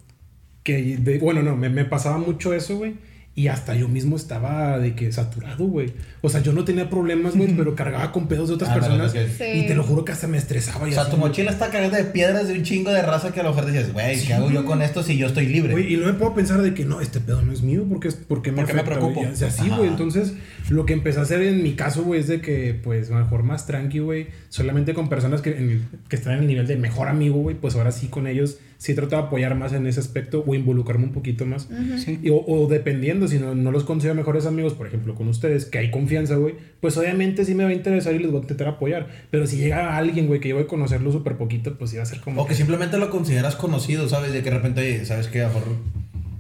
que, 0.63 0.97
de- 0.97 1.19
bueno, 1.19 1.43
no, 1.43 1.56
me, 1.56 1.69
me 1.69 1.86
pasaba 1.86 2.17
mucho 2.17 2.54
eso, 2.56 2.78
güey. 2.78 2.95
Y 3.39 3.47
hasta 3.47 3.73
yo 3.73 3.88
mismo 3.88 4.17
estaba 4.17 4.78
de 4.80 4.95
que 4.95 5.10
saturado, 5.13 5.63
güey. 5.63 5.93
O 6.19 6.28
sea, 6.28 6.41
yo 6.41 6.52
no 6.52 6.65
tenía 6.65 6.89
problemas, 6.89 7.38
güey, 7.38 7.56
pero 7.56 7.73
cargaba 7.73 8.12
con 8.12 8.28
pedos 8.28 8.49
de 8.49 8.56
otras 8.56 8.69
Ándale, 8.71 8.97
personas. 9.04 9.34
Sí. 9.38 9.43
Y 9.62 9.65
te 9.65 9.75
lo 9.75 9.84
juro 9.84 10.04
que 10.04 10.12
hasta 10.12 10.28
me 10.28 10.38
estresaba. 10.38 10.86
O 10.86 10.91
sea, 10.91 11.04
así, 11.04 11.12
tu 11.12 11.15
mochila 11.15 11.49
está 11.49 11.69
cargada 11.69 11.95
de 11.95 12.04
piedras 12.04 12.49
de 12.49 12.56
un 12.56 12.63
chingo 12.63 12.91
de 12.91 13.02
raza 13.02 13.32
que 13.32 13.39
a 13.39 13.43
lo 13.43 13.52
mejor 13.54 13.67
dices, 13.67 13.93
güey, 13.93 14.21
¿qué 14.25 14.34
hago 14.34 14.52
yo 14.52 14.65
con 14.65 14.82
esto 14.82 15.04
si 15.04 15.17
yo 15.17 15.28
estoy 15.28 15.45
libre? 15.45 15.71
Güey, 15.71 15.93
y 15.93 15.95
no 15.95 16.08
me 16.08 16.13
puedo 16.15 16.34
pensar 16.34 16.62
de 16.62 16.73
que 16.73 16.84
no, 16.84 16.99
este 16.99 17.21
pedo 17.21 17.41
no 17.41 17.54
es 17.54 17.62
mío, 17.62 17.86
porque 17.88 18.10
es 18.10 18.15
porque 18.15 18.52
me, 18.52 18.58
Porque 18.58 18.73
me 18.73 18.82
afecta, 18.82 18.97
preocupo. 18.99 19.21
güey. 19.21 19.32
Y 19.39 19.43
así, 19.45 19.67
Ajá. 19.67 19.78
güey. 19.78 19.89
Entonces, 19.89 20.34
lo 20.69 20.86
que 20.86 20.91
empecé 20.91 21.19
a 21.19 21.21
hacer 21.21 21.41
en 21.41 21.63
mi 21.63 21.75
caso, 21.75 22.04
güey, 22.04 22.19
es 22.19 22.28
de 22.28 22.41
que, 22.41 22.78
pues, 22.84 23.10
mejor 23.10 23.43
más 23.43 23.65
tranqui, 23.65 23.99
güey. 23.99 24.28
Solamente 24.49 24.93
con 24.93 25.08
personas 25.08 25.41
que, 25.41 25.52
en 25.52 25.88
que 26.10 26.17
están 26.17 26.34
en 26.34 26.39
el 26.41 26.47
nivel 26.47 26.67
de 26.67 26.75
mejor 26.75 27.08
amigo, 27.08 27.38
güey, 27.38 27.56
pues 27.56 27.75
ahora 27.75 27.93
sí 27.93 28.08
con 28.08 28.28
ellos 28.28 28.58
sí 28.80 28.96
trato 28.96 29.15
de 29.18 29.22
apoyar 29.22 29.54
más 29.56 29.74
en 29.74 29.86
ese 29.88 30.00
aspecto 30.00 30.42
o 30.48 30.56
involucrarme 30.56 31.04
un 31.06 31.12
poquito 31.12 31.46
más. 31.46 31.68
Sí. 32.04 32.18
Y- 32.24 32.30
O, 32.30 32.44
o 32.48 32.68
dependiendo, 32.68 33.28
si 33.28 33.38
no, 33.38 33.54
no 33.54 33.72
los 33.72 33.84
considero 33.84 34.15
mejores 34.15 34.46
amigos, 34.46 34.74
por 34.74 34.88
ejemplo, 34.88 35.13
con 35.15 35.28
ustedes, 35.28 35.65
que 35.65 35.78
hay 35.80 35.92
confianza, 35.92 36.36
güey, 36.36 36.56
pues 36.80 36.98
obviamente 36.98 37.44
sí 37.46 37.54
me 37.56 37.63
va 37.65 37.70
a 37.70 37.74
interesar 37.74 38.15
y 38.15 38.20
les 38.20 38.32
voy 38.32 38.39
a 38.39 38.42
intentar 38.42 38.70
apoyar. 38.70 39.08
Pero 39.30 39.46
si 39.48 39.58
llega 39.58 39.96
alguien, 39.98 40.26
güey, 40.28 40.39
que 40.39 40.50
yo 40.50 40.56
voy 40.56 40.63
a 40.63 40.68
conocerlo 40.68 41.12
súper 41.12 41.36
poquito, 41.36 41.78
pues 41.78 41.94
iba 41.94 42.02
a 42.04 42.06
ser 42.08 42.22
como. 42.22 42.42
O 42.42 42.48
que 42.48 42.56
simplemente 42.56 42.98
lo 42.98 43.10
consideras 43.12 43.56
conocido, 43.56 44.10
¿sabes? 44.10 44.32
De 44.34 44.42
que 44.42 44.50
de 44.50 44.56
repente, 44.56 44.82
oye, 44.82 45.06
¿sabes 45.06 45.28
qué? 45.28 45.42
A 45.44 45.50
mejor, 45.50 45.63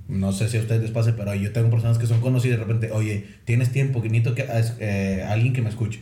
no 0.07 0.31
sé 0.31 0.47
si 0.47 0.57
a 0.57 0.61
ustedes 0.61 0.81
les 0.81 0.91
pase, 0.91 1.13
pero 1.13 1.35
yo 1.35 1.51
tengo 1.51 1.69
personas 1.69 1.97
que 1.99 2.07
son 2.07 2.21
conocidas 2.21 2.55
y 2.55 2.59
de 2.59 2.65
repente, 2.65 2.91
oye, 2.91 3.25
tienes 3.45 3.71
tiempo, 3.71 4.01
que 4.01 4.09
necesito 4.09 4.33
que, 4.33 4.45
eh, 4.79 5.23
alguien 5.27 5.53
que 5.53 5.61
me 5.61 5.69
escuche. 5.69 5.99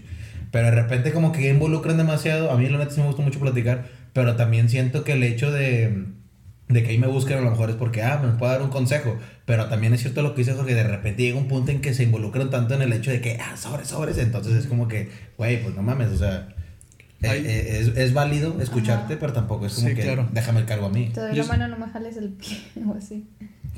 Pero 0.52 0.68
de 0.68 0.76
repente 0.76 1.12
como 1.12 1.32
que 1.34 1.50
involucran 1.50 1.98
demasiado. 1.98 2.52
A 2.52 2.58
mí 2.58 2.70
la 2.70 2.78
neta 2.78 2.92
sí 2.92 3.02
me 3.02 3.08
gusta 3.08 3.22
mucho 3.24 3.40
platicar, 3.40 3.88
pero 4.14 4.36
también 4.38 4.70
siento 4.70 5.04
que 5.04 5.14
el 5.14 5.24
hecho 5.24 5.52
de, 5.52 6.06
de 6.70 6.84
que 6.84 6.90
ahí 6.90 6.98
me 6.98 7.08
busquen 7.08 7.38
a 7.38 7.42
lo 7.42 7.50
mejor 7.52 7.70
es 7.70 7.76
porque, 7.78 8.02
ah, 8.04 8.20
me 8.22 8.30
puede 8.38 8.52
dar 8.54 8.62
un 8.62 8.70
consejo. 8.70 9.16
Pero 9.46 9.68
también 9.68 9.94
es 9.94 10.02
cierto 10.02 10.22
lo 10.22 10.34
que 10.36 10.42
dices, 10.42 10.56
porque 10.56 10.76
de 10.76 10.84
repente 10.84 11.24
llega 11.24 11.38
un 11.38 11.48
punto 11.48 11.72
en 11.72 11.80
que 11.82 11.94
se 11.94 12.04
involucran 12.04 12.50
tanto 12.50 12.74
en 12.74 12.82
el 12.82 12.92
hecho 12.94 13.12
de 13.12 13.22
que, 13.22 13.38
ah, 13.42 13.56
sobres, 13.58 13.88
sobres. 13.88 14.18
Entonces 14.18 14.54
es 14.54 14.66
como 14.68 14.88
que, 14.88 15.10
güey, 15.38 15.62
pues 15.64 15.76
no 15.76 15.82
mames, 15.84 16.10
o 16.10 16.18
sea... 16.18 16.50
eh, 17.22 17.30
eh, 17.46 17.80
Es, 17.82 17.88
es 17.98 18.14
válido 18.14 18.62
escucharte, 18.62 19.16
pero 19.18 19.34
tampoco 19.34 19.66
es 19.66 19.74
como 19.76 19.88
Sí, 19.88 19.96
que 19.96 20.02
claro. 20.04 20.28
déjame 20.34 20.60
el 20.60 20.66
cargo 20.66 20.88
a 20.88 20.90
mí. 20.90 21.10
Te 21.14 21.22
doy 21.22 21.36
la 21.36 21.46
mano, 21.46 21.68
no 21.70 21.78
me 21.78 21.88
jales 21.92 22.18
el 22.18 22.30
pie 22.30 22.58
o 22.88 22.94
así. 22.96 23.26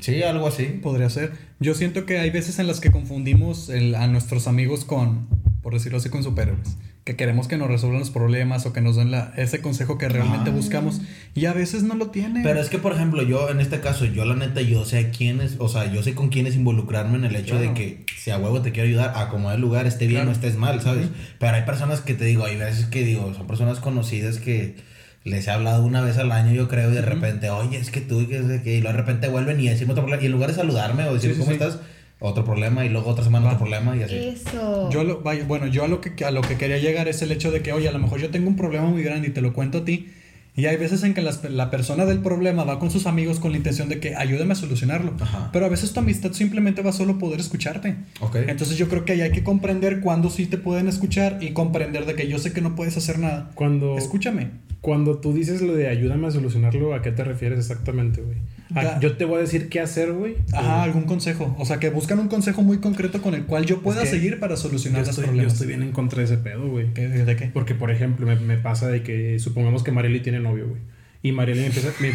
Sí, 0.00 0.22
algo 0.22 0.46
así. 0.48 0.64
Podría 0.82 1.10
ser. 1.10 1.32
Yo 1.60 1.74
siento 1.74 2.06
que 2.06 2.18
hay 2.18 2.30
veces 2.30 2.58
en 2.58 2.66
las 2.66 2.80
que 2.80 2.90
confundimos 2.90 3.68
el- 3.68 3.94
a 3.94 4.06
nuestros 4.08 4.48
amigos 4.48 4.84
con, 4.84 5.28
por 5.62 5.74
decirlo 5.74 5.98
así, 5.98 6.08
con 6.08 6.22
superhéroes. 6.24 6.76
Que 7.04 7.16
queremos 7.16 7.48
que 7.48 7.56
nos 7.56 7.68
resuelvan 7.68 8.00
los 8.00 8.10
problemas 8.10 8.66
o 8.66 8.72
que 8.74 8.82
nos 8.82 8.94
den 8.94 9.10
la, 9.10 9.32
ese 9.36 9.60
consejo 9.62 9.96
que 9.96 10.08
realmente 10.08 10.50
Ah. 10.50 10.52
buscamos. 10.52 11.00
Y 11.34 11.46
a 11.46 11.52
veces 11.54 11.82
no 11.82 11.94
lo 11.94 12.08
tienen. 12.10 12.42
Pero 12.42 12.60
es 12.60 12.68
que, 12.68 12.76
por 12.78 12.92
ejemplo, 12.92 13.22
yo 13.22 13.48
en 13.48 13.60
este 13.60 13.80
caso, 13.80 14.04
yo 14.04 14.24
la 14.26 14.34
neta, 14.36 14.60
yo 14.60 14.84
sé 14.84 14.98
a 14.98 15.10
quiénes, 15.10 15.56
o 15.58 15.68
sea, 15.68 15.90
yo 15.90 16.02
sé 16.02 16.14
con 16.14 16.28
quiénes 16.28 16.56
involucrarme 16.56 17.16
en 17.16 17.24
el 17.24 17.36
hecho 17.36 17.58
de 17.58 17.72
que 17.72 18.04
si 18.18 18.30
a 18.30 18.38
huevo 18.38 18.60
te 18.60 18.70
quiero 18.72 18.86
ayudar, 18.88 19.14
a 19.16 19.28
como 19.28 19.50
el 19.50 19.60
lugar, 19.60 19.86
esté 19.86 20.06
bien 20.06 20.20
Claro. 20.20 20.30
o 20.30 20.32
estés 20.34 20.56
mal, 20.56 20.82
¿sabes? 20.82 21.08
Pero 21.38 21.56
hay 21.56 21.62
personas 21.62 22.00
que 22.02 22.12
te 22.14 22.26
digo, 22.26 22.44
hay 22.44 22.56
veces 22.56 22.84
que 22.86 23.02
digo, 23.02 23.32
son 23.34 23.46
personas 23.46 23.80
conocidas 23.80 24.36
que 24.38 24.76
les 25.24 25.46
he 25.46 25.50
hablado 25.50 25.84
una 25.84 26.02
vez 26.02 26.18
al 26.18 26.30
año, 26.32 26.52
yo 26.52 26.68
creo, 26.68 26.90
y 26.90 26.94
de 26.94 27.02
repente, 27.02 27.48
oye, 27.50 27.78
es 27.78 27.90
que 27.90 28.00
tú, 28.02 28.26
que 28.28 28.60
que, 28.62 28.76
y 28.76 28.80
de 28.82 28.92
repente 28.92 29.28
vuelven 29.28 29.58
y 29.60 29.68
decirme 29.68 29.92
otro 29.92 30.04
problema, 30.04 30.22
y 30.22 30.26
en 30.26 30.32
lugar 30.32 30.50
de 30.50 30.56
saludarme 30.56 31.04
o 31.08 31.14
decir, 31.14 31.30
Sí, 31.30 31.36
sí, 31.36 31.40
¿cómo 31.40 31.50
sí. 31.50 31.54
estás? 31.62 31.78
Otro 32.20 32.44
problema, 32.44 32.84
y 32.84 32.90
luego 32.90 33.10
otra 33.10 33.24
semana 33.24 33.46
Va. 33.46 33.52
otro 33.52 33.64
problema, 33.66 33.96
y 33.96 34.02
así. 34.02 34.14
Eso. 34.14 34.90
Yo 34.90 35.04
lo, 35.04 35.20
vaya, 35.22 35.44
bueno, 35.44 35.66
yo 35.66 35.84
a 35.84 35.88
lo, 35.88 36.00
que, 36.00 36.24
a 36.24 36.30
lo 36.30 36.42
que 36.42 36.56
quería 36.56 36.78
llegar 36.78 37.08
es 37.08 37.22
el 37.22 37.32
hecho 37.32 37.50
de 37.50 37.62
que, 37.62 37.72
oye, 37.72 37.88
a 37.88 37.92
lo 37.92 37.98
mejor 37.98 38.20
yo 38.20 38.30
tengo 38.30 38.48
un 38.48 38.56
problema 38.56 38.86
muy 38.86 39.02
grande 39.02 39.28
y 39.28 39.30
te 39.30 39.40
lo 39.40 39.52
cuento 39.54 39.78
a 39.78 39.84
ti. 39.84 40.10
Y 40.56 40.66
hay 40.66 40.76
veces 40.76 41.04
en 41.04 41.14
que 41.14 41.22
las- 41.22 41.48
la 41.48 41.70
persona 41.70 42.04
del 42.04 42.18
problema 42.18 42.64
va 42.64 42.78
con 42.80 42.90
sus 42.90 43.06
amigos 43.06 43.38
con 43.38 43.52
la 43.52 43.56
intención 43.56 43.88
de 43.88 44.00
que 44.00 44.16
ayúdame 44.16 44.52
a 44.52 44.56
solucionarlo. 44.56 45.14
Ajá. 45.20 45.48
Pero 45.52 45.64
a 45.64 45.68
veces 45.68 45.92
tu 45.92 46.00
amistad 46.00 46.32
simplemente 46.32 46.82
va 46.82 46.92
solo 46.92 47.18
poder 47.18 47.38
escucharte. 47.40 47.94
Ok. 48.20 48.36
Entonces 48.48 48.76
yo 48.76 48.88
creo 48.88 49.04
que 49.04 49.12
ahí 49.12 49.20
hay 49.22 49.30
que 49.30 49.44
comprender 49.44 50.00
cuándo 50.00 50.28
sí 50.28 50.46
te 50.46 50.58
pueden 50.58 50.88
escuchar 50.88 51.38
y 51.40 51.52
comprender 51.52 52.04
de 52.04 52.14
que 52.16 52.28
yo 52.28 52.38
sé 52.38 52.52
que 52.52 52.60
no 52.60 52.74
puedes 52.74 52.96
hacer 52.96 53.18
nada. 53.20 53.52
Cuando, 53.54 53.96
Escúchame. 53.96 54.48
cuando 54.80 55.18
tú 55.18 55.32
dices 55.32 55.62
lo 55.62 55.74
de 55.74 55.88
ayúdame 55.88 56.26
a 56.26 56.30
solucionarlo, 56.32 56.94
¿a 56.94 57.00
qué 57.00 57.12
te 57.12 57.22
refieres 57.24 57.60
exactamente, 57.60 58.20
güey? 58.20 58.36
Ah. 58.74 58.98
Yo 59.00 59.16
te 59.16 59.24
voy 59.24 59.38
a 59.38 59.40
decir 59.40 59.68
qué 59.68 59.80
hacer, 59.80 60.12
güey. 60.12 60.36
Ajá, 60.52 60.78
Eh, 60.78 60.82
algún 60.82 61.04
consejo. 61.04 61.56
O 61.58 61.64
sea, 61.64 61.78
que 61.78 61.90
buscan 61.90 62.18
un 62.20 62.28
consejo 62.28 62.62
muy 62.62 62.78
concreto 62.78 63.20
con 63.20 63.34
el 63.34 63.44
cual 63.44 63.66
yo 63.66 63.80
pueda 63.80 64.02
que 64.02 64.08
seguir 64.08 64.38
para 64.38 64.56
solucionar 64.56 65.00
los 65.00 65.08
estoy, 65.10 65.24
yo 65.24 65.28
problemas. 65.28 65.52
estoy 65.54 65.68
bien 65.68 65.82
en 65.82 65.92
contra 65.92 66.18
de 66.20 66.24
ese 66.26 66.38
pedo, 66.38 66.68
güey. 66.68 66.92
¿Qué- 66.94 67.08
¿De 67.08 67.36
qué? 67.36 67.46
Porque, 67.52 67.74
por 67.74 67.90
ejemplo, 67.90 68.26
me, 68.26 68.36
me 68.36 68.56
pasa 68.58 68.88
de 68.88 69.02
que 69.02 69.38
supongamos 69.38 69.82
que 69.82 69.90
Marieli 69.92 70.20
tiene 70.20 70.40
novio, 70.40 70.68
güey. 70.68 70.80
Y 71.22 71.32
Marieli 71.32 71.60
me 71.60 71.66
empieza. 71.66 71.88
Me, 72.00 72.12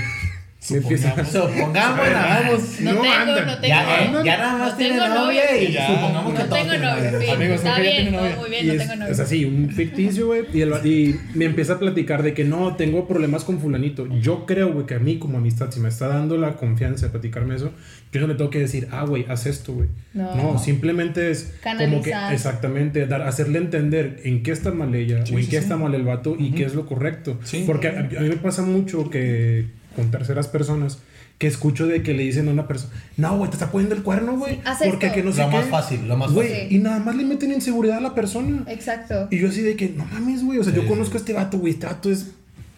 me 0.71 0.77
empieza 0.77 1.25
Supongamos, 1.25 1.73
nada 1.73 2.51
más. 2.51 2.79
No, 2.81 2.91
tengo, 2.91 3.45
no 3.45 3.57
tengo. 3.59 3.67
Ya, 3.67 4.03
eh, 4.03 4.11
ya 4.23 4.37
nada 4.37 4.57
más 4.57 4.71
no 4.71 4.77
tiene 4.77 4.93
tengo 4.99 5.07
novia 5.15 5.57
y 5.61 5.71
Ya. 5.71 5.87
supongamos 5.87 6.33
que 6.33 6.39
No 6.39 6.45
todos 6.49 6.61
tengo 6.67 6.85
novia. 6.85 7.33
Amigos, 7.33 7.55
Está 7.57 7.79
bien, 7.79 8.11
novia. 8.11 8.29
todo 8.31 8.41
muy 8.41 8.49
bien, 8.49 8.63
Y 8.63 8.67
no 8.67 8.73
es, 8.73 8.79
tengo 8.79 8.95
novio. 8.95 9.11
es 9.13 9.19
así, 9.19 9.45
un 9.45 9.69
ficticio, 9.69 10.27
güey. 10.27 10.43
Y, 10.53 11.15
me 11.33 11.45
empieza 11.45 11.73
a 11.73 11.79
platicar 11.79 12.23
de 12.23 12.33
que 12.33 12.43
no, 12.43 12.75
tengo 12.75 13.07
problemas 13.07 13.43
con 13.43 13.59
fulanito. 13.59 14.07
Yo 14.21 14.45
creo, 14.45 14.73
güey, 14.73 14.85
que 14.85 14.95
a 14.95 14.99
mí 14.99 15.17
como 15.19 15.37
amistad, 15.37 15.71
si 15.71 15.79
me 15.79 15.89
está 15.89 16.07
dando 16.07 16.37
la 16.37 16.53
confianza 16.53 17.05
de 17.07 17.11
platicarme 17.11 17.55
eso, 17.55 17.71
yo 18.11 18.21
no 18.21 18.27
le 18.27 18.35
tengo 18.35 18.49
que 18.49 18.59
decir, 18.59 18.87
ah, 18.91 19.03
güey, 19.05 19.25
haz 19.29 19.45
esto, 19.45 19.73
güey. 19.73 19.89
No. 20.13 20.35
No. 20.35 20.59
simplemente 20.59 21.31
es 21.31 21.53
como 21.61 22.01
que, 22.01 22.13
exactamente, 22.31 23.05
dar, 23.07 23.21
hacerle 23.23 23.59
entender 23.59 24.21
en 24.23 24.41
qué 24.43 24.51
está 24.51 24.71
mal 24.71 24.93
ella 24.95 25.25
Sí, 25.25 25.33
o 25.33 25.37
en 25.37 25.43
sí, 25.43 25.49
qué 25.49 25.57
sí. 25.57 25.63
está 25.63 25.77
mal 25.77 25.93
el 25.93 26.03
vato 26.03 26.35
y 26.39 26.51
qué 26.51 26.63
es 26.63 26.73
lo 26.75 26.85
correcto. 26.85 27.37
Sí. 27.43 27.63
Porque 27.65 27.87
a, 27.89 27.99
a 27.99 28.03
mí 28.21 28.29
me 28.29 28.37
pasa 28.37 28.61
mucho 28.61 29.09
que 29.09 29.67
con 29.95 30.11
terceras 30.11 30.47
personas 30.47 30.99
que 31.37 31.47
escucho 31.47 31.85
de 31.87 32.01
que 32.03 32.13
le 32.13 32.23
dicen 32.23 32.47
a 32.47 32.51
una 32.51 32.67
persona, 32.67 32.93
no, 33.17 33.37
güey, 33.37 33.49
te 33.49 33.55
está 33.57 33.69
poniendo 33.71 33.95
el 33.95 34.03
cuerno, 34.03 34.37
güey. 34.37 34.55
Sí, 34.55 34.85
porque 34.89 35.07
esto. 35.07 35.15
que 35.15 35.23
no 35.23 35.31
sé 35.33 35.41
Lo 35.43 35.49
qué". 35.49 35.55
más 35.57 35.65
fácil, 35.67 36.07
lo 36.07 36.15
más 36.17 36.31
Güey, 36.31 36.49
fácil. 36.49 36.67
y 36.71 36.79
nada 36.79 36.99
más 36.99 37.15
le 37.15 37.25
meten 37.25 37.51
inseguridad 37.51 37.97
a 37.97 38.01
la 38.01 38.15
persona. 38.15 38.63
Exacto. 38.67 39.27
Y 39.31 39.39
yo 39.39 39.49
así 39.49 39.61
de 39.61 39.75
que, 39.75 39.89
no 39.89 40.05
mames, 40.05 40.43
güey. 40.43 40.59
O 40.59 40.63
sea, 40.63 40.71
Sí, 40.71 40.77
yo 40.77 40.83
sí. 40.83 40.89
conozco 40.89 41.15
a 41.15 41.17
este 41.17 41.33
vato, 41.33 41.57
güey. 41.57 41.73
Este 41.73 41.85
vato 41.87 42.09
es 42.11 42.27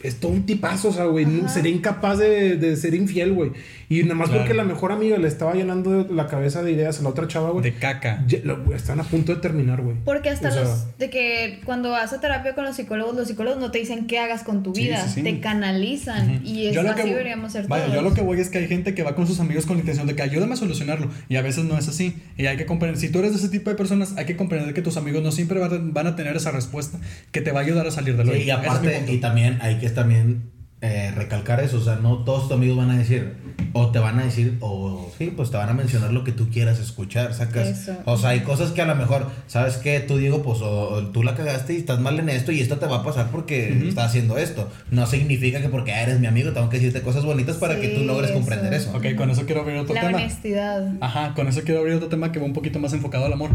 es 0.04 0.18
todo 0.20 0.32
un 0.32 0.46
tipazo, 0.46 0.90
o 0.90 0.94
sea, 0.94 1.06
güey, 1.06 1.26
sería 1.52 1.72
incapaz 1.72 2.20
de, 2.20 2.56
de 2.58 2.76
ser 2.78 2.94
infiel, 2.94 3.34
güey. 3.34 3.52
Y 3.90 4.04
nada 4.04 4.16
más 4.16 4.28
Claro. 4.28 4.42
porque 4.44 4.54
la 4.54 4.64
mejor 4.66 4.92
amiga 4.92 5.18
le 5.18 5.28
estaba 5.30 5.54
llenando 5.54 6.06
la 6.12 6.28
cabeza 6.28 6.62
de 6.62 6.74
ideas 6.74 7.00
a 7.00 7.04
la 7.04 7.10
otra 7.10 7.28
chava, 7.28 7.52
güey. 7.52 7.64
De 7.64 7.74
caca. 7.76 8.24
ya- 8.28 8.40
lo- 8.44 8.74
Están 8.76 9.00
a 9.00 9.04
punto 9.04 9.34
de 9.34 9.40
terminar, 9.42 9.82
güey. 9.82 9.96
Porque 10.04 10.30
hasta 10.30 10.50
O 10.50 10.52
sea, 10.52 10.64
los 10.64 10.98
de 10.98 11.10
que 11.10 11.62
cuando 11.64 11.92
vas 11.92 12.12
a 12.12 12.20
terapia 12.20 12.54
con 12.54 12.66
los 12.66 12.76
psicólogos, 12.76 13.16
los 13.16 13.28
psicólogos 13.30 13.60
no 13.60 13.72
te 13.72 13.80
dicen 13.80 14.08
qué 14.08 14.20
hagas 14.20 14.44
con 14.44 14.62
tu 14.64 14.74
vida, 14.74 15.06
sí, 15.08 15.16
sí. 15.16 15.24
te 15.24 15.40
canalizan 15.40 16.42
y 16.46 16.68
es, 16.68 16.76
Yo 16.76 16.84
lo 16.84 16.92
así 16.92 17.02
que- 17.04 17.10
deberíamos 17.10 17.52
ser 17.54 17.68
Vaya, 17.68 17.86
todos. 17.86 17.96
yo 17.96 18.02
lo 18.02 18.14
que 18.14 18.22
voy 18.22 18.40
es 18.42 18.50
que 18.50 18.58
hay 18.58 18.68
gente 18.68 18.94
que 18.94 19.04
va 19.04 19.16
con 19.16 19.26
sus 19.28 19.40
amigos 19.40 19.66
con 19.66 19.78
la 19.78 19.82
intención 19.82 20.06
de 20.08 20.16
que 20.16 20.22
ayúdame 20.22 20.54
a 20.54 20.58
solucionarlo 20.58 21.10
y 21.30 21.38
a 21.38 21.42
veces 21.42 21.64
no 21.64 21.78
es 21.78 21.88
así. 21.88 22.18
Y 22.38 22.46
hay 22.48 22.58
que 22.58 22.66
comprender, 22.66 23.00
si 23.00 23.10
tú 23.10 23.20
eres 23.20 23.32
de 23.32 23.38
ese 23.38 23.50
tipo 23.50 23.70
de 23.70 23.76
personas, 23.78 24.16
hay 24.18 24.26
que 24.26 24.36
comprender 24.36 24.74
que 24.74 24.82
tus 24.82 24.98
amigos 24.98 25.24
no 25.24 25.32
siempre 25.32 25.60
van, 25.60 25.94
van 25.94 26.08
a 26.08 26.16
tener 26.18 26.36
esa 26.36 26.52
respuesta 26.52 27.00
que 27.32 27.40
te 27.42 27.52
va 27.54 27.62
a 27.62 27.64
ayudar 27.64 27.88
a 27.88 27.92
salir 27.92 28.16
Sí, 28.16 28.22
hoyo. 28.30 28.36
y 28.42 28.50
aparte, 28.50 29.06
y 29.08 29.18
también 29.20 29.60
hay 29.62 29.78
que 29.80 29.90
también 29.90 30.52
eh, 30.82 31.12
recalcar 31.16 31.60
eso, 31.60 31.78
o 31.78 31.82
sea, 31.84 31.96
no 31.96 32.20
todos 32.24 32.44
tus 32.44 32.52
amigos 32.52 32.78
van 32.78 32.92
a 32.92 32.98
decir, 32.98 33.34
o 33.74 33.90
te 33.92 33.98
van 33.98 34.20
a 34.20 34.24
decir, 34.26 34.58
o 34.62 35.12
sí, 35.18 35.34
pues 35.36 35.50
te 35.50 35.58
van 35.58 35.70
a 35.70 35.74
mencionar 35.74 36.14
lo 36.14 36.24
que 36.24 36.32
tú 36.32 36.50
quieras 36.52 36.80
escuchar, 36.80 37.34
sacas. 37.34 37.68
Eso. 37.68 37.98
O 38.06 38.16
sea, 38.18 38.30
hay 38.30 38.42
cosas 38.42 38.72
que 38.72 38.82
a 38.84 38.86
lo 38.86 38.94
mejor, 38.96 39.28
¿sabes 39.48 39.78
qué? 39.78 40.00
Tú 40.00 40.18
digo, 40.18 40.44
pues 40.44 40.62
o, 40.62 40.90
o 40.90 41.08
tú 41.08 41.24
la 41.24 41.34
cagaste 41.36 41.74
y 41.74 41.78
estás 41.78 42.00
mal 42.00 42.20
en 42.20 42.30
esto 42.30 42.52
y 42.52 42.60
esto 42.62 42.78
te 42.78 42.86
va 42.86 42.98
a 42.98 43.04
pasar 43.04 43.32
porque 43.32 43.88
estás 43.88 44.06
haciendo 44.10 44.38
esto. 44.38 44.70
No 44.92 45.08
significa 45.08 45.62
que 45.62 45.70
porque 45.70 45.92
eres 45.92 46.20
mi 46.20 46.28
amigo 46.28 46.52
tengo 46.54 46.70
que 46.70 46.78
decirte 46.78 47.02
cosas 47.02 47.26
bonitas 47.26 47.58
para 47.58 47.80
que 47.82 47.90
tú 47.90 48.04
logres 48.04 48.30
eso. 48.30 48.40
comprender 48.40 48.74
eso. 48.76 48.92
Ok, 48.96 49.16
con 49.18 49.32
eso 49.32 49.46
quiero 49.48 49.62
abrir 49.62 49.78
otro 49.78 49.96
la 49.96 50.02
tema. 50.02 50.18
honestidad. 50.20 50.94
Ajá, 51.02 51.34
con 51.34 51.48
eso 51.48 51.62
quiero 51.64 51.80
abrir 51.80 51.96
otro 51.96 52.10
tema 52.10 52.32
que 52.32 52.38
va 52.40 52.46
un 52.46 52.54
poquito 52.54 52.78
más 52.80 52.94
enfocado 52.94 53.26
al 53.26 53.34
amor. 53.34 53.50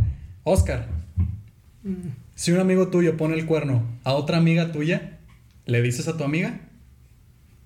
Oscar, 0.44 0.86
Mm. 1.84 2.10
si 2.36 2.52
un 2.52 2.60
amigo 2.60 2.88
tuyo 2.88 3.16
pone 3.16 3.34
el 3.34 3.44
cuerno 3.46 3.82
a 4.04 4.12
otra 4.14 4.38
amiga 4.38 4.70
tuya, 4.72 5.18
¿le 5.66 5.82
dices 5.82 6.06
a 6.08 6.16
tu 6.16 6.22
amiga? 6.24 6.60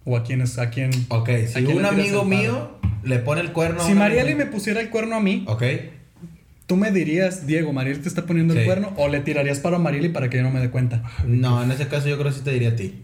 ¿O 0.08 0.16
a 0.16 0.22
quién 0.22 0.40
es? 0.40 0.56
¿A 0.58 0.70
quién? 0.70 0.90
Ok, 1.08 1.28
¿A 1.28 1.46
si 1.48 1.64
quién 1.64 1.78
un 1.78 1.84
amigo 1.84 2.24
mío 2.24 2.78
le 3.02 3.18
pone 3.18 3.40
el 3.40 3.52
cuerno 3.52 3.82
a 3.82 3.86
Si 3.86 3.92
Marieli 3.92 4.36
me 4.36 4.46
pusiera 4.46 4.80
el 4.80 4.88
cuerno 4.88 5.16
a 5.16 5.20
mí, 5.20 5.44
Ok. 5.48 5.64
¿tú 6.66 6.76
me 6.76 6.92
dirías, 6.92 7.46
Diego, 7.48 7.72
Marieli 7.72 7.98
te 8.00 8.08
está 8.08 8.24
poniendo 8.24 8.54
el 8.54 8.64
cuerno? 8.64 8.92
¿O 8.96 9.08
le 9.08 9.18
tirarías 9.18 9.58
paro 9.58 9.76
a 9.76 9.78
Marieli 9.80 10.08
para 10.10 10.30
que 10.30 10.36
yo 10.36 10.44
no 10.44 10.52
me 10.52 10.60
dé 10.60 10.70
cuenta? 10.70 11.02
No, 11.26 11.60
en 11.60 11.72
ese 11.72 11.88
caso 11.88 12.08
yo 12.08 12.16
creo 12.18 12.30
que 12.30 12.38
sí 12.38 12.44
te 12.44 12.52
diría 12.52 12.70
a 12.70 12.76
ti. 12.76 13.02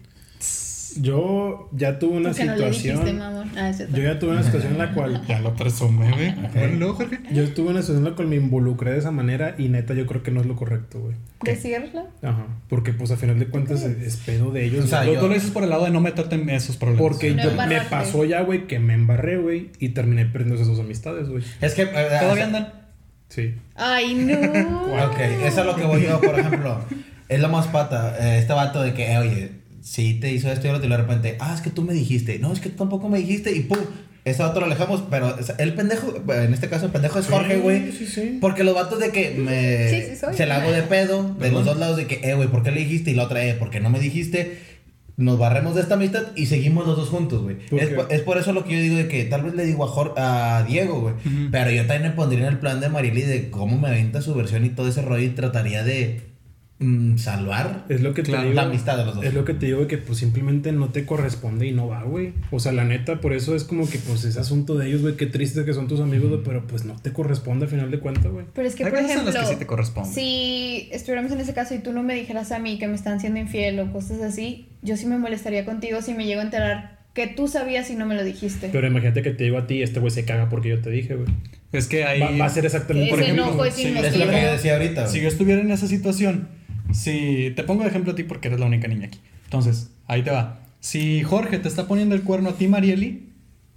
Yo 1.01 1.69
ya 1.73 1.99
tuve 1.99 2.17
una 2.17 2.29
Porque 2.29 2.45
no 2.45 2.55
le 2.55 2.65
dijiste, 2.69 2.91
situación. 2.91 3.21
Ah, 3.57 3.71
yo 3.93 4.03
ya 4.03 4.19
tuve 4.19 4.31
una 4.31 4.43
situación 4.43 4.73
en 4.73 4.77
la 4.77 4.93
cual. 4.93 5.21
Ya 5.27 5.39
lo 5.39 5.53
presume, 5.55 6.11
güey. 6.11 6.29
Ok. 6.29 6.53
Bueno, 6.53 6.75
luego, 6.77 6.93
Jorge. 6.95 7.19
Yo 7.31 7.47
tuve 7.53 7.69
una 7.71 7.81
situación 7.81 8.05
en 8.05 8.11
la 8.11 8.15
cual 8.15 8.27
me 8.27 8.35
involucré 8.35 8.91
de 8.91 8.99
esa 8.99 9.11
manera 9.11 9.55
y 9.57 9.69
neta 9.69 9.93
yo 9.93 10.05
creo 10.05 10.23
que 10.23 10.31
no 10.31 10.41
es 10.41 10.45
lo 10.47 10.55
correcto, 10.55 10.99
güey. 10.99 11.15
¿Decirlo? 11.43 12.07
Ajá. 12.21 12.47
Porque 12.69 12.93
pues 12.93 13.11
a 13.11 13.17
final 13.17 13.39
de 13.39 13.47
cuentas 13.47 13.83
es, 13.83 14.17
pedo 14.17 14.51
de 14.51 14.65
ellos. 14.65 14.85
O 14.85 14.87
sea. 14.87 15.03
Tú, 15.03 15.13
yo- 15.13 15.19
tú 15.19 15.27
lo 15.27 15.33
dices 15.33 15.51
por 15.51 15.63
el 15.63 15.69
lado 15.69 15.85
de 15.85 15.91
no 15.91 15.99
meterte 16.01 16.35
en 16.35 16.49
esos 16.49 16.77
problemas. 16.77 17.01
Porque 17.01 17.33
No 17.33 17.43
yo, 17.43 17.51
me 17.67 17.81
pasó 17.81 18.25
ya, 18.25 18.41
güey, 18.41 18.67
que 18.67 18.79
me 18.79 18.93
embarré, 18.93 19.37
güey, 19.37 19.71
y 19.79 19.89
terminé 19.89 20.25
perdiendo 20.25 20.55
esas 20.55 20.67
dos 20.67 20.79
amistades, 20.79 21.29
güey. 21.29 21.43
Es 21.61 21.73
que... 21.73 21.83
eh, 21.83 22.17
¿Todavía 22.21 22.45
andan? 22.45 22.73
Sí. 23.29 23.55
Ay, 23.75 24.13
no. 24.13 24.93
Ok, 25.07 25.19
eso 25.45 25.61
es 25.61 25.65
lo 25.65 25.75
que 25.75 25.83
voy 25.85 26.03
yo, 26.03 26.21
por 26.21 26.37
ejemplo. 26.39 26.79
Es 27.29 27.39
lo 27.39 27.49
más 27.49 27.67
pata. 27.67 28.15
eh, 28.19 28.37
este 28.39 28.53
vato 28.53 28.81
de 28.83 28.93
que, 28.93 29.11
eh, 29.11 29.17
oye, 29.17 29.51
si 29.83 30.13
te 30.15 30.31
hizo 30.31 30.49
esto 30.51 30.65
y 30.67 30.69
otro, 30.71 30.85
y 30.85 30.89
de 30.89 30.97
repente, 30.97 31.35
ah, 31.39 31.53
es 31.53 31.61
que 31.61 31.69
tú 31.69 31.81
me 31.83 31.93
dijiste. 31.93 32.39
No, 32.39 32.53
es 32.53 32.59
que 32.59 32.69
tú 32.69 32.77
tampoco 32.77 33.09
me 33.09 33.19
dijiste. 33.19 33.51
Y 33.55 33.59
pum, 33.61 33.77
ese 34.23 34.41
vato 34.41 34.59
lo 34.61 34.65
alejamos. 34.65 35.03
Pero 35.09 35.35
el 35.57 35.73
pendejo, 35.73 36.23
en 36.33 36.53
este 36.53 36.69
caso, 36.69 36.85
el 36.85 36.91
pendejo 36.91 37.19
es 37.19 37.27
Jorge, 37.27 37.57
güey. 37.57 37.91
Sí, 37.91 37.97
sí, 37.99 38.07
sí. 38.07 38.37
Porque 38.39 38.63
los 38.63 38.73
vatos 38.75 38.99
de 38.99 39.09
que 39.11 39.31
me. 39.31 39.89
Sí, 39.89 40.09
sí 40.11 40.15
soy. 40.15 40.33
se 40.35 40.45
la 40.45 40.61
hago 40.61 40.71
de 40.71 40.83
pedo. 40.83 41.23
De 41.23 41.33
Perdón. 41.35 41.53
los 41.53 41.65
dos 41.65 41.77
lados 41.77 41.97
de 41.97 42.07
que, 42.07 42.21
eh, 42.23 42.33
güey, 42.33 42.47
¿por 42.47 42.63
qué 42.63 42.71
le 42.71 42.79
dijiste? 42.79 43.11
Y 43.11 43.15
la 43.15 43.23
otra, 43.23 43.45
eh, 43.45 43.53
¿por 43.55 43.69
qué 43.69 43.79
no 43.81 43.89
me 43.89 43.99
dijiste? 43.99 44.57
Nos 45.15 45.37
barremos 45.37 45.75
de 45.75 45.81
esta 45.81 45.93
amistad 45.93 46.23
y 46.35 46.47
seguimos 46.47 46.87
los 46.87 46.97
dos 46.97 47.09
juntos, 47.09 47.43
güey. 47.43 47.57
¿Por 47.69 47.79
Es, 47.79 47.89
es 48.09 48.21
por 48.21 48.37
eso 48.39 48.51
lo 48.51 48.63
que 48.63 48.71
yo 48.75 48.81
digo 48.81 48.95
de 48.95 49.07
que 49.07 49.25
tal 49.25 49.43
vez 49.43 49.53
le 49.53 49.63
digo 49.63 49.83
a, 49.83 49.87
Jor- 49.87 50.13
a 50.17 50.63
Diego, 50.67 51.01
güey. 51.01 51.13
Pero 51.51 51.69
yo 51.69 51.85
también 51.85 52.09
me 52.09 52.15
pondría 52.15 52.47
en 52.47 52.53
el 52.53 52.57
plan 52.59 52.79
de 52.79 52.89
Marily 52.89 53.21
de 53.21 53.51
cómo 53.51 53.77
me 53.77 53.89
aventa 53.89 54.21
su 54.23 54.33
versión 54.33 54.65
y 54.65 54.69
todo 54.69 54.87
ese 54.87 55.03
rollo 55.03 55.23
y 55.23 55.29
trataría 55.29 55.83
de 55.83 56.32
mm, 56.79 57.17
salvar 57.17 57.85
Es 57.89 58.01
lo 58.01 58.13
que 58.13 58.23
te 58.23 58.29
Claro, 58.31 58.43
digo. 58.43 58.55
la 58.55 58.63
amistad 58.63 58.97
de 58.97 59.05
los 59.05 59.15
dos. 59.15 59.25
Es 59.25 59.33
lo 59.33 59.45
que 59.45 59.53
te 59.53 59.65
digo 59.67 59.87
que 59.87 59.97
pues 59.97 60.19
simplemente 60.19 60.71
no 60.71 60.89
te 60.89 61.05
corresponde 61.05 61.67
y 61.67 61.71
no 61.71 61.87
va, 61.87 62.03
güey. 62.03 62.33
O 62.51 62.59
sea, 62.59 62.71
la 62.71 62.83
neta, 62.83 63.21
por 63.21 63.33
eso 63.33 63.55
es 63.55 63.63
como 63.63 63.89
que 63.89 63.97
pues 63.99 64.25
es 64.25 64.37
asunto 64.37 64.75
de 64.77 64.87
ellos, 64.87 65.01
güey. 65.01 65.15
Qué 65.15 65.25
triste 65.27 65.63
que 65.65 65.73
son 65.73 65.87
tus 65.87 65.99
amigos, 65.99 66.29
güey, 66.29 66.41
pero 66.43 66.65
pues 66.67 66.83
no 66.85 66.95
te 67.01 67.13
corresponde 67.13 67.65
al 67.65 67.71
final 67.71 67.91
de 67.91 67.99
cuentas, 67.99 68.31
güey. 68.31 68.45
Pero 68.53 68.67
es 68.67 68.75
que, 68.75 68.83
Hay 68.85 68.89
por 68.91 68.99
en 68.99 69.05
ejemplo, 69.05 69.31
las 69.31 69.47
que 69.47 69.53
sí 69.53 69.59
te 69.59 69.65
corresponde. 69.65 70.09
si 70.13 70.89
estuviéramos 70.91 71.31
en 71.31 71.39
ese 71.41 71.53
caso 71.53 71.75
y 71.75 71.79
tú 71.79 71.93
no 71.93 72.03
me 72.03 72.15
dijeras 72.15 72.51
a 72.51 72.59
mí 72.59 72.77
que 72.79 72.87
me 72.87 72.95
están 72.95 73.19
siendo 73.19 73.39
infiel 73.39 73.79
o 73.79 73.91
cosas 73.91 74.21
así, 74.21 74.67
yo 74.81 74.97
sí 74.97 75.05
me 75.05 75.17
molestaría 75.17 75.65
contigo 75.65 76.01
si 76.01 76.13
me 76.13 76.25
llego 76.25 76.41
a 76.41 76.43
enterar 76.43 77.03
que 77.13 77.27
tú 77.27 77.47
sabías 77.47 77.91
y 77.91 77.95
no 77.95 78.07
me 78.07 78.15
lo 78.15 78.23
dijiste. 78.23 78.69
Pero 78.71 78.87
imagínate 78.87 79.21
que 79.21 79.29
te 79.31 79.43
digo 79.43 79.59
a 79.59 79.67
ti, 79.67 79.83
este 79.83 79.99
güey 79.99 80.09
se 80.11 80.25
caga 80.25 80.49
porque 80.49 80.69
yo 80.69 80.81
te 80.81 80.89
dije, 80.89 81.13
güey. 81.15 81.27
Es 81.71 81.87
que 81.87 82.03
ahí. 82.05 82.19
Va, 82.19 82.31
va 82.31 82.45
a 82.45 82.49
ser 82.49 82.65
exactamente 82.65 83.09
por 83.11 83.21
ejemplo. 83.21 83.43
enojo 83.45 83.65
es 83.65 83.75
sí, 83.75 83.83
es 83.85 84.17
lo 84.17 84.25
que 84.29 84.35
decía 84.45 84.73
ahorita. 84.73 85.07
Si 85.07 85.21
yo 85.21 85.27
estuviera 85.27 85.61
en 85.61 85.69
esa 85.71 85.87
situación, 85.87 86.47
si 86.93 87.51
te 87.55 87.63
pongo 87.63 87.83
de 87.83 87.89
ejemplo 87.89 88.13
a 88.13 88.15
ti 88.15 88.23
porque 88.23 88.47
eres 88.47 88.59
la 88.59 88.67
única 88.67 88.87
niña 88.87 89.07
aquí. 89.07 89.19
Entonces, 89.45 89.91
ahí 90.07 90.23
te 90.23 90.31
va. 90.31 90.61
Si 90.79 91.23
Jorge 91.23 91.59
te 91.59 91.67
está 91.67 91.87
poniendo 91.87 92.15
el 92.15 92.23
cuerno 92.23 92.49
a 92.49 92.53
ti, 92.53 92.67
Marieli, 92.67 93.29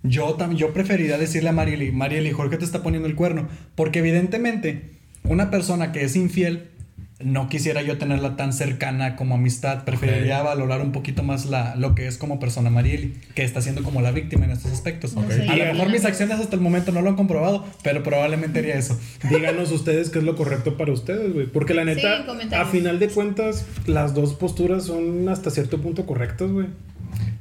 yo, 0.02 0.36
yo 0.54 0.72
preferiría 0.72 1.18
decirle 1.18 1.48
a 1.48 1.52
Marieli, 1.52 1.92
Marieli, 1.92 2.30
Jorge 2.30 2.58
te 2.58 2.64
está 2.64 2.82
poniendo 2.82 3.08
el 3.08 3.14
cuerno. 3.14 3.48
Porque 3.74 4.00
evidentemente, 4.00 4.90
una 5.24 5.50
persona 5.50 5.92
que 5.92 6.04
es 6.04 6.16
infiel, 6.16 6.70
no 7.18 7.48
quisiera 7.48 7.80
yo 7.80 7.96
tenerla 7.96 8.36
tan 8.36 8.52
cercana 8.52 9.16
como 9.16 9.36
amistad. 9.36 9.84
Preferiría 9.84 10.42
valorar 10.42 10.82
un 10.82 10.92
poquito 10.92 11.22
más 11.22 11.46
la, 11.46 11.74
lo 11.74 11.94
que 11.94 12.06
es 12.06 12.18
como 12.18 12.38
persona 12.38 12.68
Marieli, 12.68 13.14
que 13.34 13.42
está 13.42 13.62
siendo 13.62 13.82
como 13.82 14.02
la 14.02 14.10
víctima 14.10 14.44
en 14.44 14.50
estos 14.50 14.72
aspectos. 14.72 15.12
Sé, 15.12 15.48
A 15.48 15.56
lo 15.56 15.64
mejor 15.64 15.88
mis 15.88 16.04
acciones 16.04 16.38
hasta 16.38 16.56
el 16.56 16.60
momento 16.60 16.92
no 16.92 17.00
lo 17.00 17.08
han 17.08 17.16
comprobado, 17.16 17.64
pero 17.82 18.02
probablemente 18.02 18.58
haría 18.58 18.74
eso. 18.74 18.98
Díganos 19.30 19.72
ustedes 19.72 20.10
qué 20.10 20.18
es 20.18 20.24
lo 20.24 20.36
correcto 20.36 20.76
para 20.76 20.92
ustedes, 20.92 21.32
güey. 21.32 21.46
Porque 21.46 21.72
la 21.72 21.84
neta, 21.84 22.26
a 22.60 22.66
final 22.66 22.98
de 22.98 23.08
cuentas, 23.08 23.64
las 23.86 24.12
dos 24.12 24.34
posturas 24.34 24.84
son 24.84 25.28
hasta 25.30 25.50
cierto 25.50 25.80
punto 25.80 26.04
correctas, 26.04 26.50
güey. 26.50 26.66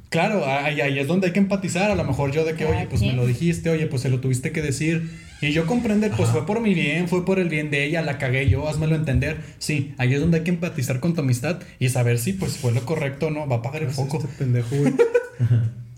Claro, 0.08 0.46
ahí, 0.46 0.80
ahí 0.80 0.98
es 0.98 1.06
donde 1.06 1.26
hay 1.26 1.32
que 1.34 1.40
empatizar. 1.40 1.90
A 1.90 1.94
lo 1.94 2.04
mejor 2.04 2.32
yo 2.32 2.44
de 2.46 2.54
que, 2.54 2.64
oye, 2.64 2.86
pues 2.88 3.02
me 3.02 3.12
lo 3.12 3.26
dijiste, 3.26 3.68
oye, 3.68 3.86
pues 3.86 4.00
se 4.02 4.08
lo 4.08 4.20
tuviste 4.20 4.52
que 4.52 4.62
decir. 4.62 5.10
Y 5.40 5.52
yo 5.52 5.66
comprender, 5.66 6.12
pues 6.16 6.30
fue 6.30 6.46
por 6.46 6.60
mi 6.60 6.72
bien, 6.72 7.08
fue 7.08 7.24
por 7.24 7.38
el 7.38 7.48
bien 7.48 7.70
de 7.70 7.84
ella, 7.84 8.00
la 8.02 8.18
cagué 8.18 8.48
yo, 8.48 8.68
házmelo 8.68 8.96
entender. 8.96 9.40
Sí, 9.58 9.94
ahí 9.98 10.14
es 10.14 10.20
donde 10.20 10.38
hay 10.38 10.44
que 10.44 10.50
empatizar 10.50 11.00
con 11.00 11.14
tu 11.14 11.20
amistad 11.20 11.60
y 11.78 11.90
saber 11.90 12.18
si 12.18 12.32
pues 12.32 12.56
fue 12.56 12.72
lo 12.72 12.84
correcto 12.86 13.26
o 13.26 13.30
no, 13.30 13.46
va 13.46 13.56
a 13.56 13.58
apagar 13.58 13.82
el 13.82 13.90
foco. 13.90 14.16
Este 14.18 14.28
pendejo, 14.38 14.74
güey. 14.76 14.94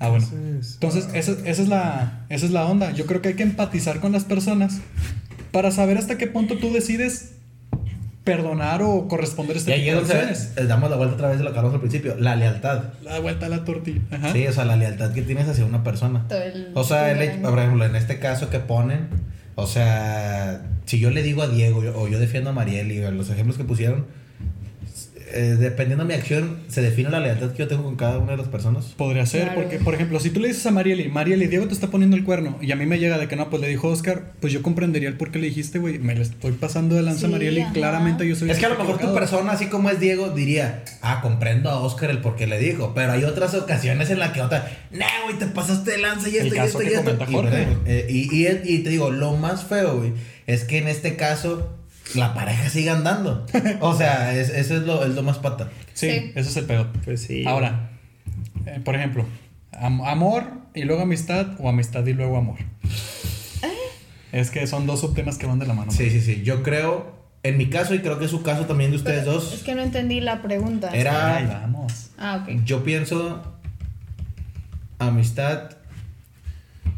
Ah, 0.01 0.11
bueno. 0.11 0.27
Entonces, 0.31 0.75
Entonces, 0.75 1.09
esa, 1.13 1.33
esa 1.49 1.63
es 1.63 1.69
la, 1.69 2.27
esa 2.29 2.47
es 2.47 2.53
la 2.53 2.67
onda. 2.67 2.93
Yo 2.93 3.07
creo 3.07 3.21
que 3.21 3.31
hay 3.31 3.35
que 3.35 3.43
empatizar 3.43 3.99
con 3.99 4.13
las 4.13 4.23
personas 4.25 4.79
para 5.51 5.73
saber 5.73 5.99
hasta 5.99 6.19
qué 6.19 6.29
punto 6.29 6.59
tú 6.59 6.73
decides 6.73 7.33
perdonar 8.37 8.83
o 8.83 9.09
corresponder 9.09 9.57
a 9.57 9.59
Y 9.59 9.61
este 9.61 9.73
ahí 9.73 9.81
tipo 9.85 10.01
de 10.03 10.15
donde 10.15 10.67
damos 10.67 10.91
la 10.91 10.97
vuelta 10.97 11.15
otra 11.15 11.29
vez 11.29 11.39
de 11.39 11.45
lo 11.45 11.53
que 11.53 11.59
hablamos 11.59 11.75
al 11.75 11.81
principio, 11.81 12.17
la 12.19 12.37
lealtad. 12.37 12.83
La 13.03 13.19
vuelta 13.21 13.47
a 13.47 13.49
la 13.49 13.65
tortilla. 13.65 14.01
Ajá. 14.11 14.33
Sí, 14.33 14.47
o 14.47 14.53
sea, 14.53 14.65
la 14.65 14.77
lealtad 14.77 15.13
que 15.13 15.23
tienes 15.23 15.49
hacia 15.49 15.65
una 15.65 15.83
persona. 15.83 16.27
Todo 16.29 16.43
el- 16.43 16.71
O 16.75 16.85
sea, 16.85 17.11
el 17.11 17.23
el 17.23 17.41
por 17.41 17.59
ejemplo, 17.59 17.85
en 17.85 17.97
este 17.97 18.19
caso 18.19 18.51
que 18.51 18.59
ponen, 18.59 19.09
o 19.55 19.67
sea, 19.67 20.63
si 20.87 20.99
yo 21.01 21.11
le 21.11 21.23
digo 21.23 21.43
a 21.43 21.49
Diego 21.49 21.83
yo- 21.83 21.99
o 21.99 22.09
yo 22.09 22.19
defiendo 22.19 22.51
a 22.51 22.53
Marieli, 22.53 23.03
o 23.05 23.11
los 23.11 23.31
ejemplos 23.31 23.57
que 23.57 23.65
pusieron, 23.65 24.07
eh, 25.33 25.57
dependiendo 25.59 26.05
de 26.05 26.09
mi 26.09 26.15
acción, 26.15 26.59
se 26.69 26.83
define 26.83 27.11
la 27.11 27.21
lealtad 27.21 27.53
que 27.53 27.59
yo 27.59 27.69
tengo 27.69 27.83
con 27.85 27.97
cada 27.97 28.19
una 28.19 28.33
de 28.33 28.39
las 28.39 28.49
personas. 28.49 28.87
Podría 28.97 29.27
ser, 29.27 29.45
Claro. 29.45 29.61
porque, 29.63 29.79
por 29.79 29.95
ejemplo, 29.95 30.21
si 30.21 30.31
tú 30.31 30.41
le 30.41 30.49
dices 30.49 30.65
a 30.67 30.71
Marieli, 30.71 31.09
Marieli, 31.09 31.47
Diego 31.47 31.67
te 31.67 31.75
está 31.75 31.89
poniendo 31.89 32.17
el 32.17 32.25
cuerno, 32.25 32.59
y 32.61 32.73
a 32.73 32.77
mí 32.77 32.87
me 32.87 32.99
llega 32.99 33.19
de 33.19 33.29
que 33.29 33.37
no, 33.37 33.51
pues 33.51 33.63
le 33.63 33.69
dijo 33.69 33.89
Oscar, 33.89 34.33
pues 34.41 34.53
yo 34.53 34.63
comprendería 34.63 35.09
el 35.09 35.17
por 35.17 35.31
qué 35.31 35.39
le 35.39 35.47
dijiste, 35.49 35.79
güey, 35.79 35.99
me 35.99 36.15
le 36.15 36.23
estoy 36.23 36.53
pasando 36.53 36.95
de 36.95 37.03
lanza 37.03 37.27
a 37.27 37.29
Sí, 37.29 37.33
Marieli, 37.33 37.61
ajá. 37.63 37.73
claramente 37.73 38.27
yo 38.29 38.35
soy 38.37 38.51
Es 38.51 38.59
que 38.59 38.67
a 38.67 38.71
lo 38.71 38.79
mejor 38.79 38.99
tu 38.99 39.13
persona, 39.15 39.53
así 39.53 39.67
como 39.67 39.91
es 39.91 40.01
Diego, 40.01 40.31
diría, 40.31 40.85
ah, 41.03 41.21
comprendo 41.23 41.71
a 41.71 41.81
Oscar 41.81 42.11
el 42.11 42.19
por 42.19 42.37
qué 42.37 42.47
le 42.47 42.59
dijo, 42.59 42.93
pero 42.95 43.13
hay 43.13 43.25
otras 43.25 43.55
ocasiones 43.55 44.11
en 44.11 44.19
las 44.19 44.33
que 44.33 44.43
otra, 44.43 44.69
no, 44.91 45.07
güey, 45.25 45.39
te 45.39 45.47
pasaste 45.47 45.93
de 45.93 45.99
lanza 45.99 46.29
y 46.29 46.37
El 46.37 46.47
esto 46.47 46.57
y 46.57 46.59
esto 46.67 46.83
y 46.83 46.87
esto. 46.87 47.17
comenta 47.27 47.61
Y. 47.61 47.77
Eh, 47.87 48.07
y, 48.09 48.37
y, 48.45 48.47
y 48.75 48.79
te 48.81 48.91
digo, 48.91 49.11
lo 49.11 49.37
más 49.37 49.65
feo, 49.65 49.99
güey, 49.99 50.13
es 50.47 50.65
que 50.65 50.79
en 50.79 50.89
este 50.89 51.17
caso 51.17 51.75
la 52.15 52.35
pareja 52.35 52.69
sigue 52.71 52.91
andando. 52.91 53.47
O 53.81 53.95
sea, 53.97 54.35
es- 54.35 54.51
eso 54.51 54.77
es 54.77 54.83
lo, 54.83 55.05
es 55.05 55.15
lo 55.15 55.23
más 55.23 55.39
pata. 55.39 55.69
Sí, 55.95 56.11
Sí. 56.11 56.33
ese 56.35 56.49
es 56.51 56.57
el 56.57 56.65
pedo. 56.67 56.87
Pues 57.05 57.23
sí. 57.23 57.45
Ahora, 57.47 57.91
eh, 58.67 58.81
por 58.85 58.95
ejemplo, 58.95 59.25
am- 59.73 60.03
amor 60.03 60.45
y 60.75 60.83
luego 60.85 61.03
amistad, 61.03 61.49
o 61.59 61.69
amistad 61.69 62.07
y 62.07 62.13
luego 62.15 62.37
amor. 62.39 62.59
Es 64.33 64.51
que 64.51 64.67
son 64.67 64.87
dos 64.87 65.01
subtemas 65.01 65.39
que 65.39 65.47
van 65.47 65.59
de 65.59 65.67
la 65.67 65.73
mano. 65.75 65.91
Sí, 65.91 66.11
sí, 66.11 66.21
sí. 66.21 66.43
Yo 66.43 66.63
creo, 66.63 67.17
en 67.43 67.57
mi 67.57 67.71
caso, 67.71 67.95
y 67.95 68.01
creo 68.01 68.19
que 68.19 68.27
es 68.27 68.31
su 68.31 68.43
caso 68.43 68.67
también 68.67 68.91
de 68.91 68.99
ustedes 68.99 69.21
Pero 69.21 69.33
dos, 69.33 69.55
Es 69.55 69.63
que 69.63 69.75
no 69.75 69.83
entendí 69.83 70.21
la 70.21 70.43
pregunta. 70.43 70.91
Era- 70.95 71.61
vamos. 71.63 72.11
Ah, 72.19 72.43
ok. 72.47 72.63
yo 72.65 72.85
pienso 72.85 73.43
amistad 74.99 75.71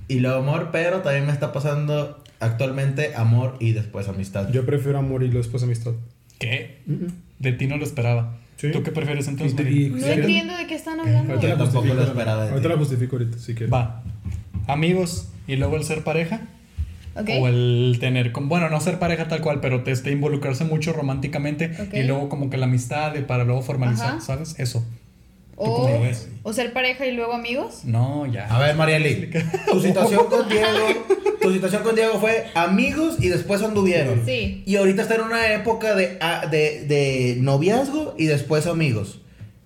y 0.09 0.19
luego 0.19 0.39
amor, 0.39 0.71
pero 0.73 1.03
también 1.03 1.27
me 1.27 1.33
está 1.33 1.53
pasando 1.53 2.20
actualmente 2.41 3.15
amor 3.15 3.57
y 3.61 3.73
después 3.73 4.09
amistad. 4.09 4.51
Yo 4.51 4.67
prefiero 4.67 4.99
amor 4.99 5.23
y 5.23 5.27
luego 5.27 5.39
después 5.43 5.63
amistad. 5.63 5.93
¿Qué? 6.39 6.79
De 7.39 7.53
ti 7.53 7.67
no 7.67 7.77
lo 7.77 7.85
esperaba. 7.85 8.37
Sí. 8.57 8.71
¿Tú 8.73 8.83
qué 8.83 8.91
prefieres 8.93 9.27
entonces? 9.29 9.59
Y 9.67 9.85
y- 9.85 9.89
No 9.91 10.07
entiendo 10.07 10.55
de 10.57 10.67
qué 10.67 10.75
están 10.75 11.01
hablando. 11.01 11.33
Ahorita 11.35 11.49
la 11.49 11.57
tampoco 11.57 11.73
justifico, 11.81 11.95
lo 11.95 12.03
esperaba 12.09 12.49
Ahorita 12.51 12.69
la 12.69 12.77
justifico 12.77 13.17
ahorita, 13.17 13.39
si 13.39 13.55
quieres. 13.55 13.73
Va. 13.73 14.03
Amigos 14.67 15.29
y 15.47 15.57
luego 15.57 15.77
el 15.77 15.85
ser 15.85 16.03
pareja. 16.05 16.41
Ok. 17.17 17.29
O 17.41 17.49
el 17.49 17.97
tener, 18.01 18.33
con- 18.33 18.49
bueno, 18.49 18.69
no 18.71 18.81
ser 18.81 18.99
pareja 18.99 19.27
tal 19.29 19.41
cual, 19.41 19.61
pero 19.61 19.83
te 19.83 19.91
este, 19.91 20.11
involucrarse 20.13 20.65
mucho 20.65 20.93
románticamente 20.93 21.73
Ok. 21.81 21.95
y 21.95 22.03
luego 22.05 22.29
como 22.29 22.51
que 22.51 22.57
la 22.57 22.67
amistad 22.67 23.13
de 23.13 23.23
para 23.23 23.45
luego 23.45 23.63
formalizar, 23.63 24.11
Ajá. 24.11 24.21
¿sabes? 24.21 24.55
Eso. 24.59 24.87
¿Tú 25.65 25.89
O, 26.43 26.53
ser 26.53 26.73
pareja 26.73 27.07
y 27.07 27.13
luego 27.13 27.33
amigos. 27.35 27.83
No, 27.85 28.27
ya. 28.27 28.47
A 28.47 28.59
ver, 28.59 28.75
Marieli, 28.77 29.31
tu 29.71 29.81
situación 29.81 30.27
con 30.27 30.49
Diego, 30.49 31.07
tu 31.43 31.53
situación 31.53 31.83
con 31.83 31.95
Diego 31.95 32.19
fue 32.19 32.47
amigos 32.55 33.17
y 33.21 33.29
después 33.29 33.63
anduvieron. 33.63 34.23
Sí. 34.25 34.63
Y 34.67 34.77
ahorita 34.77 35.03
está 35.03 35.17
en 35.17 35.21
una 35.23 35.53
época 35.53 35.95
de, 35.95 36.17
ah, 36.21 36.47
de, 36.51 36.85
de 36.87 37.37
noviazgo 37.41 38.15
y 38.19 38.25
después 38.27 38.67
amigos. 38.67 39.21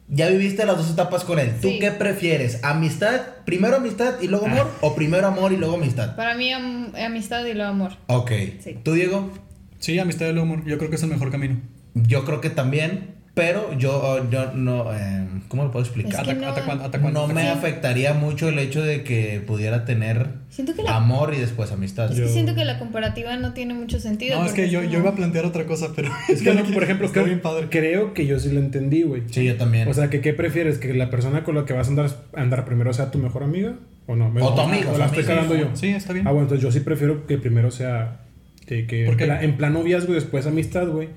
Ya 0.09 0.29
viviste 0.29 0.67
las 0.67 0.77
dos 0.77 0.91
etapas 0.91 1.25
con 1.25 1.39
él. 1.39 1.53
¿Tú 1.63 1.69
Sí. 1.69 1.79
qué 1.79 1.91
prefieres? 1.91 2.61
¿Amistad? 2.63 3.21
¿Primero 3.47 3.77
amistad 3.77 4.21
y 4.21 4.29
luego 4.29 4.47
amor? 4.47 4.71
¿O 4.83 4.95
primero 4.95 5.27
amor 5.27 5.53
y 5.53 5.57
luego 5.57 5.77
amistad? 5.77 6.15
Para 6.15 6.35
mí, 6.35 6.53
am- 6.53 6.93
amistad 6.95 7.45
y 7.47 7.55
luego 7.55 7.71
amor. 7.71 7.93
Ok. 8.09 8.31
Sí. 8.63 8.77
¿Tú, 8.83 8.93
Diego? 8.93 9.31
Sí, 9.79 9.99
amistad 9.99 10.27
del 10.27 10.39
humor. 10.39 10.63
Yo 10.67 10.77
creo 10.77 10.91
que 10.91 10.97
es 10.97 11.03
el 11.03 11.09
mejor 11.09 11.31
camino. 11.31 11.61
Yo 11.95 12.25
creo 12.25 12.41
que 12.43 12.51
también, 12.51 13.15
pero 13.35 13.77
yo, 13.79 14.31
yo 14.31 14.53
no... 14.53 14.93
eh, 14.95 15.27
¿Cómo 15.49 15.65
lo 15.65 15.71
puedo 15.73 15.85
explicar? 15.85 16.13
Es 16.13 16.21
que 16.21 16.31
¿Hasta, 16.33 16.35
no- 16.41 16.49
hasta 16.49 16.65
cuándo- 16.65 16.85
hasta 16.85 17.01
cuándo? 17.01 17.21
No 17.21 17.27
¿Hasta 17.27 17.35
me 17.35 17.43
Sí. 17.43 17.49
afectaría 17.49 18.13
mucho 18.15 18.49
el 18.49 18.59
hecho 18.59 18.83
de 18.83 19.03
que 19.05 19.43
pudiera 19.47 19.85
tener 19.85 20.29
Siento 20.51 20.75
que 20.75 20.83
la, 20.83 20.97
amor 20.97 21.35
y 21.35 21.39
después 21.39 21.71
amistad. 21.73 22.11
es 22.11 22.19
que 22.19 22.27
Yo- 22.27 22.29
siento 22.33 22.55
que 22.55 22.65
la 22.65 22.79
comparativa 22.79 23.37
no 23.37 23.53
tiene 23.53 23.75
mucho 23.75 23.99
sentido. 24.01 24.39
No, 24.41 24.47
es 24.47 24.53
que 24.53 24.71
yo, 24.71 24.83
yo 24.85 24.99
iba 25.01 25.11
a 25.11 25.15
plantear 25.15 25.45
otra 25.47 25.67
cosa, 25.67 25.89
pero 25.95 26.11
Es 26.29 26.43
que, 26.43 26.55
no, 26.55 26.65
por 26.65 26.83
ejemplo, 26.85 27.11
creo, 27.13 27.25
bien 27.25 27.41
padre. 27.41 27.67
creo 27.71 28.15
que 28.15 28.27
yo 28.27 28.39
sí 28.39 28.51
lo 28.51 28.61
entendí, 28.61 29.03
güey. 29.03 29.23
Sí, 29.31 29.45
yo 29.45 29.57
también. 29.57 29.89
O 29.89 29.95
sea, 29.95 30.11
que 30.11 30.21
¿qué 30.21 30.33
prefieres? 30.33 30.79
¿Que 30.79 30.95
la 30.95 31.11
persona 31.11 31.45
con 31.45 31.55
la 31.57 31.65
que 31.65 31.73
vas 31.73 31.89
a 31.89 31.91
andar, 31.91 32.11
andar 32.35 32.65
primero 32.65 32.93
sea 32.93 33.11
tu 33.11 33.19
mejor 33.19 33.43
amiga? 33.43 33.75
¿O 34.07 34.15
no? 34.17 34.29
O 34.41 34.55
tu 34.55 34.61
amigo, 34.61 34.93
¿O 34.93 34.99
la 34.99 35.07
estoy 35.07 35.25
cagando 35.25 35.55
yo? 35.57 35.71
Sí, 35.75 35.89
está 35.89 36.13
bien. 36.13 36.27
Ah, 36.27 36.31
bueno, 36.31 36.45
entonces 36.45 36.63
yo 36.63 36.71
sí 36.71 36.81
prefiero 36.81 37.27
que 37.27 37.39
primero 37.39 37.71
sea 37.71 38.21
que, 38.67 38.87
que 38.87 39.05
¿Por 39.07 39.17
qué? 39.17 39.25
en 39.25 39.57
plan 39.57 39.73
noviazgo 39.73 40.13
y 40.13 40.15
después 40.17 40.47
amistad, 40.47 40.87
güey. 40.89 41.09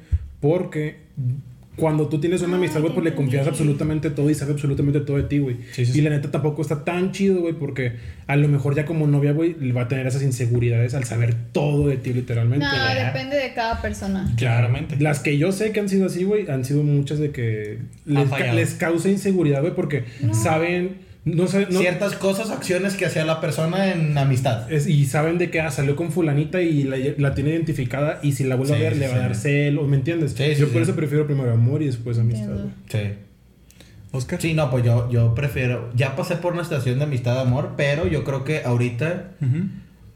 Porque 0.42 1.02
cuando 1.78 2.08
tú 2.10 2.20
tienes 2.20 2.42
una 2.42 2.58
amistad, 2.58 2.82
güey, 2.82 2.92
pues 2.94 3.04
le 3.06 3.14
confías 3.16 3.48
absolutamente 3.48 4.10
todo 4.10 4.30
y 4.30 4.34
sabe 4.34 4.52
absolutamente 4.52 5.00
todo 5.00 5.16
de 5.18 5.24
ti, 5.24 5.38
güey. 5.40 5.58
Sí, 5.72 5.86
sí, 5.86 6.00
y 6.00 6.02
la 6.02 6.10
neta 6.10 6.30
tampoco 6.32 6.62
está 6.62 6.84
tan 6.84 7.12
chido, 7.14 7.40
güey, 7.40 7.54
porque 7.54 7.94
a 8.28 8.36
lo 8.36 8.48
mejor 8.48 8.76
ya 8.76 8.86
como 8.86 9.08
novia, 9.08 9.32
güey, 9.32 9.54
va 9.72 9.84
a 9.84 9.88
tener 9.88 10.06
esas 10.08 10.24
inseguridades 10.24 10.94
al 10.96 11.04
saber 11.06 11.36
todo 11.54 11.88
de 11.88 11.98
ti, 11.98 12.14
literalmente. 12.14 12.66
No, 12.66 13.06
depende 13.06 13.38
de 13.38 13.54
cada 13.54 13.82
persona. 13.82 14.30
Claramente. 14.38 14.98
Las 15.00 15.20
que 15.20 15.38
yo 15.38 15.52
sé 15.52 15.72
que 15.72 15.80
han 15.80 15.88
sido 15.88 16.08
así, 16.08 16.24
güey, 16.24 16.50
han 16.50 16.66
sido 16.66 16.84
muchas 16.84 17.20
de 17.20 17.32
que 17.32 17.78
les, 18.06 18.28
ca- 18.30 18.54
les 18.54 18.74
causa 18.74 19.10
inseguridad, 19.10 19.62
güey, 19.62 19.76
porque 19.76 20.04
saben, 20.34 20.98
no 21.36 21.48
saben, 21.48 21.68
no- 21.72 21.80
Ciertas 21.80 22.14
cosas, 22.16 22.50
acciones 22.52 22.96
que 22.96 23.06
hacía 23.06 23.26
la 23.26 23.40
persona 23.42 23.92
en 23.92 24.18
amistad. 24.18 24.72
es- 24.72 24.88
y 24.88 25.06
saben 25.06 25.38
de 25.38 25.50
que 25.52 25.60
ah, 25.62 25.72
salió 25.72 25.96
con 25.96 26.12
fulanita 26.12 26.62
y 26.62 26.84
la, 26.84 26.98
la 27.18 27.34
tiene 27.36 27.52
identificada 27.52 28.20
y 28.24 28.32
si 28.34 28.44
la 28.44 28.56
vuelve 28.56 28.76
Sí, 28.76 28.80
a 28.80 28.84
ver 28.84 28.94
sí, 28.94 29.00
le 29.00 29.08
va 29.08 29.16
a 29.16 29.20
dar 29.20 29.36
celo, 29.36 29.84
¿me 29.84 29.98
entiendes? 29.98 30.34
Sí, 30.34 30.44
sí, 30.56 30.62
yo 30.62 30.68
por 30.68 30.78
sí. 30.78 30.90
eso 30.90 30.96
prefiero 30.96 31.26
primero 31.26 31.52
amor 31.54 31.82
y 31.82 31.88
después 31.88 32.18
amistad, 32.20 32.50
Entiendo. 32.50 32.74
Sí. 32.90 33.00
Oscar. 34.12 34.42
Sí, 34.42 34.54
no, 34.54 34.72
pues 34.72 34.84
yo, 34.86 35.10
yo 35.12 35.36
prefiero. 35.36 35.90
Ya 35.94 36.16
pasé 36.16 36.38
por 36.38 36.54
una 36.54 36.62
estación 36.62 36.98
de 36.98 37.04
amistad, 37.04 37.40
amor, 37.40 37.74
pero 37.76 38.08
yo 38.08 38.24
creo 38.24 38.44
que 38.46 38.62
ahorita 38.64 39.32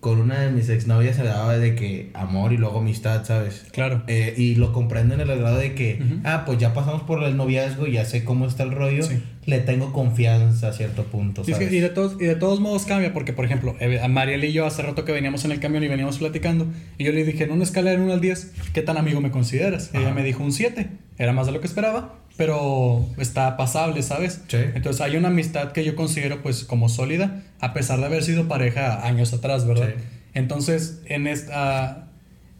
con 0.01 0.19
una 0.19 0.41
de 0.41 0.51
mis 0.51 0.67
exnovias 0.67 1.15
se 1.15 1.23
daba 1.23 1.57
de 1.57 1.75
que 1.75 2.09
amor 2.15 2.51
y 2.53 2.57
luego 2.57 2.79
amistad, 2.79 3.23
¿sabes? 3.23 3.65
Claro. 3.71 4.01
Eh, 4.07 4.33
y 4.35 4.55
lo 4.55 4.73
comprendo 4.73 5.13
en 5.13 5.21
el 5.21 5.27
grado 5.27 5.57
de 5.57 5.73
que, 5.75 5.99
Ujú. 6.03 6.15
ah, 6.23 6.43
pues 6.45 6.57
ya 6.57 6.73
pasamos 6.73 7.03
por 7.03 7.23
el 7.23 7.37
noviazgo, 7.37 7.85
ya 7.87 8.03
sé 8.03 8.23
cómo 8.25 8.47
está 8.47 8.63
el 8.63 8.71
rollo, 8.71 9.03
Sí. 9.03 9.21
le 9.45 9.59
tengo 9.59 9.93
confianza 9.93 10.69
a 10.69 10.73
cierto 10.73 11.03
punto, 11.03 11.43
Y, 11.47 11.51
es 11.51 11.57
que- 11.59 11.65
¿sabes? 11.65 11.73
y 11.77 11.79
de 11.81 11.89
todos, 11.89 12.17
y 12.19 12.25
de 12.25 12.35
todos 12.35 12.59
modos 12.59 12.85
cambia, 12.85 13.13
porque 13.13 13.31
por 13.31 13.45
ejemplo, 13.45 13.75
eh, 13.79 13.99
a 14.01 14.07
Mariel 14.07 14.43
y 14.43 14.51
yo 14.53 14.65
hace 14.65 14.81
rato 14.81 15.05
que 15.05 15.11
veníamos 15.11 15.45
en 15.45 15.51
el 15.51 15.59
camión 15.59 15.83
y 15.83 15.87
veníamos 15.87 16.17
platicando, 16.17 16.65
y 16.97 17.03
yo 17.03 17.11
le 17.11 17.23
dije, 17.23 17.43
en 17.43 17.51
una 17.51 17.63
escala 17.63 17.91
del 17.91 18.01
1 18.01 18.11
al 18.13 18.21
10, 18.21 18.53
¿qué 18.73 18.81
tan 18.81 18.97
amigo 18.97 19.21
me 19.21 19.29
consideras? 19.29 19.91
Y 19.93 19.97
ella 19.97 20.13
me 20.15 20.23
dijo 20.23 20.43
un 20.43 20.51
7, 20.51 20.89
era 21.19 21.31
más 21.31 21.45
de 21.45 21.51
lo 21.53 21.61
que 21.61 21.67
esperaba, 21.67 22.15
pero 22.41 23.05
está 23.19 23.55
pasable, 23.55 24.01
¿sabes? 24.01 24.41
Sí. 24.47 24.57
Entonces 24.73 24.99
hay 25.01 25.15
una 25.15 25.27
amistad 25.27 25.73
que 25.73 25.83
yo 25.83 25.95
considero 25.95 26.41
pues 26.41 26.63
como 26.63 26.89
sólida, 26.89 27.43
a 27.59 27.71
pesar 27.71 27.99
de 27.99 28.07
haber 28.07 28.23
sido 28.23 28.47
pareja 28.47 29.05
años 29.05 29.31
atrás, 29.31 29.67
¿verdad? 29.67 29.89
Sí. 29.95 30.03
Entonces, 30.33 31.01
en 31.05 31.27
esta, 31.27 32.07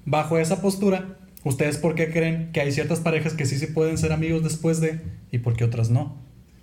bajo 0.06 0.38
esa 0.38 0.62
postura, 0.62 1.18
¿ustedes 1.44 1.78
por 1.78 1.96
qué 1.96 2.12
creen 2.12 2.52
que 2.54 2.62
hay 2.62 2.72
ciertas 2.72 3.00
parejas 3.00 3.34
que 3.34 3.48
sí 3.48 3.58
se 3.58 3.70
pueden 3.70 3.98
ser 3.98 4.12
amigos 4.12 4.44
después 4.44 4.82
de 4.82 5.02
y 5.32 5.40
por 5.40 5.56
qué 5.56 5.64
otras 5.64 5.90
no? 5.90 6.16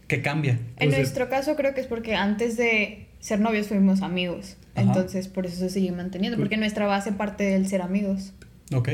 ¿Qué 0.06 0.22
cambia? 0.22 0.52
En 0.76 0.90
Pues, 0.90 0.98
nuestro 0.98 1.28
caso 1.28 1.56
creo 1.56 1.74
que 1.74 1.80
es 1.80 1.88
porque 1.88 2.14
antes 2.14 2.56
de 2.56 3.08
ser 3.18 3.40
novios 3.40 3.66
fuimos 3.66 4.02
amigos. 4.02 4.56
Ajá. 4.76 4.86
Entonces 4.86 5.26
por 5.26 5.44
eso 5.46 5.56
se 5.56 5.70
sigue 5.70 5.90
manteniendo. 5.90 6.36
Pues- 6.36 6.44
Porque 6.44 6.56
nuestra 6.56 6.86
base 6.86 7.10
parte 7.10 7.42
del 7.42 7.66
ser 7.66 7.82
amigos. 7.82 8.32
¿Ok? 8.74 8.88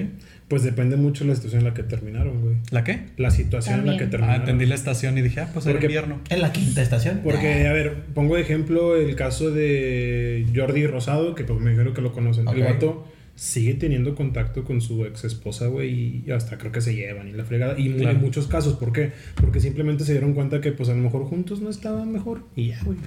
Pues 0.49 0.63
depende 0.63 0.97
mucho 0.97 1.25
de 1.25 1.31
la 1.31 1.37
situación 1.37 1.61
en 1.63 1.67
la 1.69 1.75
que 1.75 1.83
terminaron, 1.83 2.41
güey. 2.43 2.57
¿La 2.71 2.85
qué? 2.85 3.07
La 3.17 3.31
situación 3.31 3.81
en 3.81 3.87
la 3.87 3.93
que 3.97 4.05
También. 4.07 4.07
Ah, 4.07 4.11
terminaron. 4.11 4.41
entendí 4.43 4.67
la 4.67 4.75
estación 4.77 5.19
y 5.19 5.23
dije, 5.23 5.41
ah, 5.41 5.51
pues 5.53 5.67
era 5.67 5.81
invierno. 5.81 6.21
En 6.31 6.41
la 6.43 6.53
quinta 6.53 6.81
estación. 6.83 7.21
Porque, 7.25 7.67
a 7.67 7.73
ver, 7.73 8.05
pongo 8.15 8.37
de 8.37 8.43
ejemplo 8.43 8.95
el 8.97 9.17
caso 9.17 9.51
de 9.51 10.47
Jordi 10.55 10.87
Rosado, 10.87 11.35
que 11.35 11.45
pues 11.45 11.61
me 11.61 11.71
dijeron 11.71 11.93
que 11.95 12.03
lo 12.03 12.13
conocen. 12.13 12.47
Ok. 12.47 12.55
El 12.57 12.63
vato 12.65 13.09
sigue 13.35 13.75
teniendo 13.75 14.15
contacto 14.15 14.63
con 14.63 14.81
su 14.81 15.05
ex 15.07 15.25
esposa, 15.25 15.67
güey, 15.67 16.23
y 16.25 16.31
hasta 16.31 16.57
creo 16.57 16.71
que 16.71 16.81
se 16.81 16.95
llevan 16.95 17.27
y 17.27 17.33
la 17.33 17.45
fregada. 17.45 17.75
Y 17.77 17.93
Claro. 17.95 18.11
en 18.17 18.21
muchos 18.21 18.47
casos, 18.47 18.75
¿por 18.75 18.93
qué? 18.93 19.11
Porque 19.35 19.59
simplemente 19.59 20.05
se 20.05 20.13
dieron 20.13 20.35
cuenta 20.35 20.61
que 20.61 20.71
pues 20.71 20.89
a 20.89 20.93
lo 20.95 21.03
mejor 21.03 21.25
juntos 21.25 21.61
no 21.61 21.69
estaban 21.71 22.13
mejor. 22.13 22.45
Y 22.55 22.69
ya, 22.69 22.81
güey. 22.85 22.99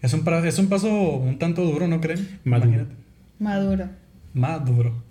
Es 0.00 0.14
un, 0.14 0.26
es 0.26 0.58
un 0.58 0.68
paso 0.68 0.88
un 0.90 1.38
tanto 1.38 1.64
duro, 1.66 1.86
¿no 1.86 2.00
creen? 2.00 2.26
Maduro. 2.44 2.68
Imagínate. 2.70 2.94
Maduro. 3.38 3.88
Más 4.32 4.64
duro. 4.64 5.02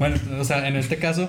Bueno, 0.00 0.16
o 0.40 0.44
sea, 0.44 0.66
en 0.66 0.74
este 0.74 0.96
caso. 0.96 1.28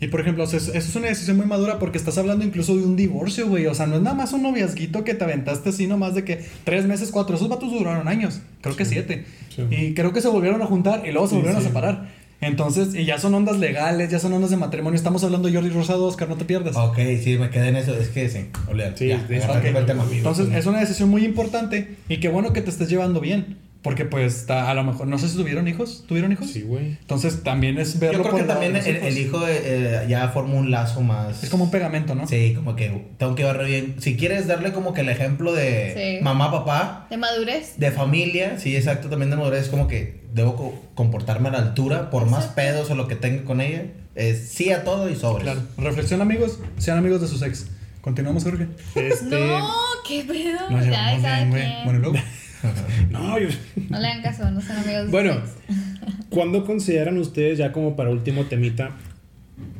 Y 0.00 0.06
por 0.08 0.20
ejemplo, 0.20 0.44
o 0.44 0.46
sea, 0.46 0.58
eso 0.58 0.72
es 0.72 0.94
una 0.96 1.08
decisión 1.08 1.36
muy 1.36 1.46
madura 1.46 1.78
porque 1.80 1.98
estás 1.98 2.18
hablando 2.18 2.44
incluso 2.44 2.76
de 2.76 2.84
un 2.84 2.94
divorcio, 2.96 3.48
güey. 3.48 3.66
O 3.66 3.74
sea, 3.74 3.86
no 3.86 3.96
es 3.96 4.02
nada 4.02 4.14
más 4.16 4.32
un 4.32 4.42
noviazguito 4.44 5.02
que 5.04 5.14
te 5.14 5.24
aventaste 5.24 5.68
así 5.70 5.86
nomás 5.88 6.14
de 6.14 6.22
que 6.24 6.44
tres 6.64 6.86
meses, 6.86 7.10
cuatro. 7.12 7.34
Esos 7.36 7.48
vatos 7.48 7.70
duraron 7.72 8.06
años. 8.08 8.40
Creo 8.60 8.74
que 8.76 8.84
siete. 8.84 9.24
Sí. 9.54 9.62
Y 9.70 9.94
creo 9.94 10.12
que 10.12 10.20
se 10.20 10.28
volvieron 10.28 10.62
a 10.62 10.66
juntar 10.66 11.02
y 11.06 11.10
luego 11.12 11.26
se 11.26 11.30
Sí, 11.30 11.36
volvieron 11.36 11.60
sí. 11.60 11.66
a 11.66 11.68
separar. 11.68 12.08
Entonces, 12.40 12.94
y 12.94 13.04
ya 13.04 13.18
son 13.18 13.34
ondas 13.34 13.58
legales, 13.58 14.08
ya 14.12 14.20
son 14.20 14.32
ondas 14.32 14.50
de 14.50 14.56
matrimonio. 14.56 14.96
Estamos 14.96 15.24
hablando 15.24 15.48
de 15.48 15.54
Jordi 15.54 15.70
Rosado, 15.70 16.06
Oscar, 16.06 16.28
no 16.28 16.36
te 16.36 16.44
pierdas. 16.44 16.76
Ok, 16.76 16.96
sí, 17.20 17.36
me 17.36 17.50
quedé 17.50 17.66
en 17.70 17.76
eso. 17.76 17.92
Es 17.98 18.10
que 18.10 18.28
sí, 18.28 18.46
olvídate. 18.68 18.96
Sí, 18.96 19.08
ya, 19.08 19.16
agarraste 19.16 19.72
que- 19.72 19.78
el 19.78 19.86
tema. 19.86 20.04
Entonces, 20.12 20.48
es 20.54 20.64
una 20.66 20.78
decisión 20.78 21.08
muy 21.08 21.24
importante 21.24 21.96
y 22.08 22.18
qué 22.20 22.28
bueno 22.28 22.52
que 22.52 22.62
te 22.62 22.70
estés 22.70 22.88
llevando 22.88 23.20
bien. 23.20 23.58
Porque, 23.88 24.04
pues, 24.04 24.44
ta- 24.46 24.70
a 24.70 24.74
lo 24.74 24.84
mejor, 24.84 25.06
no 25.06 25.18
sé 25.18 25.28
si 25.28 25.36
tuvieron 25.36 25.66
hijos. 25.66 26.04
¿Tuvieron 26.06 26.30
hijos? 26.30 26.50
Sí, 26.50 26.62
güey. 26.62 26.98
Entonces, 27.00 27.42
también 27.42 27.78
es 27.78 27.98
verlo 27.98 28.18
Yo 28.18 28.22
creo 28.24 28.32
por 28.32 28.40
que 28.42 28.46
también 28.46 28.76
el, 28.76 29.16
hijo 29.18 29.40
eh, 29.48 30.04
ya 30.08 30.28
forma 30.28 30.54
un 30.54 30.70
lazo 30.70 31.00
más. 31.00 31.42
Es 31.42 31.48
como 31.50 31.64
un 31.64 31.70
pegamento, 31.70 32.14
¿no? 32.14 32.26
Sí, 32.28 32.52
como 32.54 32.76
que 32.76 33.06
tengo 33.18 33.34
que 33.34 33.42
llevarlo 33.42 33.64
bien. 33.64 33.96
Si 33.98 34.16
quieres 34.16 34.46
darle 34.46 34.72
como 34.72 34.92
que 34.92 35.00
el 35.00 35.08
ejemplo 35.08 35.52
de 35.54 36.18
Sí. 36.18 36.24
mamá, 36.24 36.50
papá, 36.50 37.06
De 37.10 37.16
madurez. 37.16 37.74
de 37.78 37.90
familia, 37.90 38.58
sí, 38.58 38.76
exacto, 38.76 39.08
también 39.08 39.30
de 39.30 39.36
madurez, 39.36 39.62
es 39.62 39.68
como 39.68 39.88
que 39.88 40.20
debo 40.34 40.54
co- 40.56 40.82
comportarme 40.94 41.48
a 41.48 41.52
la 41.52 41.58
altura, 41.58 42.10
por 42.10 42.26
más 42.26 42.46
pedos 42.48 42.90
o 42.90 42.94
lo 42.94 43.08
que 43.08 43.16
tenga 43.16 43.44
con 43.44 43.60
ella. 43.60 43.84
Es 44.14 44.48
sí 44.50 44.70
a 44.72 44.84
todo 44.84 45.08
y 45.08 45.16
sobres. 45.16 45.44
Claro. 45.44 45.62
Reflexión, 45.78 46.20
amigos. 46.20 46.58
Sean 46.76 46.98
amigos 46.98 47.20
de 47.20 47.28
sus 47.28 47.40
ex. 47.42 47.68
Continuamos, 48.00 48.44
Jorge. 48.44 48.66
Este. 48.94 49.38
No, 49.58 49.70
qué 50.06 50.24
pedo. 50.24 50.70
Nos 50.70 50.86
ya. 50.86 51.46
Bueno, 51.84 51.98
luego. 52.00 52.16
No, 53.10 53.38
yo- 53.38 53.48
No 53.88 53.98
le 54.00 54.08
hagan 54.08 54.22
caso, 54.22 54.50
no 54.50 54.60
sean 54.60 54.78
amigos 54.78 55.06
de 55.06 55.10
Bueno. 55.10 55.36
¿cuándo 56.30 56.64
consideran 56.66 57.16
ustedes, 57.18 57.58
ya 57.58 57.72
como 57.72 57.96
para 57.96 58.10
último 58.10 58.44
temita, 58.44 58.90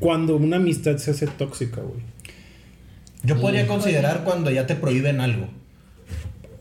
cuando 0.01 0.37
una 0.37 0.57
amistad 0.57 0.97
se 0.97 1.11
hace 1.11 1.27
tóxica, 1.27 1.81
güey? 1.83 2.01
Yo 3.23 3.41
podría 3.41 3.67
considerar 3.67 4.23
cuando 4.25 4.51
ya 4.51 4.67
te 4.67 4.75
prohíben 4.75 5.21
algo. 5.21 5.49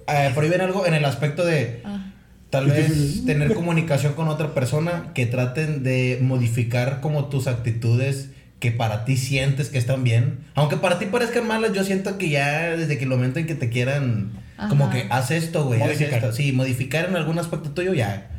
Eh, 0.07 0.31
prohíben 0.35 0.61
algo 0.61 0.85
en 0.85 0.93
el 0.93 1.05
aspecto 1.05 1.45
de 1.45 1.81
Ah, 1.85 2.11
tal 2.49 2.67
vez 2.67 3.25
tener 3.25 3.53
comunicación 3.53 4.13
con 4.13 4.27
otra 4.27 4.53
persona 4.53 5.11
que 5.13 5.25
traten 5.25 5.83
de 5.83 6.19
modificar 6.21 6.99
como 7.01 7.25
tus 7.25 7.47
actitudes 7.47 8.31
que 8.59 8.71
para 8.71 9.05
ti 9.05 9.17
sientes 9.17 9.69
que 9.69 9.77
están 9.77 10.03
bien. 10.03 10.39
Aunque 10.55 10.77
para 10.77 10.97
ti 10.99 11.05
parezcan 11.05 11.47
malas, 11.47 11.73
yo 11.73 11.83
siento 11.83 12.17
que 12.17 12.29
ya 12.29 12.75
desde 12.75 12.97
que 12.97 13.03
el 13.03 13.09
momento 13.09 13.39
en 13.39 13.45
que 13.47 13.55
te 13.55 13.69
quieran 13.69 14.31
como 14.69 14.85
Ajá. 14.85 14.93
que 14.93 15.07
haz 15.09 15.31
esto, 15.31 15.65
güey, 15.65 15.81
haz 15.81 15.87
Modificar. 15.87 16.15
esto. 16.19 16.31
Sí, 16.33 16.51
modificar 16.51 17.05
en 17.09 17.15
algún 17.15 17.37
aspecto 17.39 17.71
tuyo 17.71 17.93
ya. 17.93 18.31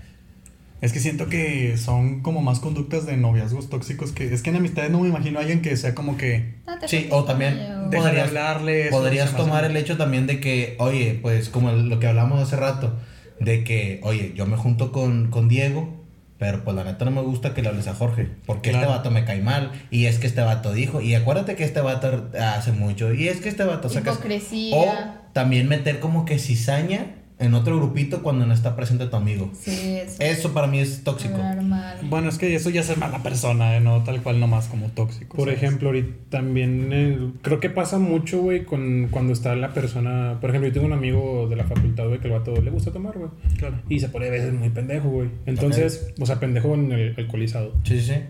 Es 0.81 0.93
que 0.93 1.01
siento 1.01 1.27
que 1.29 1.77
son 1.77 2.21
como 2.23 2.41
más 2.41 2.61
conductas 2.61 3.05
de 3.05 3.17
noviazgos 3.17 3.69
tóxicos 3.69 4.13
que. 4.13 4.33
Es 4.33 4.43
que 4.43 4.51
en 4.51 4.57
amistades 4.57 4.91
no 4.93 5.01
me 5.01 5.09
imagino 5.09 5.39
a 5.39 5.43
alguien 5.43 5.61
que 5.61 5.77
sea 5.77 5.95
como 5.95 6.17
que. 6.17 6.55
no 6.67 6.79
te 6.79 6.87
Sí, 6.87 7.09
o 7.11 7.25
también 7.25 7.59
Podrías- 7.91 8.29
hablarle. 8.29 8.89
Podrías 8.91 9.35
tomar 9.37 9.65
el 9.65 9.77
hecho 9.77 9.97
también 9.97 10.27
de 10.29 10.39
que, 10.39 10.77
oye, 10.79 11.19
pues 11.21 11.49
como 11.49 11.73
lo 11.73 11.99
que 11.99 12.07
hablamos 12.07 12.41
hace 12.41 12.55
rato, 12.57 12.97
de 13.41 13.65
que, 13.65 13.99
oye, 14.05 14.33
yo 14.37 14.47
me 14.47 14.57
junto 14.57 14.93
con, 14.93 15.31
con 15.31 15.49
Diego 15.49 15.97
Pero 16.39 16.63
pues 16.63 16.77
la 16.77 16.85
neta 16.85 17.05
no 17.05 17.11
me 17.11 17.23
gusta 17.23 17.53
que 17.53 17.63
le 17.63 17.69
hables 17.71 17.89
a 17.89 17.95
Jorge. 17.95 18.29
Porque 18.47 18.71
Claro. 18.71 18.85
este 18.87 18.97
vato 18.99 19.11
me 19.11 19.25
cae 19.25 19.41
mal. 19.43 19.73
Y 19.91 20.05
es 20.07 20.19
que 20.21 20.29
este 20.29 20.41
vato 20.43 20.73
dijo. 20.73 21.01
Y 21.01 21.17
acuérdate 21.17 21.57
que 21.57 21.65
este 21.65 21.81
vato 21.81 22.31
hace 22.41 22.71
mucho. 22.71 23.13
Y 23.13 23.27
es 23.27 23.41
que 23.41 23.49
este 23.49 23.65
vato 23.65 23.89
saca. 23.89 24.13
Hipocresía. 24.13 24.77
O 24.77 24.87
también 25.39 25.69
meter 25.69 26.01
como 26.01 26.25
que 26.25 26.37
cizaña 26.37 27.15
en 27.39 27.55
otro 27.55 27.77
grupito 27.77 28.25
cuando 28.25 28.45
no 28.45 28.53
está 28.53 28.75
presente 28.75 29.07
tu 29.07 29.15
amigo. 29.15 29.53
Sí, 29.57 29.97
eso. 29.97 30.17
Eso 30.19 30.53
para 30.53 30.67
mí 30.67 30.81
es 30.81 31.05
tóxico. 31.05 31.37
Hablar 31.37 31.63
mal. 31.63 31.99
Bueno, 32.03 32.29
es 32.29 32.39
que 32.39 32.57
eso 32.57 32.71
ya 32.71 32.81
es 32.81 32.89
ser 32.89 32.99
mala 32.99 33.23
persona, 33.23 33.77
¿eh? 33.77 33.81
no 33.81 34.03
tal 34.03 34.21
cual 34.21 34.41
nomás 34.41 34.67
como 34.67 34.89
tóxico. 34.89 35.37
Por 35.37 35.47
¿sabes? 35.47 35.63
ejemplo, 35.63 35.91
ahorita 35.91 36.13
también 36.31 36.89
eh, 36.93 37.31
creo 37.43 37.61
que 37.61 37.71
pasa 37.71 38.01
mucho, 38.01 38.43
güey, 38.43 38.65
con 38.65 39.07
cuando 39.13 39.33
está 39.33 39.55
la 39.55 39.73
persona. 39.73 40.39
Por 40.41 40.51
ejemplo, 40.51 40.67
yo 40.67 40.75
tengo 40.75 40.89
un 40.89 40.93
amigo 40.93 41.47
de 41.49 41.55
la 41.55 41.63
facultad, 41.63 42.09
güey, 42.09 42.19
que 42.19 42.27
el 42.27 42.33
vato 42.33 42.61
le 42.61 42.73
gusta 42.73 42.91
tomar, 42.91 43.17
güey. 43.17 43.31
Claro. 43.59 43.77
Y 43.89 44.01
se 44.01 44.09
pone 44.09 44.27
a 44.27 44.31
veces 44.31 44.53
muy 44.53 44.71
pendejo, 44.71 45.09
güey. 45.09 45.31
Entonces, 45.47 46.13
o 46.19 46.27
sea, 46.27 46.41
pendejo 46.41 46.75
en 46.75 46.91
el 46.91 47.15
alcoholizado. 47.17 47.77
Sí, 47.85 48.01
sí, 48.01 48.07
sí. 48.15 48.21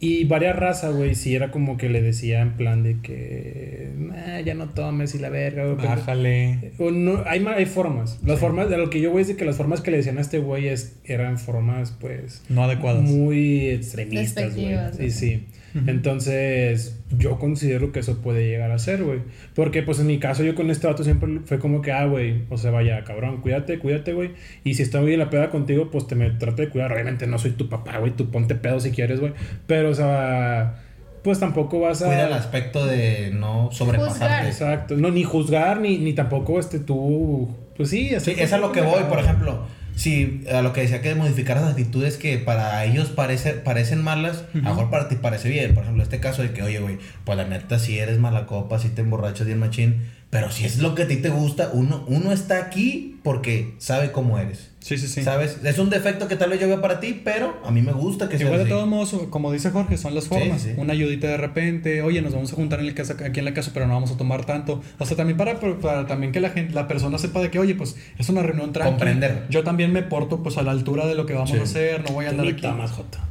Y 0.00 0.24
varias 0.26 0.54
razas, 0.54 0.94
güey, 0.94 1.16
sí 1.16 1.34
era 1.34 1.50
como 1.50 1.76
que 1.76 1.88
le 1.88 2.00
decía 2.00 2.40
en 2.40 2.52
plan 2.56 2.84
de 2.84 2.98
que. 3.02 3.90
"Nah, 3.98 4.38
ya 4.40 4.54
no 4.54 4.68
tomes 4.68 5.14
y 5.16 5.18
la 5.18 5.28
verga, 5.28 5.64
güey. 5.64 5.84
Bájale. 5.84 6.72
O 6.78 6.92
no, 6.92 7.24
hay, 7.26 7.40
ma- 7.40 7.54
hay 7.54 7.66
formas. 7.66 8.20
Las 8.24 8.38
formas, 8.38 8.70
de 8.70 8.76
lo 8.78 8.90
que 8.90 9.00
yo 9.00 9.10
voy 9.10 9.22
es 9.22 9.28
de 9.28 9.36
que 9.36 9.44
las 9.44 9.56
formas 9.56 9.80
que 9.80 9.90
le 9.90 9.96
decían 9.96 10.18
a 10.18 10.20
este 10.20 10.38
güey 10.38 10.68
es, 10.68 10.96
eran 11.04 11.36
formas, 11.38 11.96
pues, 12.00 12.42
No 12.48 12.62
adecuadas. 12.62 13.02
muy 13.02 13.70
extremistas, 13.70 14.54
güey. 14.54 14.68
Despectivas, 14.68 15.12
Sí, 15.14 15.46
sí. 15.72 15.80
Entonces, 15.86 16.98
yo 17.16 17.38
considero 17.38 17.92
que 17.92 18.00
eso 18.00 18.18
puede 18.20 18.48
llegar 18.48 18.70
a 18.70 18.78
ser, 18.78 19.02
güey. 19.02 19.20
Porque, 19.54 19.82
pues, 19.82 19.98
en 20.00 20.06
mi 20.06 20.18
caso, 20.18 20.42
yo 20.44 20.54
con 20.54 20.70
este 20.70 20.86
vato 20.86 21.04
siempre 21.04 21.40
fue 21.44 21.58
como 21.58 21.82
que, 21.82 21.92
ah, 21.92 22.06
güey, 22.06 22.42
o 22.50 22.56
sea, 22.56 22.70
vaya, 22.70 23.04
cabrón, 23.04 23.40
cuídate, 23.40 23.78
cuídate, 23.78 24.12
güey. 24.12 24.32
Y 24.64 24.74
si 24.74 24.82
estoy 24.82 25.14
en 25.14 25.18
la 25.18 25.30
peda 25.30 25.50
contigo, 25.50 25.90
pues 25.90 26.06
te 26.06 26.14
me 26.14 26.30
trato 26.30 26.62
de 26.62 26.68
cuidar. 26.68 26.92
Obviamente 26.92 27.26
no 27.26 27.38
soy 27.38 27.52
tu 27.52 27.68
papá, 27.68 27.98
güey, 27.98 28.12
tú 28.12 28.30
ponte 28.30 28.54
pedo 28.54 28.80
si 28.80 28.90
quieres, 28.90 29.20
güey. 29.20 29.32
Pero, 29.66 29.90
o 29.90 29.94
sea, 29.94 30.82
pues 31.22 31.40
tampoco 31.40 31.80
vas 31.80 32.02
a... 32.02 32.06
Cuida 32.06 32.26
el 32.26 32.32
aspecto 32.32 32.86
de 32.86 33.30
no 33.32 33.70
sobrepasarte. 33.72 34.18
Juzgar. 34.20 34.46
Exacto. 34.46 34.96
No, 34.96 35.10
ni 35.10 35.24
juzgar, 35.24 35.80
ni, 35.80 35.98
ni 35.98 36.12
tampoco, 36.12 36.58
este, 36.58 36.78
tú... 36.78 37.54
Pues 37.76 37.90
sí, 37.90 38.08
Sí, 38.08 38.14
hacer 38.14 38.40
es 38.40 38.52
a 38.52 38.58
lo 38.58 38.72
que 38.72 38.80
voy, 38.80 39.02
por 39.04 39.18
ejemplo. 39.18 39.66
Si 39.98 40.44
a 40.54 40.62
lo 40.62 40.72
que 40.72 40.82
decía 40.82 41.02
que 41.02 41.12
modificar 41.16 41.56
las 41.56 41.70
actitudes 41.70 42.18
que 42.18 42.38
para 42.38 42.84
ellos 42.84 43.08
parece, 43.08 43.54
parecen 43.54 44.00
malas, 44.00 44.44
a 44.54 44.58
lo 44.58 44.62
mejor 44.62 44.90
para 44.90 45.08
ti 45.08 45.16
parece 45.16 45.48
bien. 45.48 45.74
Por 45.74 45.82
ejemplo, 45.82 46.04
este 46.04 46.20
caso 46.20 46.40
de 46.40 46.52
que, 46.52 46.62
oye, 46.62 46.78
güey, 46.78 46.98
pues 47.24 47.36
la 47.36 47.44
neta, 47.44 47.80
si 47.80 47.98
eres 47.98 48.16
mala 48.20 48.46
copa, 48.46 48.78
si 48.78 48.90
te 48.90 49.00
emborrachas 49.02 49.48
bien 49.48 49.58
machín, 49.58 50.04
pero 50.30 50.50
si 50.50 50.64
es 50.64 50.78
lo 50.78 50.94
que 50.94 51.04
a 51.04 51.08
ti 51.08 51.16
te 51.16 51.28
gusta, 51.30 51.70
uno, 51.72 52.04
uno 52.06 52.32
está 52.32 52.58
aquí 52.58 53.18
porque 53.22 53.74
sabe 53.78 54.12
cómo 54.12 54.38
eres. 54.38 54.70
Sí, 54.80 54.96
sí, 54.96 55.06
sí. 55.08 55.22
¿Sabes? 55.22 55.58
Es 55.64 55.78
un 55.78 55.90
defecto 55.90 56.28
que 56.28 56.36
tal 56.36 56.48
vez 56.50 56.60
yo 56.60 56.66
veo 56.68 56.80
para 56.80 56.98
ti, 57.00 57.20
pero 57.22 57.60
a 57.64 57.70
mí 57.70 57.82
me 57.82 57.92
gusta 57.92 58.28
que 58.28 58.38
sea 58.38 58.46
Igual 58.46 58.58
de 58.60 58.64
así. 58.64 58.70
todos 58.72 58.88
modos, 58.88 59.14
como 59.28 59.52
dice 59.52 59.70
Jorge, 59.70 59.98
son 59.98 60.14
las 60.14 60.28
formas. 60.28 60.62
sí. 60.62 60.72
Una 60.76 60.92
ayudita 60.94 61.26
de 61.26 61.36
repente, 61.36 62.00
oye, 62.00 62.22
nos 62.22 62.32
vamos 62.32 62.52
a 62.52 62.56
juntar 62.56 62.80
en 62.80 62.86
el 62.86 62.94
casa, 62.94 63.16
aquí 63.22 63.38
en 63.40 63.44
la 63.44 63.52
casa, 63.54 63.70
pero 63.74 63.86
no 63.86 63.94
vamos 63.94 64.10
a 64.12 64.16
tomar 64.16 64.46
tanto. 64.46 64.80
O 64.98 65.04
sea, 65.04 65.16
también 65.16 65.36
para, 65.36 65.58
para 65.60 66.06
también 66.06 66.32
que 66.32 66.40
la 66.40 66.50
gente, 66.50 66.72
la 66.72 66.88
persona 66.88 67.18
sepa 67.18 67.40
de 67.40 67.50
que, 67.50 67.58
oye, 67.58 67.74
pues 67.74 67.96
es 68.18 68.28
una 68.30 68.42
reunión 68.42 68.72
tranquila. 68.72 68.96
Comprender. 68.96 69.46
Yo 69.50 69.62
también 69.64 69.92
me 69.92 70.02
porto 70.02 70.42
pues 70.42 70.56
a 70.56 70.62
la 70.62 70.70
altura 70.70 71.06
de 71.06 71.14
lo 71.16 71.26
que 71.26 71.34
vamos 71.34 71.50
Sí. 71.50 71.56
a 71.58 71.62
hacer, 71.62 72.04
no 72.08 72.14
voy 72.14 72.26
a 72.26 72.30
andar 72.30 72.46
aquí. 72.46 72.62
tomas, 72.62 72.90
Jota. 72.92 73.27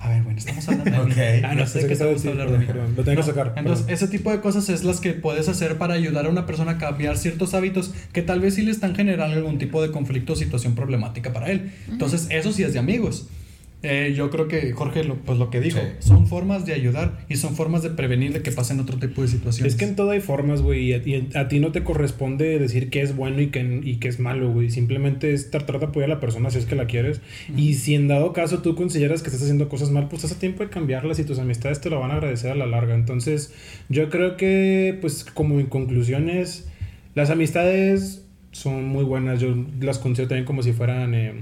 A 0.00 0.08
ver, 0.10 0.22
bueno, 0.22 0.38
estamos 0.38 0.68
hablando 0.68 1.04
de 1.06 1.06
mí. 1.38 1.42
Ah, 1.44 1.54
no 1.56 1.66
sé 1.66 1.80
qué 1.80 1.88
gusta 1.88 2.06
diciendo, 2.06 2.42
hablar 2.42 2.58
de 2.60 2.66
mí. 2.72 2.72
lo 2.96 3.02
tengo 3.04 3.16
que 3.20 3.26
sacar, 3.26 3.54
Entonces, 3.56 3.84
perdón. 3.84 3.94
ese 3.94 4.08
tipo 4.08 4.30
de 4.30 4.40
cosas 4.40 4.68
es 4.68 4.84
las 4.84 5.00
que 5.00 5.12
puedes 5.12 5.48
hacer 5.48 5.76
para 5.76 5.94
ayudar 5.94 6.26
a 6.26 6.28
una 6.28 6.46
persona 6.46 6.72
a 6.72 6.78
cambiar 6.78 7.16
ciertos 7.18 7.52
hábitos 7.54 7.92
que 8.12 8.22
tal 8.22 8.40
vez 8.40 8.54
sí 8.54 8.62
le 8.62 8.70
están 8.70 8.94
generando 8.94 9.36
algún 9.36 9.58
tipo 9.58 9.82
de 9.82 9.90
conflicto 9.90 10.34
o 10.34 10.36
situación 10.36 10.74
problemática 10.76 11.32
para 11.32 11.50
él. 11.50 11.72
Entonces, 11.90 12.28
eso 12.30 12.52
sí 12.52 12.62
es 12.62 12.72
de 12.72 12.78
amigos. 12.78 13.28
Eh, 13.84 14.12
yo 14.16 14.28
creo 14.28 14.48
que 14.48 14.72
Jorge, 14.72 15.04
lo, 15.04 15.14
pues 15.16 15.38
lo 15.38 15.50
que 15.50 15.60
dijo, 15.60 15.78
Sí. 15.78 16.08
son 16.08 16.26
formas 16.26 16.66
de 16.66 16.72
ayudar 16.72 17.24
y 17.28 17.36
son 17.36 17.54
formas 17.54 17.84
de 17.84 17.90
prevenir 17.90 18.32
de 18.32 18.42
que 18.42 18.50
pasen 18.50 18.80
otro 18.80 18.98
tipo 18.98 19.22
de 19.22 19.28
situaciones. 19.28 19.72
Es 19.72 19.78
que 19.78 19.84
en 19.84 19.94
todo 19.94 20.10
hay 20.10 20.20
formas, 20.20 20.62
güey, 20.62 20.86
y 20.86 20.92
a, 20.94 20.96
y 20.96 21.28
a 21.36 21.46
ti 21.46 21.60
no 21.60 21.70
te 21.70 21.84
corresponde 21.84 22.58
decir 22.58 22.90
que 22.90 23.02
es 23.02 23.14
bueno 23.14 23.40
y 23.40 23.48
que, 23.50 23.80
y 23.84 23.96
que 23.98 24.08
es 24.08 24.18
malo, 24.18 24.50
güey. 24.52 24.70
Simplemente 24.70 25.32
es 25.32 25.52
tratar 25.52 25.78
de 25.78 25.86
apoyar 25.86 26.10
a 26.10 26.14
la 26.14 26.20
persona 26.20 26.50
si 26.50 26.58
es 26.58 26.66
que 26.66 26.74
la 26.74 26.86
quieres. 26.86 27.20
Y 27.56 27.74
si 27.74 27.94
en 27.94 28.08
dado 28.08 28.32
caso 28.32 28.62
tú 28.62 28.74
consideras 28.74 29.22
que 29.22 29.28
estás 29.28 29.42
haciendo 29.42 29.68
cosas 29.68 29.90
mal, 29.92 30.08
pues 30.08 30.24
estás 30.24 30.36
a 30.38 30.40
tiempo 30.40 30.64
de 30.64 30.70
cambiarlas 30.70 31.20
y 31.20 31.24
tus 31.24 31.38
amistades 31.38 31.80
te 31.80 31.88
lo 31.88 32.00
van 32.00 32.10
a 32.10 32.14
agradecer 32.14 32.50
a 32.50 32.56
la 32.56 32.66
larga. 32.66 32.96
Entonces, 32.96 33.54
yo 33.88 34.08
creo 34.10 34.36
que, 34.36 34.98
pues, 35.00 35.22
como 35.24 35.60
en 35.60 35.66
conclusiones, 35.66 36.68
las 37.14 37.30
amistades 37.30 38.24
son 38.50 38.86
muy 38.86 39.04
buenas. 39.04 39.38
Yo 39.38 39.54
las 39.80 40.00
considero 40.00 40.30
también 40.30 40.46
como 40.46 40.64
si 40.64 40.72
fueran... 40.72 41.14
eh, 41.14 41.34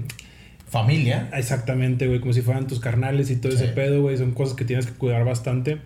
Familia. 0.67 1.29
Exactamente, 1.33 2.07
güey, 2.07 2.19
como 2.19 2.33
si 2.33 2.41
fueran 2.41 2.67
tus 2.67 2.79
carnales 2.79 3.31
y 3.31 3.37
todo 3.37 3.53
ese 3.53 3.67
pedo, 3.69 4.01
güey, 4.01 4.17
son 4.17 4.31
cosas 4.31 4.55
que 4.55 4.65
tienes 4.65 4.85
que 4.85 4.93
cuidar 4.93 5.23
bastante. 5.23 5.79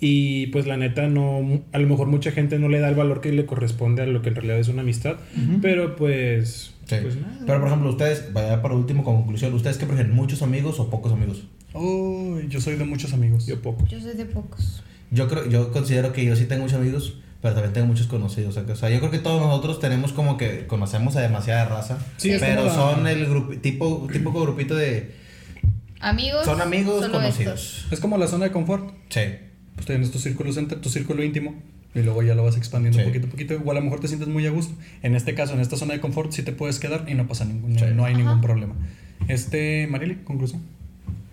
Y 0.00 0.48
pues 0.48 0.66
la 0.66 0.76
neta, 0.76 1.08
no, 1.08 1.62
a 1.72 1.78
lo 1.78 1.88
mejor 1.88 2.08
mucha 2.08 2.32
gente 2.32 2.58
no 2.58 2.68
le 2.68 2.80
da 2.80 2.88
el 2.88 2.96
valor 2.96 3.20
que 3.20 3.32
le 3.32 3.46
corresponde 3.46 4.02
a 4.02 4.06
lo 4.06 4.22
que 4.22 4.30
en 4.30 4.34
realidad 4.34 4.58
es 4.58 4.68
una 4.68 4.82
amistad, 4.82 5.16
pero 5.62 5.96
pues... 5.96 6.74
Sí. 6.84 6.96
pues 7.00 7.16
nada. 7.16 7.38
Pero 7.46 7.60
por 7.60 7.68
ejemplo, 7.68 7.90
ustedes, 7.90 8.32
vaya 8.32 8.60
para 8.60 8.74
último 8.74 9.04
como 9.04 9.18
conclusión, 9.18 9.54
¿ustedes 9.54 9.78
qué 9.78 9.86
prefieren? 9.86 10.14
¿Muchos 10.14 10.42
amigos 10.42 10.80
o 10.80 10.90
pocos 10.90 11.12
amigos? 11.12 11.44
Uy, 11.72 12.46
yo 12.48 12.60
soy 12.60 12.76
de 12.76 12.84
muchos 12.84 13.12
amigos. 13.12 13.46
Yo 13.46 13.62
poco. 13.62 13.86
Yo 13.86 14.00
soy 14.00 14.14
de 14.14 14.26
pocos. 14.26 14.82
Yo 15.10 15.28
creo, 15.28 15.48
yo 15.48 15.72
considero 15.72 16.12
que 16.12 16.24
yo 16.24 16.34
sí 16.36 16.46
tengo 16.46 16.62
muchos 16.62 16.78
amigos, 16.78 17.18
pero 17.44 17.56
también 17.56 17.74
tengo 17.74 17.86
muchos 17.88 18.06
conocidos. 18.06 18.56
O 18.56 18.74
sea, 18.74 18.88
yo 18.88 19.00
creo 19.00 19.10
que 19.10 19.18
todos 19.18 19.38
nosotros 19.38 19.78
tenemos 19.78 20.14
como 20.14 20.38
que 20.38 20.66
conocemos 20.66 21.14
a 21.16 21.20
demasiada 21.20 21.66
raza. 21.66 21.98
Sí, 22.16 22.30
es 22.30 22.40
pero 22.40 22.72
son 22.72 23.06
el 23.06 23.26
grupo, 23.26 23.52
tipo, 23.60 24.08
típico 24.10 24.40
grupito 24.40 24.74
de. 24.74 25.14
Amigos. 26.00 26.46
Son 26.46 26.62
amigos 26.62 27.02
solo 27.02 27.12
conocidos. 27.12 27.74
estos. 27.80 27.92
Es 27.92 28.00
como 28.00 28.16
la 28.16 28.28
zona 28.28 28.46
de 28.46 28.50
confort. 28.50 28.94
Sí. 29.10 29.20
Pues 29.74 29.86
tienes 29.86 30.10
tu 30.10 30.18
círculo, 30.18 30.54
tu 30.80 30.88
círculo 30.88 31.22
íntimo 31.22 31.54
y 31.94 32.00
luego 32.00 32.22
ya 32.22 32.34
lo 32.34 32.44
vas 32.44 32.56
expandiendo 32.56 32.98
Sí. 33.00 33.04
poquito 33.04 33.26
a 33.26 33.30
poquito. 33.30 33.52
Igual 33.52 33.76
a 33.76 33.80
lo 33.80 33.84
mejor 33.84 34.00
te 34.00 34.08
sientes 34.08 34.26
muy 34.28 34.46
a 34.46 34.50
gusto. 34.50 34.74
En 35.02 35.14
este 35.14 35.34
caso, 35.34 35.52
en 35.52 35.60
esta 35.60 35.76
zona 35.76 35.92
de 35.92 36.00
confort, 36.00 36.32
sí 36.32 36.42
te 36.44 36.52
puedes 36.52 36.78
quedar 36.78 37.04
y 37.08 37.12
no 37.14 37.28
pasa 37.28 37.44
ningún, 37.44 37.78
Sí. 37.78 37.84
no, 37.94 38.06
hay 38.06 38.14
Ajá. 38.14 38.22
ningún 38.22 38.40
problema. 38.40 38.74
Este, 39.28 39.86
Marily, 39.90 40.14
conclusión. 40.24 40.62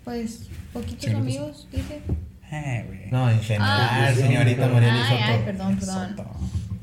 Pues, 0.04 0.50
poquitos 0.74 1.08
amigos, 1.14 1.68
dije. 1.72 2.00
Eh, 2.52 2.84
güey. 2.86 3.10
No, 3.10 3.30
en 3.30 3.40
general, 3.40 3.88
Ah, 3.90 4.12
señorita 4.14 4.66
sí. 4.66 4.72
María 4.72 4.92
Ay, 4.92 5.18
ay, 5.22 5.32
Soto. 5.32 5.44
perdón, 5.46 5.76
perdón. 5.78 6.16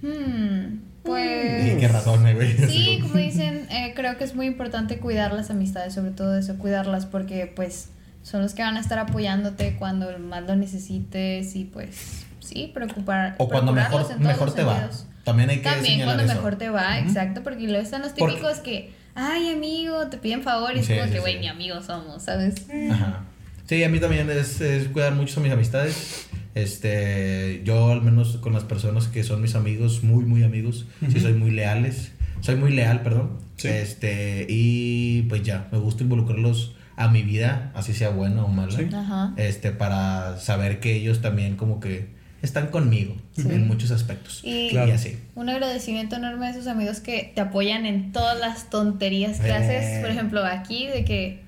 Hmm, 0.02 0.80
pues. 1.04 1.64
Sí, 1.72 1.78
qué 1.80 1.88
razón, 1.88 2.22
güey. 2.34 2.58
Sí, 2.58 3.00
como 3.02 3.16
dicen, 3.16 3.68
eh, 3.70 3.94
creo 3.96 4.18
que 4.18 4.24
es 4.24 4.36
muy 4.36 4.48
importante 4.48 4.98
cuidar 5.00 5.34
las 5.34 5.50
amistades, 5.50 5.94
sobre 5.94 6.12
todo 6.12 6.38
eso, 6.38 6.58
cuidarlas, 6.58 7.06
porque 7.06 7.52
pues 7.56 7.90
son 8.24 8.42
los 8.42 8.54
que 8.54 8.62
van 8.64 8.78
a 8.78 8.80
estar 8.80 8.98
apoyándote 9.00 9.76
cuando 9.78 10.18
más 10.20 10.44
lo 10.44 10.56
necesites 10.56 11.56
y 11.56 11.66
pues 11.66 12.26
sí, 12.40 12.72
preocupar. 12.74 13.36
O 13.38 13.48
cuando 13.48 13.72
mejor, 13.72 14.20
mejor 14.20 14.54
te 14.54 14.64
va. 14.64 14.80
sentidos. 14.80 15.06
También 15.24 15.50
hay 15.52 15.58
que 15.58 15.70
También 15.70 16.04
cuando 16.04 16.24
eso. 16.24 16.34
mejor 16.34 16.56
te 16.56 16.70
va, 16.70 16.98
Ujú. 17.00 17.08
exacto, 17.10 17.44
porque 17.44 17.64
luego 17.68 17.84
están 17.84 18.02
los 18.02 18.14
Porque- 18.14 18.34
típicos 18.36 18.58
que, 18.60 18.92
ay 19.14 19.54
amigo, 19.54 20.08
te 20.08 20.18
piden 20.18 20.42
favor 20.42 20.76
y 20.76 20.80
es 20.80 20.88
Sí, 20.88 20.94
como 20.96 21.06
sí, 21.06 21.12
que, 21.14 21.20
güey, 21.20 21.34
sí. 21.36 21.40
ni 21.42 21.48
amigos 21.48 21.86
somos, 21.86 22.24
¿sabes? 22.24 22.56
Ajá. 22.92 23.24
Sí, 23.70 23.84
a 23.84 23.90
mí 23.90 24.00
también 24.00 24.28
es, 24.32 24.62
es 24.62 24.88
cuidar 24.88 25.14
mucho 25.14 25.40
a 25.40 25.44
mis 25.44 25.52
amistades. 25.52 26.28
Este, 26.56 27.62
yo 27.64 27.92
al 27.92 28.02
menos 28.02 28.38
con 28.38 28.52
las 28.54 28.64
personas 28.64 29.08
que 29.08 29.24
son 29.24 29.44
mis 29.44 29.54
amigos, 29.54 30.02
muy, 30.04 30.26
muy 30.26 30.42
amigos, 30.44 30.88
sí 31.12 31.20
soy 31.20 31.34
muy 31.34 31.52
leales. 31.52 32.12
Soy 32.42 32.56
muy 32.56 32.72
leal, 32.72 33.04
perdón. 33.04 33.38
Sí. 33.58 33.68
Este, 33.68 34.48
y 34.50 35.22
pues 35.30 35.44
ya, 35.44 35.68
me 35.72 35.78
gusta 35.78 36.02
involucrarlos 36.02 36.74
a 36.96 37.10
mi 37.10 37.22
vida, 37.22 37.72
así 37.76 37.94
sea 37.94 38.10
buena 38.10 38.44
o 38.44 38.48
mala. 38.48 38.72
Sí. 38.76 38.88
Ajá. 38.92 39.34
Este, 39.38 39.70
para 39.72 40.38
saber 40.40 40.80
que 40.80 40.96
ellos 40.96 41.22
también 41.22 41.56
como 41.56 41.80
que 41.80 42.08
están 42.42 42.68
conmigo 42.70 43.16
Sí. 43.36 43.44
en 43.52 43.68
muchos 43.68 43.92
aspectos. 43.92 44.42
Y 44.44 44.70
Claro. 44.70 44.90
Y 44.90 44.94
así. 44.94 45.20
un 45.36 45.48
agradecimiento 45.50 46.16
enorme 46.16 46.48
a 46.48 46.50
esos 46.50 46.66
amigos 46.66 47.02
que 47.02 47.32
te 47.36 47.42
apoyan 47.42 47.86
en 47.86 48.14
todas 48.14 48.40
las 48.40 48.72
tonterías 48.72 49.40
que 49.40 49.50
Eh. 49.50 49.54
haces. 49.54 50.00
Por 50.02 50.10
ejemplo, 50.10 50.44
aquí, 50.44 50.88
de 50.88 51.06
que. 51.06 51.44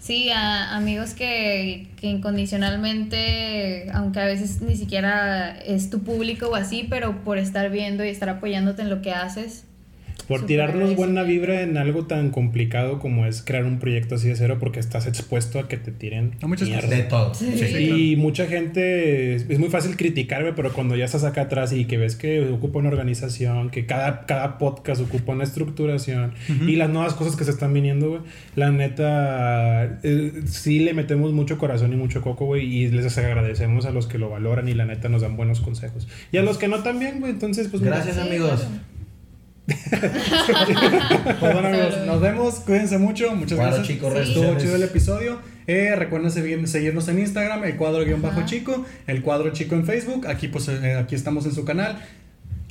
Sí, 0.00 0.30
a 0.30 0.76
amigos 0.76 1.14
que, 1.14 1.88
que 1.96 2.08
incondicionalmente, 2.08 3.90
aunque 3.92 4.20
a 4.20 4.26
veces 4.26 4.60
ni 4.62 4.76
siquiera 4.76 5.56
es 5.58 5.90
tu 5.90 6.02
público 6.02 6.48
o 6.48 6.54
así, 6.54 6.86
pero 6.88 7.22
por 7.24 7.38
estar 7.38 7.70
viendo 7.70 8.04
y 8.04 8.08
estar 8.08 8.28
apoyándote 8.28 8.82
en 8.82 8.90
lo 8.90 9.00
que 9.02 9.12
haces. 9.12 9.64
Por 10.32 10.40
Súper 10.40 10.46
tirarnos 10.48 10.96
buena 10.96 11.22
vibra 11.22 11.62
en 11.62 11.76
algo 11.76 12.06
tan 12.06 12.30
complicado 12.30 12.98
como 12.98 13.26
es 13.26 13.42
crear 13.42 13.64
un 13.64 13.78
proyecto 13.78 14.14
así 14.14 14.28
de 14.28 14.36
cero 14.36 14.56
porque 14.58 14.80
estás 14.80 15.06
expuesto 15.06 15.58
a 15.58 15.68
que 15.68 15.76
te 15.76 15.92
tiren 15.92 16.32
A 16.42 16.46
muchas 16.46 16.68
mierda. 16.68 16.86
cosas. 16.86 16.98
De 16.98 17.04
todo. 17.04 17.34
Sí. 17.34 17.52
Sí. 17.58 17.78
Y 18.12 18.16
mucha 18.16 18.46
gente, 18.46 19.34
es 19.34 19.46
es 19.48 19.58
muy 19.58 19.68
fácil 19.68 19.96
criticarme, 19.96 20.52
pero 20.54 20.72
cuando 20.72 20.96
ya 20.96 21.04
estás 21.04 21.24
acá 21.24 21.42
atrás 21.42 21.72
y 21.72 21.84
que 21.84 21.98
ves 21.98 22.16
que 22.16 22.40
ocupa 22.48 22.78
una 22.78 22.88
organización, 22.88 23.70
que 23.70 23.84
cada, 23.86 24.24
cada 24.26 24.58
podcast 24.58 25.00
ocupa 25.02 25.32
una 25.32 25.44
estructuración 25.44 26.32
y 26.66 26.76
las 26.76 26.88
nuevas 26.90 27.14
cosas 27.14 27.36
que 27.36 27.44
se 27.44 27.50
están 27.50 27.72
viniendo, 27.74 28.08
güey, 28.08 28.20
la 28.56 28.70
neta, 28.70 29.98
eh, 30.02 30.42
sí 30.46 30.80
le 30.80 30.94
metemos 30.94 31.32
mucho 31.32 31.58
corazón 31.58 31.92
y 31.92 31.96
mucho 31.96 32.22
coco, 32.22 32.46
güey, 32.46 32.64
y 32.66 32.88
les 32.88 33.18
agradecemos 33.18 33.84
a 33.86 33.90
los 33.90 34.06
que 34.06 34.18
lo 34.18 34.30
valoran 34.30 34.68
y 34.68 34.74
la 34.74 34.86
neta 34.86 35.08
nos 35.08 35.22
dan 35.22 35.36
buenos 35.36 35.60
consejos. 35.60 36.08
Y 36.32 36.38
a 36.38 36.42
los 36.42 36.58
que 36.58 36.68
no 36.68 36.82
también, 36.82 37.20
güey, 37.20 37.32
entonces, 37.32 37.68
pues... 37.68 37.82
mira, 37.82 37.96
Gracias, 37.96 38.16
Sí, 38.16 38.22
amigos. 38.22 38.60
claro. 38.60 38.91
Pues 41.40 41.52
bueno, 41.54 41.68
amigos, 41.68 41.94
nos 42.06 42.20
vemos. 42.20 42.54
Cuídense 42.60 42.98
mucho. 42.98 43.34
Muchas 43.34 43.56
Cuadro 43.58 43.76
gracias. 43.76 43.96
chico, 43.96 44.10
Sí. 44.12 44.18
Estuvo 44.18 44.58
chido 44.58 44.76
el 44.76 44.82
episodio. 44.82 45.38
Eh, 45.66 45.94
recuerden 45.96 46.30
seguir- 46.30 46.66
seguirnos 46.66 47.06
en 47.08 47.20
Instagram, 47.20 47.62
el 47.64 47.76
cuadro 47.76 48.04
guion 48.04 48.20
bajo 48.20 48.44
chico, 48.44 48.84
el 49.06 49.22
cuadro 49.22 49.50
chico 49.52 49.74
en 49.76 49.86
Facebook. 49.86 50.26
Aquí 50.26 50.48
pues 50.48 50.68
eh, 50.68 50.94
aquí 50.94 51.14
estamos 51.14 51.46
en 51.46 51.52
su 51.54 51.64
canal. 51.64 52.02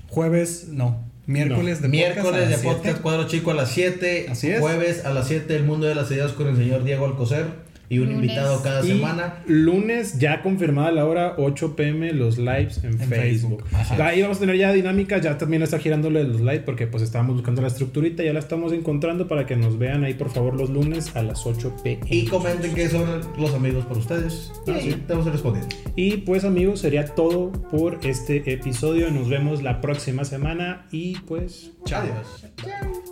Jueves, 0.09 0.67
no, 0.69 1.01
miércoles 1.25 1.81
de 1.81 1.87
Miércoles 1.87 2.23
podcast 2.25 2.49
de 2.49 2.57
podcast 2.67 3.01
Cuadro 3.01 3.27
Chico 3.27 3.51
a 3.51 3.53
las 3.53 3.69
7. 3.71 4.25
Así 4.29 4.49
es. 4.49 4.59
Jueves 4.59 5.05
a 5.05 5.13
las 5.13 5.27
7 5.29 5.55
El 5.55 5.63
Mundo 5.63 5.87
de 5.87 5.95
las 5.95 6.11
Ideas 6.11 6.33
con 6.33 6.47
el 6.47 6.57
señor 6.57 6.83
Diego 6.83 7.05
Alcocer. 7.05 7.45
Y 7.91 7.99
un 7.99 8.05
Lunes. 8.05 8.21
invitado 8.23 8.63
cada 8.63 8.85
Y 8.85 8.87
semana. 8.87 9.35
lunes 9.47 10.17
ya 10.17 10.41
confirmada 10.41 10.91
la 10.91 11.05
hora 11.05 11.35
8 11.37 11.75
pm 11.75 12.13
los 12.13 12.37
lives 12.37 12.83
en, 12.83 12.99
En 13.01 13.09
Facebook. 13.09 13.63
Ahí 13.99 14.21
vamos 14.21 14.37
a 14.37 14.39
tener 14.39 14.55
ya 14.57 14.71
dinámicas, 14.71 15.21
ya 15.21 15.37
también 15.37 15.61
está 15.61 15.77
girándole 15.77 16.23
los 16.23 16.39
lives 16.39 16.61
porque 16.65 16.87
pues 16.87 17.03
estábamos 17.03 17.35
buscando 17.35 17.61
la 17.61 17.67
estructurita, 17.67 18.23
ya 18.23 18.31
la 18.33 18.39
estamos 18.39 18.71
encontrando 18.71 19.27
para 19.27 19.45
que 19.45 19.55
nos 19.57 19.77
vean 19.77 20.03
ahí 20.05 20.13
por 20.13 20.29
favor 20.29 20.55
los 20.55 20.69
lunes 20.69 21.15
a 21.15 21.21
las 21.21 21.45
8 21.45 21.75
pm. 21.83 21.99
Y 22.09 22.25
comenten 22.27 22.73
qué 22.73 22.87
son 22.87 23.03
los 23.37 23.53
amigos 23.53 23.85
para 23.85 23.99
ustedes. 23.99 24.51
Y 24.65 24.71
Ah, 24.71 24.77
sí. 24.81 24.95
a 25.09 25.31
responder. 25.31 25.63
Y 25.97 26.17
pues 26.17 26.45
amigos, 26.45 26.79
sería 26.79 27.05
todo 27.05 27.51
por 27.51 27.99
este 28.03 28.53
episodio. 28.53 29.11
Nos 29.11 29.27
vemos 29.27 29.61
la 29.63 29.81
próxima 29.81 30.23
semana 30.23 30.87
y 30.91 31.17
pues 31.27 31.71
Chao. 31.85 32.03
Adiós. 32.03 33.10